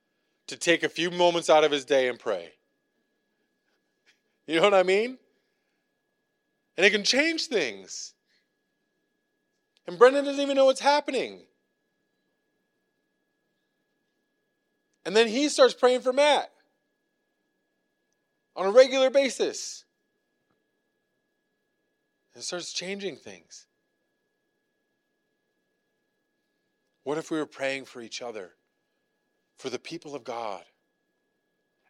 to 0.47 0.57
take 0.57 0.83
a 0.83 0.89
few 0.89 1.11
moments 1.11 1.49
out 1.49 1.65
of 1.65 1.71
his 1.71 1.85
day 1.85 2.09
and 2.09 2.19
pray. 2.19 2.53
You 4.47 4.57
know 4.57 4.63
what 4.63 4.75
I 4.75 4.83
mean? 4.83 5.19
And 6.77 6.85
it 6.85 6.91
can 6.91 7.05
change 7.05 7.47
things. 7.47 8.15
And 9.87 9.99
Brendan 9.99 10.25
doesn't 10.25 10.41
even 10.41 10.57
know 10.57 10.67
what's 10.67 10.81
happening. 10.81 11.43
And 15.05 15.17
then 15.17 15.29
he 15.29 15.49
starts 15.49 15.75
praying 15.75 16.01
for 16.01 16.13
Matt 16.13 16.51
on 18.55 18.67
a 18.67 18.71
regular 18.71 19.11
basis. 19.11 19.85
And 22.35 22.43
starts 22.43 22.73
changing 22.73 23.17
things. 23.17 23.67
What 27.05 27.19
if 27.19 27.31
we 27.31 27.39
were 27.39 27.47
praying 27.47 27.85
for 27.85 28.01
each 28.01 28.23
other, 28.23 28.53
for 29.59 29.69
the 29.69 29.79
people 29.79 30.15
of 30.15 30.25
God? 30.25 30.63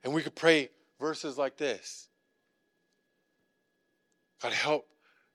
And 0.03 0.13
we 0.13 0.23
could 0.23 0.35
pray 0.35 0.71
verses 0.99 1.39
like 1.39 1.57
this 1.57 2.09
God, 4.43 4.53
help 4.53 4.87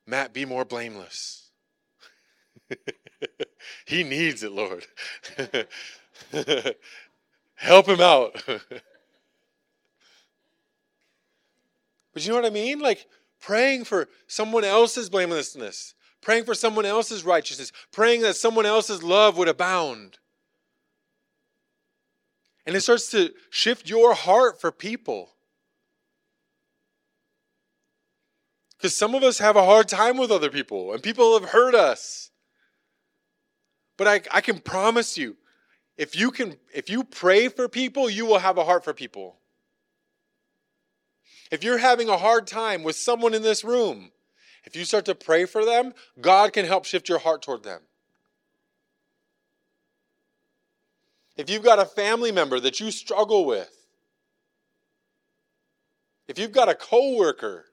Matt 0.05 0.33
be 0.33 0.45
more 0.45 0.65
blameless. 0.65 1.51
he 3.85 4.03
needs 4.03 4.43
it, 4.43 4.51
Lord. 4.51 4.85
help 7.57 7.87
him 7.87 7.99
out. 7.99 8.41
but 8.47 8.81
you 12.15 12.29
know 12.29 12.35
what 12.35 12.45
I 12.45 12.49
mean? 12.49 12.79
Like, 12.79 13.05
praying 13.41 13.83
for 13.83 14.07
someone 14.27 14.63
else's 14.63 15.09
blamelessness, 15.09 15.93
praying 16.21 16.45
for 16.45 16.55
someone 16.55 16.85
else's 16.85 17.25
righteousness, 17.25 17.71
praying 17.91 18.21
that 18.21 18.35
someone 18.35 18.65
else's 18.65 19.03
love 19.03 19.37
would 19.37 19.49
abound. 19.49 20.19
And 22.65 22.75
it 22.75 22.81
starts 22.81 23.09
to 23.11 23.31
shift 23.49 23.89
your 23.89 24.13
heart 24.13 24.59
for 24.59 24.71
people. 24.71 25.29
Because 28.77 28.95
some 28.95 29.15
of 29.15 29.23
us 29.23 29.39
have 29.39 29.55
a 29.55 29.65
hard 29.65 29.87
time 29.87 30.17
with 30.17 30.31
other 30.31 30.49
people, 30.49 30.93
and 30.93 31.01
people 31.01 31.39
have 31.39 31.49
hurt 31.49 31.73
us. 31.73 32.29
But 33.97 34.07
I, 34.07 34.21
I 34.31 34.41
can 34.41 34.59
promise 34.59 35.17
you, 35.17 35.35
if 35.97 36.15
you 36.15 36.31
can 36.31 36.57
if 36.73 36.89
you 36.89 37.03
pray 37.03 37.47
for 37.47 37.67
people, 37.67 38.09
you 38.09 38.25
will 38.25 38.39
have 38.39 38.57
a 38.57 38.63
heart 38.63 38.83
for 38.83 38.93
people. 38.93 39.37
If 41.51 41.63
you're 41.63 41.77
having 41.77 42.09
a 42.09 42.17
hard 42.17 42.45
time 42.45 42.83
with 42.83 42.95
someone 42.95 43.33
in 43.33 43.41
this 43.41 43.63
room, 43.63 44.11
if 44.65 44.75
you 44.75 44.85
start 44.85 45.05
to 45.05 45.15
pray 45.15 45.45
for 45.45 45.65
them, 45.65 45.93
God 46.19 46.53
can 46.53 46.65
help 46.65 46.85
shift 46.85 47.07
your 47.09 47.19
heart 47.19 47.41
toward 47.41 47.63
them. 47.63 47.81
If 51.37 51.49
you've 51.49 51.63
got 51.63 51.79
a 51.79 51.85
family 51.85 52.31
member 52.31 52.59
that 52.59 52.79
you 52.79 52.91
struggle 52.91 53.45
with, 53.45 53.87
if 56.27 56.37
you've 56.37 56.51
got 56.51 56.67
a 56.67 56.75
coworker 56.75 57.65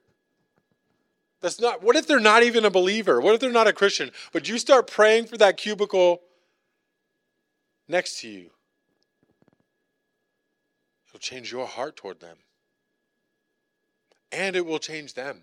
that's 1.45 1.61
not 1.61 1.83
what 1.83 1.95
if 1.95 2.07
they're 2.07 2.21
not 2.21 2.43
even 2.43 2.65
a 2.65 2.71
believer? 2.71 3.21
What 3.21 3.35
if 3.35 3.41
they're 3.41 3.53
not 3.53 3.67
a 3.67 3.75
Christian? 3.75 4.11
But 4.33 4.49
you 4.49 4.57
start 4.57 4.91
praying 4.91 5.27
for 5.27 5.37
that 5.37 5.59
cubicle 5.59 6.23
next 7.89 8.21
to 8.21 8.29
you. 8.29 8.51
It'll 11.09 11.21
change 11.21 11.53
your 11.53 11.67
heart 11.67 11.97
toward 11.97 12.21
them 12.21 12.37
and 14.35 14.57
it 14.57 14.67
will 14.67 14.79
change 14.79 15.15
them. 15.15 15.43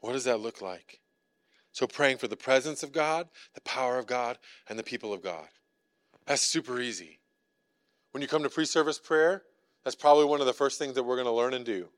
What 0.00 0.12
does 0.12 0.24
that 0.24 0.40
look 0.40 0.60
like? 0.60 1.00
So, 1.70 1.86
praying 1.86 2.18
for 2.18 2.28
the 2.28 2.36
presence 2.36 2.82
of 2.82 2.92
God, 2.92 3.28
the 3.54 3.60
power 3.62 3.98
of 3.98 4.06
God, 4.06 4.38
and 4.68 4.78
the 4.78 4.82
people 4.82 5.12
of 5.12 5.22
God. 5.22 5.46
That's 6.26 6.42
super 6.42 6.80
easy. 6.80 7.20
When 8.10 8.20
you 8.20 8.28
come 8.28 8.42
to 8.42 8.50
pre 8.50 8.64
service 8.64 8.98
prayer, 8.98 9.42
that's 9.84 9.96
probably 9.96 10.24
one 10.24 10.40
of 10.40 10.46
the 10.46 10.52
first 10.52 10.78
things 10.78 10.94
that 10.94 11.04
we're 11.04 11.16
going 11.16 11.26
to 11.26 11.32
learn 11.32 11.54
and 11.54 11.64
do. 11.64 11.88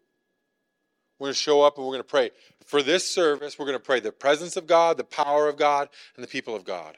We're 1.19 1.27
going 1.27 1.35
to 1.35 1.41
show 1.41 1.62
up 1.62 1.77
and 1.77 1.87
we're 1.87 1.93
going 1.93 2.03
to 2.03 2.09
pray. 2.09 2.31
For 2.67 2.83
this 2.83 3.09
service, 3.09 3.59
we're 3.59 3.67
going 3.67 3.79
to 3.79 3.85
pray 3.85 4.01
the 4.01 4.12
presence 4.12 4.57
of 4.57 4.67
God, 4.67 4.97
the 4.97 5.05
power 5.05 5.49
of 5.49 5.57
God, 5.57 5.89
and 6.17 6.25
the 6.25 6.29
people 6.29 6.57
of 6.57 6.65
God. 6.65 6.97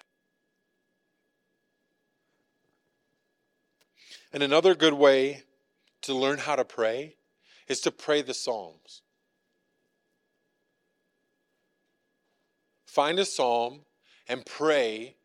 And 4.32 4.42
another 4.42 4.74
good 4.74 4.94
way 4.94 5.42
to 6.02 6.14
learn 6.14 6.38
how 6.38 6.56
to 6.56 6.64
pray 6.64 7.16
is 7.68 7.80
to 7.80 7.90
pray 7.90 8.22
the 8.22 8.34
Psalms. 8.34 9.02
Find 12.96 13.18
a 13.18 13.26
psalm 13.26 13.80
and 14.26 14.46
pray 14.46 15.16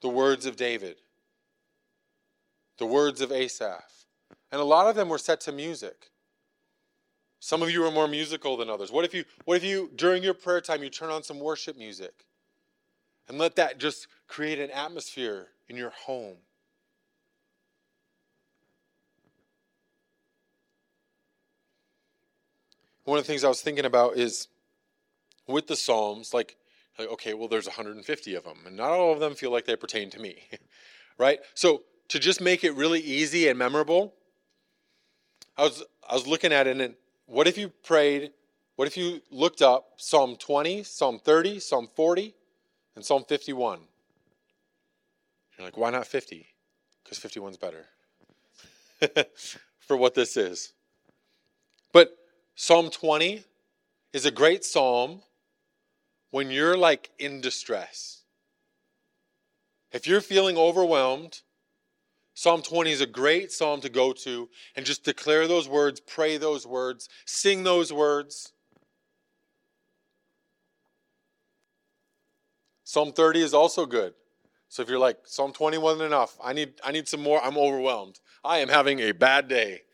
the 0.00 0.08
words 0.08 0.46
of 0.46 0.56
David, 0.56 0.96
the 2.78 2.86
words 2.86 3.20
of 3.20 3.30
Asaph. 3.30 4.06
And 4.50 4.60
a 4.60 4.64
lot 4.64 4.88
of 4.88 4.96
them 4.96 5.08
were 5.08 5.18
set 5.18 5.40
to 5.42 5.52
music. 5.52 6.10
Some 7.40 7.62
of 7.62 7.70
you 7.70 7.84
are 7.84 7.90
more 7.90 8.08
musical 8.08 8.56
than 8.56 8.68
others. 8.70 8.90
What 8.90 9.04
if 9.04 9.14
you 9.14 9.24
what 9.44 9.56
if 9.56 9.64
you 9.64 9.90
during 9.94 10.22
your 10.22 10.34
prayer 10.34 10.60
time 10.60 10.82
you 10.82 10.90
turn 10.90 11.10
on 11.10 11.22
some 11.22 11.38
worship 11.38 11.76
music 11.76 12.26
and 13.28 13.38
let 13.38 13.56
that 13.56 13.78
just 13.78 14.08
create 14.26 14.58
an 14.58 14.70
atmosphere 14.70 15.48
in 15.68 15.76
your 15.76 15.90
home? 15.90 16.36
one 23.06 23.18
of 23.18 23.24
the 23.24 23.32
things 23.32 23.44
I 23.44 23.48
was 23.48 23.62
thinking 23.62 23.84
about 23.84 24.18
is 24.18 24.48
with 25.46 25.68
the 25.68 25.76
Psalms, 25.76 26.34
like, 26.34 26.56
like, 26.98 27.08
okay, 27.08 27.34
well, 27.34 27.48
there's 27.48 27.66
150 27.66 28.34
of 28.34 28.44
them, 28.44 28.58
and 28.66 28.76
not 28.76 28.90
all 28.90 29.12
of 29.12 29.20
them 29.20 29.34
feel 29.34 29.52
like 29.52 29.64
they 29.64 29.76
pertain 29.76 30.10
to 30.10 30.20
me, 30.20 30.42
right? 31.18 31.38
So 31.54 31.82
to 32.08 32.18
just 32.18 32.40
make 32.40 32.64
it 32.64 32.74
really 32.74 33.00
easy 33.00 33.48
and 33.48 33.58
memorable, 33.58 34.14
I 35.56 35.62
was 35.62 35.82
I 36.08 36.14
was 36.14 36.26
looking 36.26 36.52
at 36.52 36.66
it, 36.66 36.78
and 36.78 36.94
what 37.26 37.46
if 37.46 37.58
you 37.58 37.68
prayed? 37.68 38.32
What 38.76 38.88
if 38.88 38.96
you 38.96 39.20
looked 39.30 39.62
up 39.62 39.94
Psalm 39.96 40.36
20, 40.36 40.82
Psalm 40.82 41.18
30, 41.18 41.60
Psalm 41.60 41.88
40, 41.94 42.34
and 42.94 43.04
Psalm 43.04 43.24
51? 43.28 43.80
You're 45.56 45.66
like, 45.66 45.76
why 45.76 45.90
not 45.90 46.06
50? 46.06 46.46
Because 47.02 47.18
51's 47.18 47.56
better 47.56 47.86
for 49.78 49.96
what 49.96 50.14
this 50.14 50.36
is. 50.36 50.72
But 51.92 52.16
Psalm 52.54 52.90
20 52.90 53.44
is 54.12 54.26
a 54.26 54.30
great 54.30 54.64
psalm 54.64 55.22
when 56.30 56.50
you're 56.50 56.76
like 56.76 57.10
in 57.18 57.40
distress. 57.40 58.22
If 59.92 60.06
you're 60.06 60.20
feeling 60.20 60.58
overwhelmed, 60.58 61.40
Psalm 62.38 62.60
20 62.60 62.92
is 62.92 63.00
a 63.00 63.06
great 63.06 63.50
psalm 63.50 63.80
to 63.80 63.88
go 63.88 64.12
to 64.12 64.50
and 64.76 64.84
just 64.84 65.04
declare 65.04 65.48
those 65.48 65.70
words, 65.70 66.00
pray 66.00 66.36
those 66.36 66.66
words, 66.66 67.08
sing 67.24 67.62
those 67.62 67.90
words. 67.90 68.52
Psalm 72.84 73.10
30 73.10 73.40
is 73.40 73.54
also 73.54 73.86
good. 73.86 74.12
So 74.68 74.82
if 74.82 74.88
you're 74.90 74.98
like 74.98 75.20
Psalm 75.24 75.54
20 75.54 75.78
wasn't 75.78 76.02
enough, 76.02 76.36
I 76.44 76.52
need 76.52 76.74
I 76.84 76.92
need 76.92 77.08
some 77.08 77.22
more. 77.22 77.42
I'm 77.42 77.56
overwhelmed. 77.56 78.20
I 78.44 78.58
am 78.58 78.68
having 78.68 79.00
a 79.00 79.12
bad 79.12 79.48
day. 79.48 79.84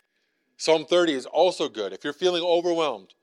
Psalm 0.57 0.85
30 0.85 1.13
is 1.13 1.27
also 1.27 1.69
good 1.69 1.93
if 1.93 2.03
you're 2.03 2.13
feeling 2.13 2.43
overwhelmed. 2.43 3.15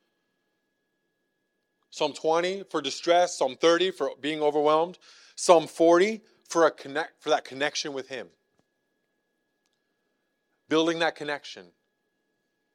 Psalm 1.89 2.13
20 2.13 2.63
for 2.72 2.82
distress, 2.82 3.38
Psalm 3.38 3.57
30 3.59 3.91
for 3.91 4.11
being 4.22 4.41
overwhelmed, 4.41 4.97
Psalm 5.36 5.67
40 5.67 6.22
for 6.47 6.65
a 6.65 6.72
connect 6.72 7.22
for 7.22 7.30
that 7.30 7.43
connection 7.43 7.91
with 7.91 8.07
him. 8.07 8.30
Building 10.70 10.99
that 10.99 11.15
connection. 11.15 11.65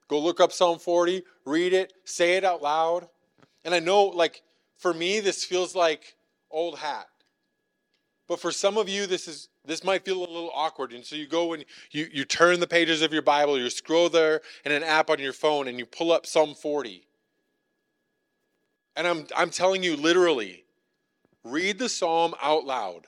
Go 0.09 0.21
look 0.21 0.41
up 0.41 0.53
Psalm 0.53 0.79
40, 0.79 1.23
read 1.47 1.73
it, 1.73 1.93
say 2.05 2.37
it 2.37 2.45
out 2.45 2.63
loud. 2.63 3.09
And 3.65 3.75
I 3.75 3.79
know, 3.79 4.05
like, 4.05 4.43
for 4.77 4.93
me, 4.93 5.21
this 5.21 5.45
feels 5.45 5.75
like 5.75 6.17
old 6.51 6.79
hat. 6.79 7.07
But 8.29 8.41
for 8.41 8.53
some 8.53 8.77
of 8.77 8.89
you, 8.89 9.07
this 9.07 9.29
is 9.29 9.49
this 9.67 9.85
might 9.85 10.05
feel 10.05 10.19
a 10.19 10.21
little 10.21 10.51
awkward. 10.55 10.93
And 10.93 11.05
so 11.05 11.17
you 11.17 11.27
go 11.27 11.53
and 11.53 11.65
you, 11.91 12.07
you 12.13 12.25
turn 12.25 12.61
the 12.61 12.67
pages 12.67 13.01
of 13.03 13.13
your 13.13 13.23
Bible, 13.23 13.59
you 13.59 13.69
scroll 13.71 14.09
there 14.09 14.41
in 14.65 14.73
an 14.73 14.83
app 14.83 15.11
on 15.11 15.19
your 15.19 15.33
phone, 15.33 15.69
and 15.69 15.79
you 15.79 15.87
pull 15.87 16.13
up 16.13 16.27
Psalm 16.27 16.55
40. 16.55 17.07
And 18.97 19.07
I'm 19.07 19.27
I'm 19.37 19.51
telling 19.51 19.83
you 19.83 19.97
literally, 19.97 20.65
read 21.43 21.79
the 21.79 21.89
psalm 21.89 22.35
out 22.43 22.65
loud. 22.65 23.07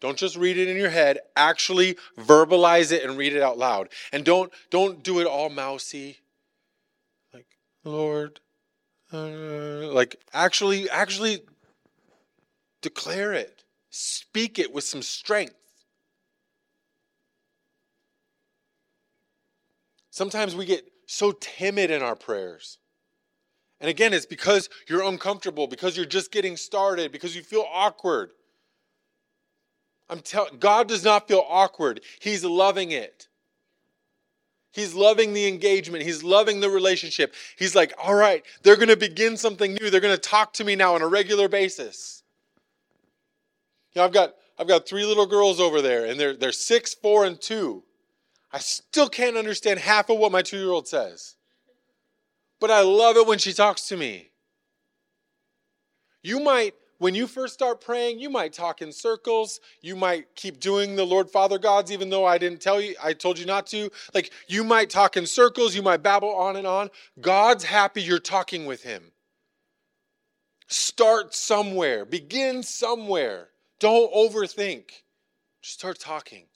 Don't 0.00 0.18
just 0.18 0.36
read 0.36 0.58
it 0.58 0.68
in 0.68 0.76
your 0.76 0.90
head, 0.90 1.18
actually 1.36 1.96
verbalize 2.18 2.92
it 2.92 3.02
and 3.02 3.16
read 3.16 3.32
it 3.34 3.42
out 3.42 3.56
loud. 3.56 3.88
And 4.12 4.24
don't 4.24 4.52
don't 4.70 5.02
do 5.02 5.20
it 5.20 5.26
all 5.26 5.48
mousy. 5.48 6.18
Like, 7.32 7.46
Lord, 7.82 8.40
uh, 9.12 9.92
like 9.92 10.16
actually 10.32 10.90
actually 10.90 11.42
declare 12.82 13.32
it. 13.32 13.62
Speak 13.90 14.58
it 14.58 14.72
with 14.72 14.84
some 14.84 15.02
strength. 15.02 15.54
Sometimes 20.10 20.54
we 20.54 20.66
get 20.66 20.90
so 21.06 21.32
timid 21.32 21.90
in 21.90 22.02
our 22.02 22.16
prayers. 22.16 22.78
And 23.80 23.90
again, 23.90 24.14
it's 24.14 24.26
because 24.26 24.68
you're 24.88 25.02
uncomfortable, 25.02 25.66
because 25.66 25.96
you're 25.96 26.06
just 26.06 26.32
getting 26.32 26.56
started, 26.56 27.12
because 27.12 27.36
you 27.36 27.42
feel 27.42 27.66
awkward. 27.70 28.30
I'm 30.08 30.20
telling 30.20 30.58
God 30.58 30.88
does 30.88 31.04
not 31.04 31.28
feel 31.28 31.44
awkward. 31.48 32.00
He's 32.20 32.44
loving 32.44 32.92
it. 32.92 33.28
He's 34.72 34.94
loving 34.94 35.32
the 35.32 35.48
engagement. 35.48 36.04
He's 36.04 36.22
loving 36.22 36.60
the 36.60 36.68
relationship. 36.68 37.34
He's 37.56 37.74
like, 37.74 37.94
all 37.98 38.14
right, 38.14 38.44
they're 38.62 38.76
going 38.76 38.88
to 38.88 38.96
begin 38.96 39.36
something 39.38 39.72
new. 39.72 39.88
They're 39.88 40.02
going 40.02 40.14
to 40.14 40.20
talk 40.20 40.52
to 40.54 40.64
me 40.64 40.76
now 40.76 40.94
on 40.94 41.00
a 41.02 41.08
regular 41.08 41.48
basis. 41.48 42.22
You 43.94 44.00
know, 44.00 44.04
I've 44.04 44.12
got 44.12 44.34
I've 44.58 44.68
got 44.68 44.86
three 44.86 45.06
little 45.06 45.26
girls 45.26 45.60
over 45.60 45.80
there, 45.80 46.04
and 46.04 46.20
they're 46.20 46.36
they're 46.36 46.52
six, 46.52 46.94
four, 46.94 47.24
and 47.24 47.40
two. 47.40 47.84
I 48.52 48.58
still 48.58 49.08
can't 49.08 49.36
understand 49.36 49.80
half 49.80 50.10
of 50.10 50.18
what 50.18 50.30
my 50.30 50.42
two-year-old 50.42 50.86
says. 50.86 51.36
But 52.60 52.70
I 52.70 52.82
love 52.82 53.16
it 53.16 53.26
when 53.26 53.38
she 53.38 53.52
talks 53.52 53.88
to 53.88 53.96
me. 53.96 54.30
You 56.22 56.40
might 56.40 56.74
when 56.98 57.14
you 57.14 57.26
first 57.26 57.54
start 57.54 57.80
praying, 57.80 58.18
you 58.18 58.30
might 58.30 58.52
talk 58.52 58.80
in 58.80 58.92
circles. 58.92 59.60
You 59.82 59.96
might 59.96 60.34
keep 60.34 60.60
doing 60.60 60.96
the 60.96 61.04
Lord 61.04 61.30
Father 61.30 61.58
Gods, 61.58 61.92
even 61.92 62.10
though 62.10 62.24
I 62.24 62.38
didn't 62.38 62.60
tell 62.60 62.80
you, 62.80 62.94
I 63.02 63.12
told 63.12 63.38
you 63.38 63.46
not 63.46 63.66
to. 63.68 63.90
Like, 64.14 64.30
you 64.48 64.64
might 64.64 64.90
talk 64.90 65.16
in 65.16 65.26
circles, 65.26 65.74
you 65.74 65.82
might 65.82 66.02
babble 66.02 66.34
on 66.34 66.56
and 66.56 66.66
on. 66.66 66.90
God's 67.20 67.64
happy 67.64 68.02
you're 68.02 68.18
talking 68.18 68.66
with 68.66 68.82
Him. 68.82 69.12
Start 70.68 71.34
somewhere, 71.34 72.04
begin 72.04 72.62
somewhere. 72.62 73.48
Don't 73.78 74.12
overthink. 74.12 74.84
Just 75.60 75.78
start 75.78 75.98
talking. 75.98 76.46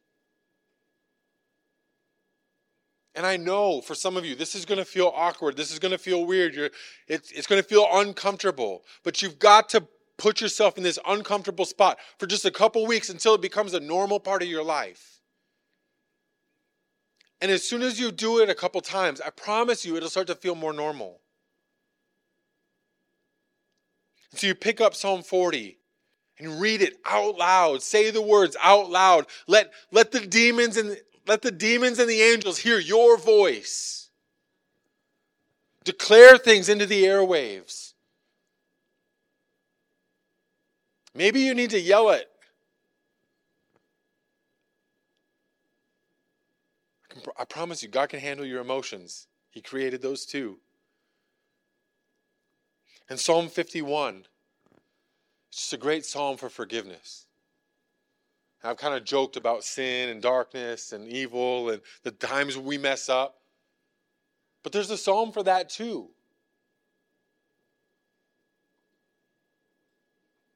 And 3.15 3.27
I 3.27 3.37
know 3.37 3.81
for 3.81 3.95
some 3.95 4.17
of 4.17 4.25
you, 4.25 4.35
this 4.35 4.55
is 4.55 4.65
going 4.65 4.79
to 4.79 4.85
feel 4.85 5.13
awkward. 5.15 5.57
This 5.57 5.73
is 5.73 5.79
going 5.79 5.93
to 5.93 5.99
feel 5.99 6.25
weird. 6.25 6.55
You're, 6.55 6.71
it's, 7.09 7.31
it's 7.33 7.47
going 7.47 7.61
to 7.61 7.69
feel 7.69 7.87
uncomfortable. 7.93 8.85
But 9.03 9.21
you've 9.21 9.39
got 9.39 9.69
to 9.71 9.87
put 10.21 10.43
yourself 10.43 10.77
in 10.77 10.85
this 10.85 10.99
uncomfortable 11.09 11.65
spot 11.65 11.99
for 12.19 12.27
just 12.27 12.45
a 12.45 12.51
couple 12.51 12.87
weeks 12.87 13.09
until 13.09 13.35
it 13.35 13.41
becomes 13.41 13.73
a 13.73 13.81
normal 13.81 14.21
part 14.21 14.43
of 14.43 14.49
your 14.49 14.63
life. 14.63 15.21
And 17.41 17.51
as 17.51 17.67
soon 17.67 17.81
as 17.81 17.99
you 17.99 18.13
do 18.13 18.39
it 18.41 18.51
a 18.51 18.55
couple 18.55 18.83
times, 18.83 19.23
I 19.23 19.31
promise 19.31 19.85
you 19.85 19.97
it'll 19.97 20.11
start 20.11 20.27
to 20.27 20.35
feel 20.35 20.55
more 20.55 20.75
normal. 20.75 21.21
So 24.35 24.47
you 24.47 24.55
pick 24.55 24.81
up 24.81 24.95
Psalm 24.95 25.23
40 25.23 25.79
and 26.39 26.61
read 26.61 26.83
it 26.83 26.99
out 27.07 27.39
loud. 27.39 27.83
Say 27.83 28.11
the 28.11 28.21
words 28.21 28.57
out 28.63 28.91
loud. 28.91 29.27
Let, 29.47 29.73
let 29.91 30.13
the 30.13 30.21
demons 30.21 30.77
and 30.77 30.99
let 31.27 31.41
the 31.41 31.51
demons 31.51 31.99
and 31.99 32.11
the 32.11 32.21
angels 32.21 32.59
hear 32.59 32.79
your 32.79 33.17
voice. 33.17 34.11
Declare 35.85 36.39
things 36.39 36.69
into 36.69 36.85
the 36.85 37.05
airwaves. 37.05 37.90
Maybe 41.15 41.41
you 41.41 41.55
need 41.55 41.71
to 41.71 41.81
yell 41.81 42.11
it. 42.11 42.29
I 47.37 47.45
promise 47.45 47.83
you, 47.83 47.89
God 47.89 48.09
can 48.09 48.21
handle 48.21 48.47
your 48.47 48.61
emotions. 48.61 49.27
He 49.51 49.61
created 49.61 50.01
those 50.01 50.25
too. 50.25 50.59
And 53.09 53.19
Psalm 53.19 53.49
51, 53.49 54.27
it's 55.49 55.59
just 55.59 55.73
a 55.73 55.77
great 55.77 56.07
psalm 56.07 56.37
for 56.37 56.49
forgiveness. 56.49 57.27
I've 58.63 58.77
kind 58.77 58.95
of 58.95 59.05
joked 59.05 59.37
about 59.37 59.65
sin 59.65 60.11
and 60.11 60.23
darkness 60.23 60.93
and 60.93 61.09
evil 61.09 61.71
and 61.71 61.81
the 62.05 62.13
times 62.13 62.57
we 62.57 62.79
mess 62.79 63.09
up. 63.09 63.39
But 64.63 64.73
there's 64.73 64.91
a 64.91 64.99
psalm 64.99 65.33
for 65.33 65.43
that 65.43 65.71
too. 65.71 66.11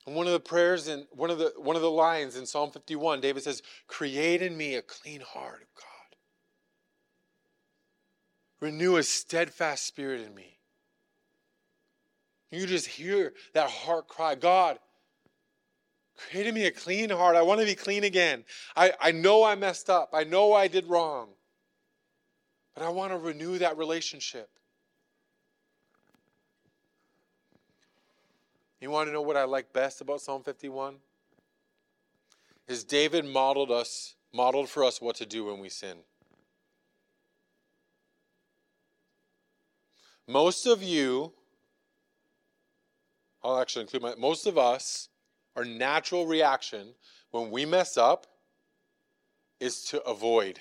And 0.07 0.15
one 0.15 0.27
of 0.27 0.33
the 0.33 0.41
prayers 0.41 0.89
and 0.89 1.07
one 1.13 1.31
of 1.31 1.39
the 1.39 1.53
one 1.57 1.77
of 1.77 1.83
the 1.83 1.91
lines 1.91 2.37
in 2.37 2.47
Psalm 2.47 2.71
51, 2.71 3.21
David 3.21 3.43
says, 3.43 3.63
"Create 3.87 4.43
in 4.43 4.57
me 4.57 4.75
a 4.75 4.83
clean 4.83 5.21
heart, 5.21 5.63
of 5.63 5.75
God. 5.75 6.17
Renew 8.61 8.97
a 8.97 9.03
steadfast 9.03 9.87
spirit 9.87 10.21
in 10.21 10.35
me." 10.35 10.59
You 12.51 12.67
just 12.67 12.87
hear 12.87 13.35
that 13.53 13.71
heart 13.71 14.07
cry, 14.07 14.35
God, 14.35 14.79
create 16.17 16.47
in 16.47 16.55
me 16.55 16.67
a 16.67 16.71
clean 16.71 17.11
heart. 17.11 17.35
I 17.35 17.43
want 17.43 17.61
to 17.61 17.67
be 17.67 17.75
clean 17.75 18.05
again. 18.05 18.45
I, 18.77 18.93
I 19.01 19.11
know 19.11 19.43
I 19.43 19.55
messed 19.57 19.91
up. 19.91 20.11
I 20.13 20.25
know 20.25 20.53
I 20.53 20.69
did 20.69 20.87
wrong. 20.87 21.31
But 22.75 22.85
I 22.85 22.89
want 22.91 23.13
to 23.13 23.19
renew 23.19 23.59
that 23.59 23.77
relationship. 23.77 24.51
You 28.85 28.91
want 28.91 29.09
to 29.09 29.14
know 29.14 29.22
what 29.22 29.39
I 29.39 29.45
like 29.45 29.72
best 29.72 30.03
about 30.03 30.20
Psalm 30.20 30.43
51? 30.43 30.97
Is 32.68 32.85
David 32.85 33.24
modeled 33.24 33.70
us, 33.70 34.14
modeled 34.30 34.68
for 34.68 34.85
us 34.85 35.01
what 35.01 35.16
to 35.16 35.24
do 35.24 35.47
when 35.47 35.59
we 35.59 35.70
sin. 35.70 35.97
Most 40.28 40.66
of 40.66 40.82
you, 40.82 41.32
I'll 43.43 43.59
actually 43.59 43.85
include 43.85 44.03
my, 44.03 44.14
most 44.16 44.45
of 44.45 44.59
us, 44.59 45.09
our 45.57 45.64
natural 45.64 46.26
reaction 46.26 46.89
when 47.30 47.51
we 47.51 47.64
mess 47.64 47.97
up 47.97 48.26
is 49.61 49.82
to 49.85 50.03
avoid. 50.03 50.61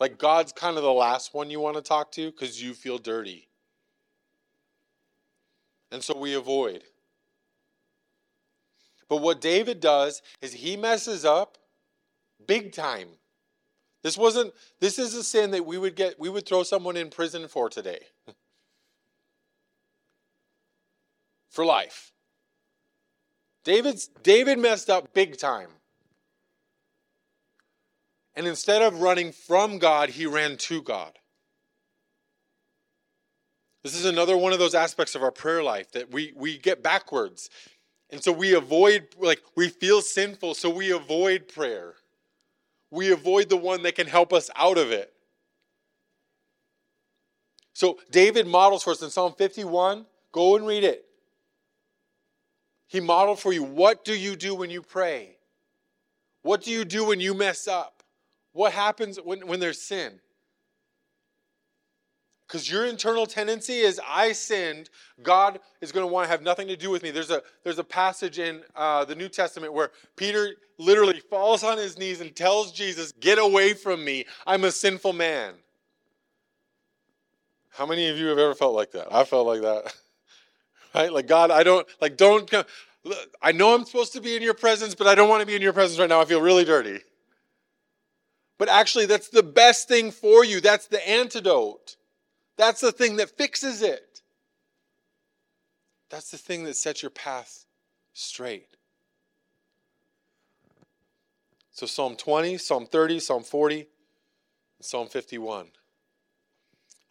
Like 0.00 0.18
God's 0.18 0.50
kind 0.52 0.76
of 0.76 0.82
the 0.82 0.92
last 0.92 1.34
one 1.34 1.50
you 1.50 1.60
want 1.60 1.76
to 1.76 1.82
talk 1.82 2.10
to 2.12 2.32
because 2.32 2.60
you 2.60 2.74
feel 2.74 2.98
dirty. 2.98 3.46
And 5.94 6.02
so 6.02 6.18
we 6.18 6.34
avoid. 6.34 6.82
But 9.08 9.18
what 9.18 9.40
David 9.40 9.78
does 9.78 10.22
is 10.42 10.52
he 10.52 10.76
messes 10.76 11.24
up 11.24 11.56
big 12.48 12.72
time. 12.72 13.06
This 14.02 14.18
wasn't 14.18 14.52
this 14.80 14.98
is 14.98 15.14
a 15.14 15.22
sin 15.22 15.52
that 15.52 15.64
we 15.64 15.78
would 15.78 15.94
get 15.94 16.18
we 16.18 16.28
would 16.28 16.46
throw 16.46 16.64
someone 16.64 16.96
in 16.96 17.10
prison 17.10 17.46
for 17.46 17.68
today. 17.68 18.00
for 21.48 21.64
life. 21.64 22.10
David's 23.62 24.08
David 24.08 24.58
messed 24.58 24.90
up 24.90 25.14
big 25.14 25.38
time. 25.38 25.70
And 28.34 28.48
instead 28.48 28.82
of 28.82 29.00
running 29.00 29.30
from 29.30 29.78
God, 29.78 30.08
he 30.08 30.26
ran 30.26 30.56
to 30.56 30.82
God. 30.82 31.20
This 33.84 33.94
is 33.94 34.06
another 34.06 34.36
one 34.36 34.54
of 34.54 34.58
those 34.58 34.74
aspects 34.74 35.14
of 35.14 35.22
our 35.22 35.30
prayer 35.30 35.62
life 35.62 35.92
that 35.92 36.10
we, 36.10 36.32
we 36.34 36.56
get 36.56 36.82
backwards. 36.82 37.50
And 38.10 38.24
so 38.24 38.32
we 38.32 38.54
avoid, 38.54 39.08
like, 39.18 39.42
we 39.54 39.68
feel 39.68 40.00
sinful, 40.00 40.54
so 40.54 40.70
we 40.70 40.90
avoid 40.90 41.48
prayer. 41.48 41.94
We 42.90 43.12
avoid 43.12 43.50
the 43.50 43.58
one 43.58 43.82
that 43.82 43.94
can 43.94 44.06
help 44.06 44.32
us 44.32 44.50
out 44.56 44.78
of 44.78 44.90
it. 44.90 45.12
So 47.74 47.98
David 48.10 48.46
models 48.46 48.82
for 48.82 48.90
us 48.92 49.02
in 49.02 49.10
Psalm 49.10 49.34
51. 49.36 50.06
Go 50.32 50.56
and 50.56 50.66
read 50.66 50.82
it. 50.82 51.04
He 52.86 53.00
modeled 53.00 53.40
for 53.40 53.52
you 53.52 53.62
what 53.62 54.04
do 54.04 54.16
you 54.16 54.34
do 54.34 54.54
when 54.54 54.70
you 54.70 54.80
pray? 54.80 55.36
What 56.42 56.62
do 56.62 56.70
you 56.70 56.84
do 56.84 57.04
when 57.04 57.20
you 57.20 57.34
mess 57.34 57.68
up? 57.68 58.02
What 58.52 58.72
happens 58.72 59.18
when, 59.22 59.46
when 59.46 59.60
there's 59.60 59.82
sin? 59.82 60.20
Because 62.46 62.70
your 62.70 62.84
internal 62.86 63.26
tendency 63.26 63.78
is, 63.78 64.00
I 64.06 64.32
sinned. 64.32 64.90
God 65.22 65.60
is 65.80 65.92
going 65.92 66.06
to 66.06 66.12
want 66.12 66.26
to 66.26 66.30
have 66.30 66.42
nothing 66.42 66.68
to 66.68 66.76
do 66.76 66.90
with 66.90 67.02
me. 67.02 67.10
There's 67.10 67.30
a, 67.30 67.42
there's 67.62 67.78
a 67.78 67.84
passage 67.84 68.38
in 68.38 68.62
uh, 68.76 69.04
the 69.04 69.14
New 69.14 69.28
Testament 69.28 69.72
where 69.72 69.90
Peter 70.16 70.50
literally 70.78 71.20
falls 71.20 71.64
on 71.64 71.78
his 71.78 71.98
knees 71.98 72.20
and 72.20 72.34
tells 72.36 72.72
Jesus, 72.72 73.12
Get 73.12 73.38
away 73.38 73.72
from 73.72 74.04
me. 74.04 74.26
I'm 74.46 74.64
a 74.64 74.70
sinful 74.70 75.14
man. 75.14 75.54
How 77.70 77.86
many 77.86 78.08
of 78.08 78.18
you 78.18 78.26
have 78.26 78.38
ever 78.38 78.54
felt 78.54 78.74
like 78.74 78.92
that? 78.92 79.12
I 79.12 79.24
felt 79.24 79.46
like 79.46 79.62
that. 79.62 79.94
right? 80.94 81.12
Like, 81.12 81.26
God, 81.26 81.50
I 81.50 81.62
don't, 81.62 81.86
like, 82.00 82.16
don't 82.16 82.48
come. 82.48 82.64
I 83.42 83.52
know 83.52 83.74
I'm 83.74 83.84
supposed 83.84 84.12
to 84.14 84.20
be 84.20 84.36
in 84.36 84.42
your 84.42 84.54
presence, 84.54 84.94
but 84.94 85.06
I 85.06 85.14
don't 85.14 85.28
want 85.28 85.40
to 85.40 85.46
be 85.46 85.56
in 85.56 85.60
your 85.60 85.72
presence 85.72 85.98
right 85.98 86.08
now. 86.08 86.20
I 86.20 86.24
feel 86.24 86.40
really 86.40 86.64
dirty. 86.64 87.00
But 88.58 88.68
actually, 88.68 89.06
that's 89.06 89.28
the 89.28 89.42
best 89.42 89.88
thing 89.88 90.10
for 90.10 90.44
you. 90.44 90.60
That's 90.60 90.86
the 90.86 91.06
antidote. 91.06 91.96
That's 92.56 92.80
the 92.80 92.92
thing 92.92 93.16
that 93.16 93.30
fixes 93.30 93.82
it. 93.82 94.22
That's 96.10 96.30
the 96.30 96.38
thing 96.38 96.64
that 96.64 96.76
sets 96.76 97.02
your 97.02 97.10
path 97.10 97.64
straight. 98.12 98.76
So, 101.72 101.86
Psalm 101.86 102.14
20, 102.14 102.56
Psalm 102.58 102.86
30, 102.86 103.18
Psalm 103.18 103.42
40, 103.42 103.74
and 103.80 103.86
Psalm 104.80 105.08
51. 105.08 105.66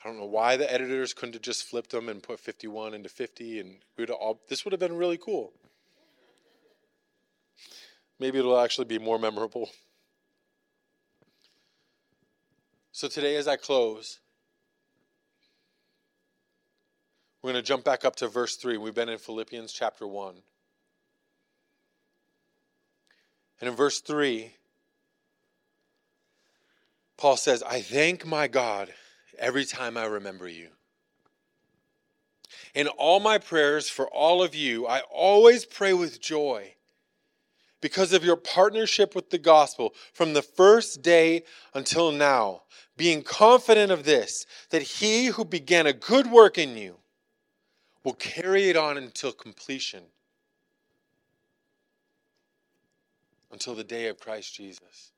I 0.04 0.08
don't 0.08 0.18
know 0.18 0.26
why 0.26 0.56
the 0.56 0.72
editors 0.72 1.14
couldn't 1.14 1.34
have 1.34 1.42
just 1.42 1.66
flipped 1.66 1.92
them 1.92 2.08
and 2.08 2.24
put 2.24 2.40
51 2.40 2.94
into 2.94 3.10
50, 3.10 3.60
and 3.60 3.76
we'd 3.98 4.10
all, 4.10 4.40
this 4.48 4.64
would 4.64 4.72
have 4.72 4.80
been 4.80 4.96
really 4.96 5.18
cool. 5.18 5.52
Maybe 8.20 8.40
it'll 8.40 8.58
actually 8.58 8.86
be 8.86 9.00
more 9.00 9.20
memorable. 9.20 9.70
So, 12.94 13.10
today, 13.10 13.36
as 13.36 13.50
I 13.50 13.58
close, 13.58 14.20
We're 17.44 17.52
going 17.52 17.62
to 17.62 17.68
jump 17.68 17.84
back 17.84 18.06
up 18.06 18.16
to 18.18 18.30
verse 18.30 18.56
3. 18.56 18.78
We've 18.78 18.96
been 18.96 19.10
in 19.10 19.18
Philippians 19.18 19.74
chapter 19.74 20.08
1. 20.08 20.36
And 23.60 23.70
in 23.70 23.76
verse 23.76 24.00
3, 24.00 24.54
Paul 27.18 27.36
says, 27.36 27.62
I 27.62 27.82
thank 27.82 28.26
my 28.26 28.48
God 28.48 28.94
every 29.38 29.66
time 29.66 29.98
I 29.98 30.06
remember 30.06 30.48
you. 30.48 30.70
In 32.74 32.88
all 32.88 33.20
my 33.20 33.38
prayers 33.38 33.90
for 33.90 34.08
all 34.08 34.42
of 34.42 34.56
you, 34.56 34.88
I 34.88 35.02
always 35.12 35.66
pray 35.66 35.92
with 35.92 36.22
joy 36.22 36.76
because 37.82 38.14
of 38.14 38.24
your 38.24 38.38
partnership 38.38 39.16
with 39.16 39.32
the 39.32 39.38
gospel 39.38 39.94
from 40.14 40.32
the 40.32 40.42
first 40.42 41.02
day 41.02 41.44
until 41.74 42.10
now, 42.10 42.62
being 42.96 43.22
confident 43.22 43.92
of 43.92 44.06
this, 44.06 44.46
that 44.70 44.82
he 44.82 45.26
who 45.26 45.44
began 45.44 45.86
a 45.86 45.92
good 45.92 46.28
work 46.32 46.58
in 46.58 46.78
you 46.78 47.00
will 48.04 48.14
carry 48.14 48.70
it 48.70 48.76
on 48.76 48.98
until 48.98 49.32
completion, 49.32 50.04
until 53.52 53.76
the 53.76 53.84
day 53.84 54.08
of 54.08 54.20
Christ 54.20 54.56
Jesus. 54.56 55.12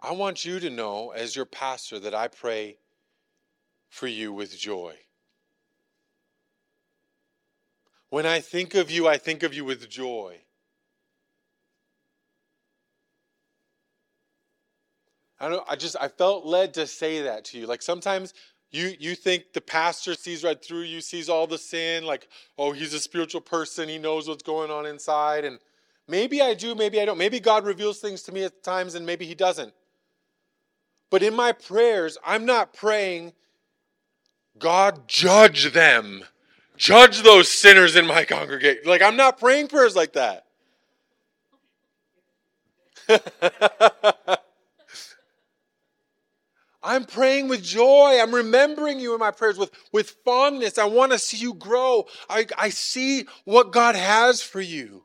I 0.00 0.12
want 0.12 0.44
you 0.44 0.60
to 0.60 0.70
know, 0.70 1.10
as 1.10 1.34
your 1.34 1.44
pastor, 1.44 1.98
that 1.98 2.14
I 2.14 2.28
pray 2.28 2.78
for 3.88 4.06
you 4.06 4.32
with 4.32 4.56
joy. 4.56 4.94
When 8.10 8.24
I 8.24 8.40
think 8.40 8.74
of 8.74 8.90
you, 8.90 9.08
I 9.08 9.18
think 9.18 9.42
of 9.42 9.52
you 9.52 9.64
with 9.64 9.88
joy. 9.88 10.38
I 15.40 15.48
don't 15.48 15.64
I 15.68 15.76
just 15.76 15.96
I 16.00 16.08
felt 16.08 16.44
led 16.44 16.74
to 16.74 16.86
say 16.86 17.22
that 17.22 17.44
to 17.46 17.58
you. 17.58 17.66
Like 17.66 17.82
sometimes 17.82 18.34
you, 18.70 18.94
you 18.98 19.14
think 19.14 19.52
the 19.54 19.60
pastor 19.60 20.14
sees 20.14 20.44
right 20.44 20.62
through 20.62 20.82
you, 20.82 21.00
sees 21.00 21.28
all 21.28 21.46
the 21.46 21.58
sin, 21.58 22.04
like, 22.04 22.28
oh, 22.58 22.72
he's 22.72 22.92
a 22.92 23.00
spiritual 23.00 23.40
person, 23.40 23.88
he 23.88 23.98
knows 23.98 24.28
what's 24.28 24.42
going 24.42 24.70
on 24.70 24.84
inside. 24.84 25.44
And 25.44 25.58
maybe 26.06 26.42
I 26.42 26.54
do, 26.54 26.74
maybe 26.74 27.00
I 27.00 27.06
don't. 27.06 27.18
Maybe 27.18 27.40
God 27.40 27.64
reveals 27.64 27.98
things 27.98 28.22
to 28.24 28.32
me 28.32 28.44
at 28.44 28.62
times 28.62 28.94
and 28.94 29.06
maybe 29.06 29.24
he 29.26 29.34
doesn't. 29.34 29.72
But 31.10 31.22
in 31.22 31.34
my 31.34 31.52
prayers, 31.52 32.18
I'm 32.26 32.44
not 32.44 32.74
praying, 32.74 33.32
God, 34.58 35.08
judge 35.08 35.72
them. 35.72 36.24
Judge 36.76 37.22
those 37.22 37.50
sinners 37.50 37.96
in 37.96 38.06
my 38.06 38.24
congregation. 38.24 38.82
Like, 38.84 39.02
I'm 39.02 39.16
not 39.16 39.38
praying 39.38 39.68
prayers 39.68 39.96
like 39.96 40.12
that. 40.12 40.44
I'm 46.88 47.04
praying 47.04 47.48
with 47.48 47.62
joy. 47.62 48.18
I'm 48.18 48.34
remembering 48.34 48.98
you 48.98 49.12
in 49.12 49.20
my 49.20 49.30
prayers 49.30 49.58
with, 49.58 49.70
with 49.92 50.16
fondness. 50.24 50.78
I 50.78 50.86
want 50.86 51.12
to 51.12 51.18
see 51.18 51.36
you 51.36 51.52
grow. 51.52 52.06
I, 52.30 52.46
I 52.56 52.70
see 52.70 53.26
what 53.44 53.72
God 53.72 53.94
has 53.94 54.40
for 54.40 54.62
you, 54.62 55.04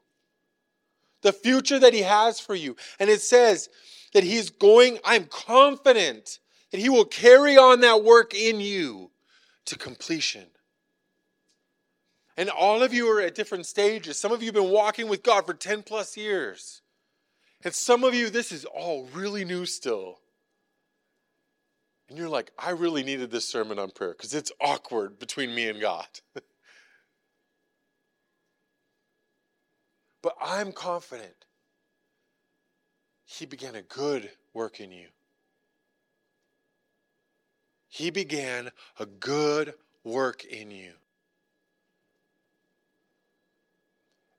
the 1.24 1.34
future 1.34 1.78
that 1.78 1.94
He 1.94 2.04
has 2.04 2.40
for 2.40 2.56
you. 2.56 2.78
And 3.00 3.10
it 3.10 3.20
says 3.20 3.68
that 4.14 4.24
He's 4.24 4.50
going, 4.50 4.98
I'm 5.04 5.26
confident 5.26 6.40
that 6.72 6.80
He 6.80 6.88
will 6.88 7.04
carry 7.04 7.58
on 7.58 7.82
that 7.82 8.02
work 8.02 8.34
in 8.34 8.62
you 8.62 9.12
to 9.66 9.78
completion. 9.78 10.46
And 12.38 12.50
all 12.50 12.82
of 12.82 12.94
you 12.94 13.10
are 13.12 13.20
at 13.20 13.36
different 13.36 13.66
stages. 13.66 14.18
Some 14.18 14.32
of 14.32 14.42
you 14.42 14.48
have 14.48 14.56
been 14.56 14.72
walking 14.72 15.10
with 15.10 15.22
God 15.22 15.46
for 15.46 15.54
10 15.54 15.84
plus 15.84 16.16
years. 16.16 16.82
And 17.62 17.74
some 17.74 18.06
of 18.06 18.14
you, 18.14 18.30
this 18.30 18.54
is 18.54 18.64
all 18.64 19.10
really 19.14 19.44
new 19.44 19.66
still. 19.66 20.20
And 22.14 22.20
you're 22.20 22.30
like, 22.30 22.52
I 22.60 22.70
really 22.70 23.02
needed 23.02 23.32
this 23.32 23.50
sermon 23.50 23.80
on 23.80 23.90
prayer 23.90 24.12
because 24.12 24.36
it's 24.36 24.52
awkward 24.62 25.18
between 25.18 25.56
me 25.56 25.68
and 25.68 25.82
God. 25.82 26.06
but 30.22 30.36
I'm 30.40 30.72
confident 30.74 31.34
He 33.26 33.48
began 33.48 33.74
a 33.74 33.82
good 33.82 34.30
work 34.54 34.80
in 34.80 34.92
you. 34.92 35.08
He 37.90 38.12
began 38.12 38.70
a 39.00 39.08
good 39.08 39.74
work 40.04 40.46
in 40.46 40.70
you. 40.70 40.92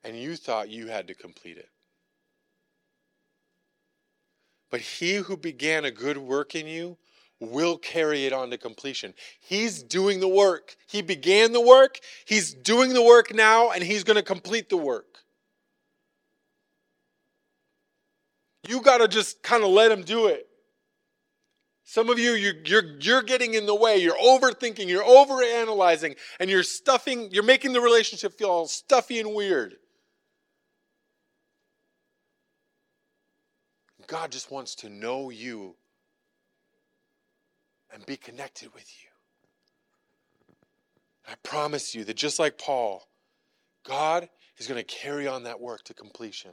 And 0.05 0.17
you 0.17 0.37
thought 0.37 0.71
you 0.71 0.87
had 0.87 1.09
to 1.09 1.15
complete 1.17 1.59
it. 1.59 1.71
But 4.71 4.81
he 4.81 5.17
who 5.17 5.37
began 5.37 5.85
a 5.85 5.91
good 5.91 6.19
work 6.19 6.55
in 6.55 6.69
you 6.69 6.99
will 7.51 7.79
carry 7.79 8.27
it 8.27 8.33
on 8.33 8.51
to 8.51 8.59
completion. 8.59 9.15
He's 9.41 9.83
doing 9.83 10.21
the 10.21 10.29
work. 10.29 10.77
He 10.87 11.03
began 11.03 11.53
the 11.53 11.61
work, 11.61 11.99
he's 12.25 12.55
doing 12.55 12.93
the 12.95 13.03
work 13.03 13.35
now, 13.35 13.71
and 13.71 13.83
he's 13.83 14.05
going 14.05 14.17
to 14.17 14.23
complete 14.23 14.69
the 14.69 14.77
work. 14.77 15.19
You 18.67 18.81
got 18.81 18.99
to 18.99 19.09
just 19.09 19.43
kind 19.43 19.63
of 19.63 19.71
let 19.71 19.93
him 19.93 20.03
do 20.03 20.27
it. 20.29 20.47
Some 21.85 22.09
of 22.09 22.19
you, 22.19 22.33
you're, 22.33 22.55
you're, 22.65 22.99
you're 22.99 23.23
getting 23.23 23.55
in 23.55 23.67
the 23.67 23.75
way. 23.75 23.99
You're 23.99 24.17
overthinking. 24.17 24.89
You're 24.89 25.05
overanalyzing. 25.05 26.17
And 26.41 26.49
you're 26.49 26.63
stuffing, 26.63 27.31
you're 27.31 27.43
making 27.43 27.75
the 27.75 27.81
relationship 27.81 28.39
feel 28.39 28.49
all 28.49 28.67
stuffy 28.67 29.21
and 29.21 29.35
weird. 29.35 29.77
God 34.07 34.33
just 34.33 34.51
wants 34.51 34.75
to 34.77 34.89
know 34.89 35.31
you 35.31 35.77
and 37.95 38.05
be 38.05 38.17
connected 38.17 38.75
with 38.75 38.91
you. 39.01 39.09
I 41.27 41.35
promise 41.43 41.95
you 41.95 42.05
that 42.05 42.17
just 42.17 42.39
like 42.39 42.59
Paul, 42.59 43.09
God 43.87 44.29
is 44.59 44.67
going 44.67 44.79
to 44.79 44.85
carry 44.85 45.27
on 45.27 45.45
that 45.45 45.61
work 45.61 45.85
to 45.85 45.95
completion. 45.95 46.51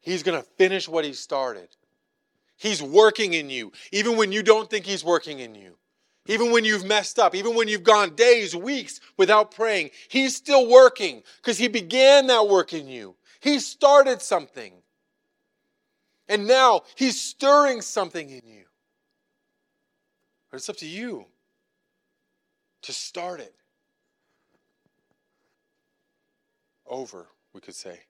He's 0.00 0.22
going 0.22 0.40
to 0.40 0.48
finish 0.56 0.88
what 0.88 1.04
he 1.04 1.12
started. 1.12 1.68
He's 2.56 2.82
working 2.82 3.34
in 3.34 3.50
you, 3.50 3.72
even 3.92 4.16
when 4.16 4.32
you 4.32 4.42
don't 4.42 4.68
think 4.68 4.86
he's 4.86 5.04
working 5.04 5.38
in 5.38 5.54
you. 5.54 5.76
Even 6.26 6.52
when 6.52 6.64
you've 6.64 6.84
messed 6.84 7.18
up, 7.18 7.34
even 7.34 7.56
when 7.56 7.66
you've 7.66 7.82
gone 7.82 8.14
days, 8.14 8.54
weeks 8.54 9.00
without 9.16 9.52
praying, 9.52 9.90
he's 10.08 10.36
still 10.36 10.68
working 10.68 11.22
because 11.36 11.58
he 11.58 11.66
began 11.66 12.28
that 12.28 12.48
work 12.48 12.72
in 12.72 12.86
you. 12.86 13.16
He 13.40 13.58
started 13.58 14.22
something. 14.22 14.72
And 16.28 16.46
now 16.46 16.82
he's 16.94 17.20
stirring 17.20 17.80
something 17.80 18.30
in 18.30 18.42
you. 18.46 18.64
But 20.52 20.58
it's 20.58 20.68
up 20.68 20.76
to 20.76 20.86
you 20.86 21.24
to 22.82 22.92
start 22.92 23.40
it. 23.40 23.54
Over, 26.86 27.28
we 27.54 27.62
could 27.62 27.74
say. 27.74 28.00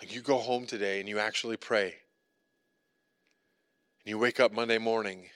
Like 0.00 0.14
you 0.14 0.20
go 0.20 0.38
home 0.38 0.66
today 0.66 1.00
and 1.00 1.08
you 1.08 1.18
actually 1.18 1.56
pray. 1.56 1.86
And 4.04 4.06
you 4.06 4.18
wake 4.18 4.38
up 4.38 4.52
Monday 4.52 4.78
morning. 4.78 5.26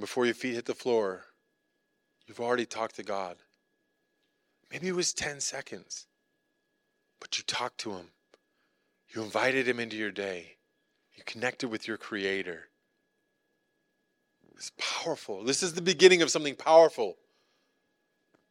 Before 0.00 0.26
your 0.26 0.34
feet 0.34 0.54
hit 0.54 0.64
the 0.64 0.74
floor, 0.74 1.26
you've 2.26 2.40
already 2.40 2.66
talked 2.66 2.96
to 2.96 3.04
God. 3.04 3.36
Maybe 4.72 4.88
it 4.88 4.96
was 4.96 5.14
10 5.14 5.40
seconds, 5.40 6.08
but 7.20 7.38
you 7.38 7.44
talked 7.46 7.78
to 7.78 7.92
Him 7.92 8.08
You 9.14 9.22
invited 9.22 9.68
him 9.68 9.78
into 9.78 9.96
your 9.96 10.10
day. 10.10 10.55
You 11.16 11.22
connected 11.24 11.68
with 11.68 11.88
your 11.88 11.96
creator. 11.96 12.68
It's 14.54 14.72
powerful. 14.78 15.44
This 15.44 15.62
is 15.62 15.74
the 15.74 15.82
beginning 15.82 16.22
of 16.22 16.30
something 16.30 16.54
powerful. 16.54 17.16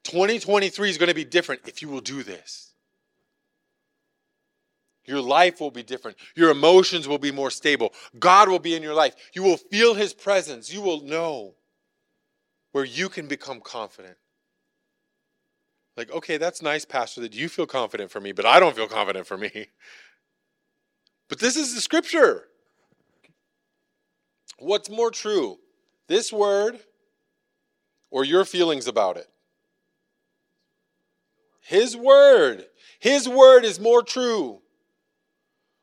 2023 0.03 0.89
is 0.89 0.97
going 0.97 1.09
to 1.09 1.16
be 1.16 1.26
different 1.26 1.61
if 1.68 1.82
you 1.82 1.89
will 1.89 2.01
do 2.01 2.22
this. 2.22 2.74
Your 5.05 5.22
life 5.22 5.59
will 5.59 5.72
be 5.72 5.84
different. 5.84 6.18
Your 6.36 6.49
emotions 6.49 7.07
will 7.07 7.18
be 7.20 7.32
more 7.32 7.51
stable. 7.51 7.93
God 8.20 8.49
will 8.49 8.59
be 8.59 8.76
in 8.76 8.82
your 8.82 8.93
life. 8.93 9.16
You 9.34 9.43
will 9.43 9.57
feel 9.57 9.93
His 9.93 10.13
presence. 10.13 10.74
You 10.74 10.82
will 10.82 11.01
know 11.01 11.53
where 12.72 12.86
you 12.86 13.09
can 13.09 13.28
become 13.28 13.61
confident. 13.61 14.18
Like, 15.95 16.11
okay, 16.11 16.38
that's 16.38 16.61
nice, 16.61 16.86
Pastor, 16.86 17.22
that 17.22 17.34
you 17.34 17.47
feel 17.49 17.66
confident 17.66 18.11
for 18.11 18.20
me, 18.20 18.32
but 18.32 18.45
I 18.45 18.59
don't 18.59 18.76
feel 18.76 18.88
confident 18.88 19.28
for 19.28 19.38
me. 19.38 19.68
But 21.28 21.39
this 21.39 21.55
is 21.55 21.74
the 21.74 21.82
scripture. 21.82 22.43
What's 24.58 24.89
more 24.89 25.12
true, 25.12 25.60
this 26.08 26.32
word 26.32 26.80
or 28.10 28.24
your 28.24 28.45
feelings 28.45 28.88
about 28.88 29.18
it? 29.18 29.28
His 31.62 31.97
word. 31.97 32.66
His 32.99 33.28
word 33.28 33.66
is 33.66 33.80
more 33.80 34.03
true. 34.03 34.62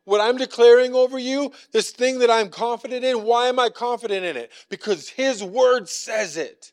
What 0.05 0.21
I'm 0.21 0.37
declaring 0.37 0.95
over 0.95 1.19
you, 1.19 1.53
this 1.73 1.91
thing 1.91 2.21
that 2.21 2.31
I'm 2.31 2.49
confident 2.49 3.05
in, 3.05 3.23
why 3.23 3.49
am 3.49 3.59
I 3.59 3.69
confident 3.69 4.25
in 4.25 4.37
it? 4.37 4.51
Because 4.69 5.09
His 5.09 5.45
word 5.45 5.89
says 5.89 6.37
it. 6.37 6.73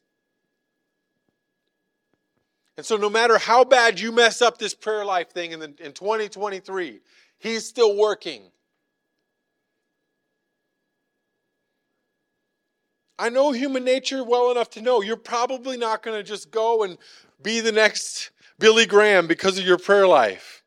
And 2.78 2.86
so, 2.86 2.97
no 2.97 3.10
matter 3.10 3.38
how 3.38 3.64
bad 3.64 4.00
you 4.00 4.12
mess 4.12 4.41
up 4.41 4.58
this 4.58 4.74
prayer 4.74 5.06
life 5.06 5.30
thing 5.32 5.52
in, 5.52 5.60
the, 5.60 5.74
in 5.80 5.91
2023, 5.91 7.02
He's 7.38 7.68
still 7.68 7.95
working. 7.95 8.43
I 13.20 13.28
know 13.28 13.51
human 13.51 13.84
nature 13.84 14.24
well 14.24 14.49
enough 14.49 14.70
to 14.72 14.82
know 14.82 15.01
you're 15.01 15.17
probably 15.17 15.76
not 15.76 16.01
going 16.01 16.17
to 16.17 16.24
just 16.24 16.51
go 16.51 16.84
and 16.84 16.97
be 17.43 17.59
the 17.59 17.74
next 17.74 18.32
Billy 18.57 18.86
Graham 18.86 19.28
because 19.28 19.57
of 19.57 19.65
your 19.65 19.78
prayer 19.78 20.07
life. 20.07 20.63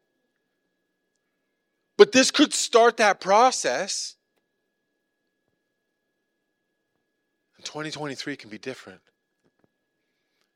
But 1.96 2.12
this 2.12 2.30
could 2.30 2.52
start 2.52 2.98
that 2.98 3.20
process. 3.20 4.16
And 7.56 7.64
2023 7.64 8.36
can 8.36 8.50
be 8.50 8.58
different. 8.58 9.00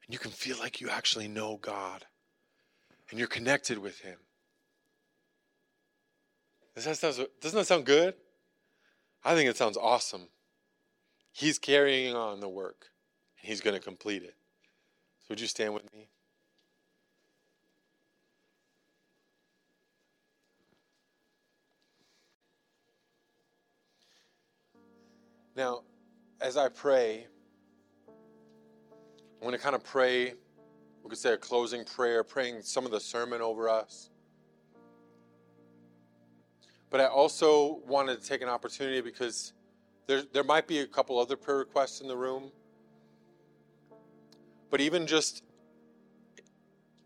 And 0.04 0.12
you 0.12 0.18
can 0.18 0.30
feel 0.30 0.58
like 0.58 0.82
you 0.82 0.90
actually 0.90 1.28
know 1.28 1.58
God 1.62 2.04
and 3.10 3.18
you're 3.18 3.26
connected 3.26 3.78
with 3.78 4.00
Him. 4.00 4.18
Does 6.74 6.84
that 6.84 6.98
sound, 6.98 7.26
doesn't 7.40 7.58
that 7.58 7.66
sound 7.66 7.86
good? 7.86 8.14
I 9.24 9.34
think 9.34 9.48
it 9.48 9.56
sounds 9.56 9.78
awesome. 9.78 10.28
He's 11.36 11.58
carrying 11.58 12.16
on 12.16 12.40
the 12.40 12.48
work, 12.48 12.86
and 13.38 13.46
He's 13.46 13.60
going 13.60 13.76
to 13.76 13.82
complete 13.82 14.22
it. 14.22 14.34
So, 15.20 15.26
would 15.28 15.40
you 15.40 15.46
stand 15.46 15.74
with 15.74 15.82
me? 15.92 16.08
Now, 25.54 25.82
as 26.40 26.56
I 26.56 26.70
pray, 26.70 27.26
I 28.08 29.44
want 29.44 29.54
to 29.54 29.60
kind 29.60 29.74
of 29.74 29.84
pray, 29.84 30.32
we 31.02 31.10
could 31.10 31.18
say 31.18 31.34
a 31.34 31.36
closing 31.36 31.84
prayer, 31.84 32.24
praying 32.24 32.62
some 32.62 32.86
of 32.86 32.92
the 32.92 33.00
sermon 33.00 33.42
over 33.42 33.68
us. 33.68 34.08
But 36.88 37.02
I 37.02 37.08
also 37.08 37.82
wanted 37.86 38.22
to 38.22 38.26
take 38.26 38.40
an 38.40 38.48
opportunity 38.48 39.02
because 39.02 39.52
there, 40.06 40.22
there 40.32 40.44
might 40.44 40.66
be 40.66 40.80
a 40.80 40.86
couple 40.86 41.18
other 41.18 41.36
prayer 41.36 41.58
requests 41.58 42.00
in 42.00 42.08
the 42.08 42.16
room. 42.16 42.50
But 44.70 44.80
even 44.80 45.06
just 45.06 45.42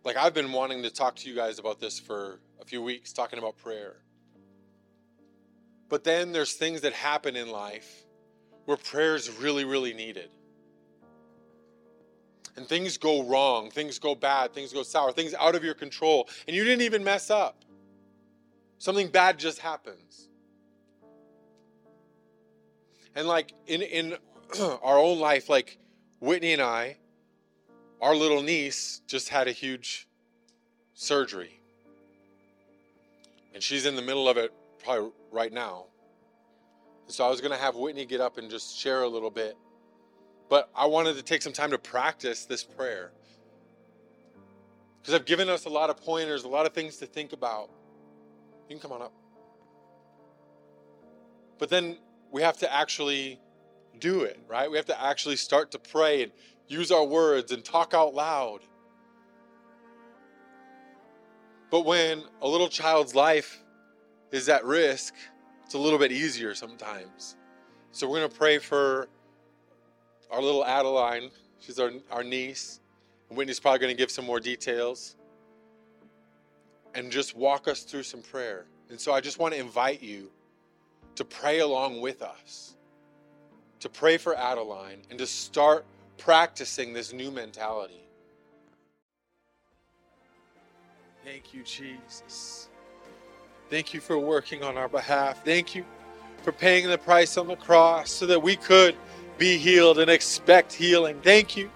like 0.04 0.16
I've 0.16 0.34
been 0.34 0.52
wanting 0.52 0.82
to 0.82 0.90
talk 0.90 1.16
to 1.16 1.28
you 1.28 1.34
guys 1.34 1.58
about 1.58 1.80
this 1.80 1.98
for 1.98 2.40
a 2.60 2.64
few 2.64 2.82
weeks, 2.82 3.12
talking 3.12 3.38
about 3.38 3.56
prayer. 3.56 3.96
But 5.88 6.04
then 6.04 6.32
there's 6.32 6.54
things 6.54 6.82
that 6.82 6.92
happen 6.92 7.36
in 7.36 7.50
life 7.50 8.04
where 8.64 8.76
prayer 8.76 9.14
is 9.14 9.30
really, 9.30 9.64
really 9.64 9.92
needed. 9.92 10.30
And 12.56 12.66
things 12.66 12.96
go 12.96 13.22
wrong, 13.22 13.70
things 13.70 13.98
go 13.98 14.14
bad, 14.14 14.52
things 14.52 14.72
go 14.72 14.82
sour, 14.82 15.12
things 15.12 15.34
out 15.34 15.54
of 15.54 15.64
your 15.64 15.74
control, 15.74 16.28
and 16.46 16.56
you 16.56 16.64
didn't 16.64 16.82
even 16.82 17.02
mess 17.02 17.30
up. 17.30 17.64
Something 18.78 19.08
bad 19.08 19.38
just 19.38 19.58
happens. 19.58 20.29
And 23.14 23.26
like 23.26 23.52
in 23.66 23.82
in 23.82 24.16
our 24.82 24.98
own 24.98 25.18
life, 25.18 25.48
like 25.48 25.78
Whitney 26.20 26.52
and 26.52 26.62
I, 26.62 26.96
our 28.00 28.14
little 28.14 28.42
niece 28.42 29.02
just 29.06 29.28
had 29.28 29.48
a 29.48 29.52
huge 29.52 30.08
surgery. 30.94 31.60
And 33.54 33.62
she's 33.62 33.86
in 33.86 33.96
the 33.96 34.02
middle 34.02 34.28
of 34.28 34.36
it 34.36 34.52
probably 34.82 35.10
right 35.30 35.52
now. 35.52 35.86
And 37.06 37.14
so 37.14 37.26
I 37.26 37.30
was 37.30 37.40
going 37.40 37.52
to 37.52 37.58
have 37.58 37.74
Whitney 37.74 38.06
get 38.06 38.20
up 38.20 38.38
and 38.38 38.50
just 38.50 38.78
share 38.78 39.02
a 39.02 39.08
little 39.08 39.30
bit. 39.30 39.56
But 40.48 40.70
I 40.74 40.86
wanted 40.86 41.16
to 41.16 41.22
take 41.22 41.42
some 41.42 41.52
time 41.52 41.70
to 41.70 41.78
practice 41.78 42.44
this 42.44 42.62
prayer. 42.62 43.12
Because 45.00 45.14
I've 45.14 45.24
given 45.24 45.48
us 45.48 45.64
a 45.64 45.68
lot 45.68 45.90
of 45.90 45.96
pointers, 45.96 46.44
a 46.44 46.48
lot 46.48 46.66
of 46.66 46.72
things 46.72 46.98
to 46.98 47.06
think 47.06 47.32
about. 47.32 47.70
You 48.68 48.76
can 48.76 48.80
come 48.80 48.92
on 48.92 49.02
up. 49.02 49.12
But 51.58 51.68
then 51.68 51.98
we 52.30 52.42
have 52.42 52.56
to 52.58 52.72
actually 52.72 53.40
do 53.98 54.22
it, 54.22 54.38
right? 54.48 54.70
We 54.70 54.76
have 54.76 54.86
to 54.86 55.02
actually 55.02 55.36
start 55.36 55.70
to 55.72 55.78
pray 55.78 56.22
and 56.22 56.32
use 56.68 56.90
our 56.90 57.04
words 57.04 57.52
and 57.52 57.64
talk 57.64 57.94
out 57.94 58.14
loud. 58.14 58.60
But 61.70 61.84
when 61.84 62.24
a 62.42 62.48
little 62.48 62.68
child's 62.68 63.14
life 63.14 63.62
is 64.32 64.48
at 64.48 64.64
risk, 64.64 65.14
it's 65.64 65.74
a 65.74 65.78
little 65.78 65.98
bit 65.98 66.12
easier 66.12 66.54
sometimes. 66.54 67.36
So 67.92 68.08
we're 68.08 68.18
going 68.18 68.30
to 68.30 68.36
pray 68.36 68.58
for 68.58 69.08
our 70.30 70.42
little 70.42 70.64
Adeline. 70.64 71.30
She's 71.58 71.78
our, 71.78 71.92
our 72.10 72.24
niece. 72.24 72.80
And 73.28 73.38
Whitney's 73.38 73.60
probably 73.60 73.78
going 73.78 73.94
to 73.94 73.98
give 73.98 74.10
some 74.10 74.24
more 74.24 74.40
details 74.40 75.16
and 76.94 77.10
just 77.10 77.36
walk 77.36 77.68
us 77.68 77.82
through 77.82 78.02
some 78.02 78.22
prayer. 78.22 78.66
And 78.90 79.00
so 79.00 79.12
I 79.12 79.20
just 79.20 79.38
want 79.38 79.54
to 79.54 79.60
invite 79.60 80.02
you 80.02 80.30
to 81.20 81.24
pray 81.26 81.58
along 81.58 82.00
with 82.00 82.22
us, 82.22 82.76
to 83.78 83.90
pray 83.90 84.16
for 84.16 84.34
Adeline, 84.38 85.02
and 85.10 85.18
to 85.18 85.26
start 85.26 85.84
practicing 86.16 86.94
this 86.94 87.12
new 87.12 87.30
mentality. 87.30 88.00
Thank 91.22 91.52
you, 91.52 91.62
Jesus. 91.62 92.70
Thank 93.68 93.92
you 93.92 94.00
for 94.00 94.18
working 94.18 94.62
on 94.62 94.78
our 94.78 94.88
behalf. 94.88 95.44
Thank 95.44 95.74
you 95.74 95.84
for 96.42 96.52
paying 96.52 96.88
the 96.88 96.96
price 96.96 97.36
on 97.36 97.48
the 97.48 97.56
cross 97.56 98.10
so 98.10 98.24
that 98.24 98.42
we 98.42 98.56
could 98.56 98.96
be 99.36 99.58
healed 99.58 99.98
and 99.98 100.10
expect 100.10 100.72
healing. 100.72 101.20
Thank 101.22 101.54
you 101.54 101.70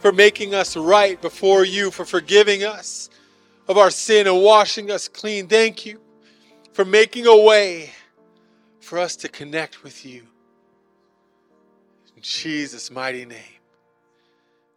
for 0.00 0.10
making 0.10 0.56
us 0.56 0.76
right 0.76 1.22
before 1.22 1.64
you, 1.64 1.92
for 1.92 2.04
forgiving 2.04 2.64
us 2.64 3.10
of 3.68 3.78
our 3.78 3.92
sin 3.92 4.26
and 4.26 4.42
washing 4.42 4.90
us 4.90 5.06
clean. 5.06 5.46
Thank 5.46 5.86
you 5.86 6.00
for 6.72 6.84
making 6.84 7.28
a 7.28 7.42
way 7.44 7.92
for 8.82 8.98
us 8.98 9.16
to 9.16 9.28
connect 9.28 9.82
with 9.82 10.04
you. 10.04 10.24
In 12.16 12.22
Jesus' 12.22 12.90
mighty 12.90 13.24
name, 13.24 13.38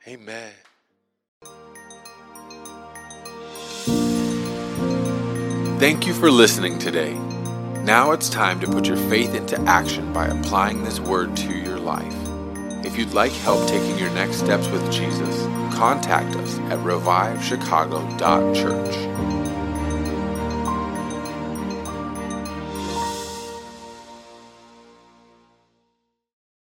amen. 0.08 0.54
Thank 5.80 6.08
you 6.08 6.14
for 6.14 6.32
listening 6.32 6.80
today. 6.80 7.14
Now 7.84 8.12
it's 8.12 8.30
time 8.30 8.60
to 8.62 8.68
put 8.68 8.88
your 8.88 8.98
faith 9.10 9.36
into 9.36 9.60
action 9.62 10.14
by 10.14 10.28
applying 10.28 10.84
this 10.84 11.00
word 11.00 11.36
to 11.38 11.54
your 11.54 11.78
life. 11.78 12.16
If 12.86 12.98
you'd 12.98 13.14
like 13.14 13.32
help 13.32 13.68
taking 13.68 14.00
your 14.00 14.10
next 14.12 14.38
steps 14.38 14.68
with 14.70 14.92
Jesus, 14.92 15.44
contact 15.76 16.36
us 16.38 16.58
at 16.60 16.80
revivechicago.church. 16.80 19.45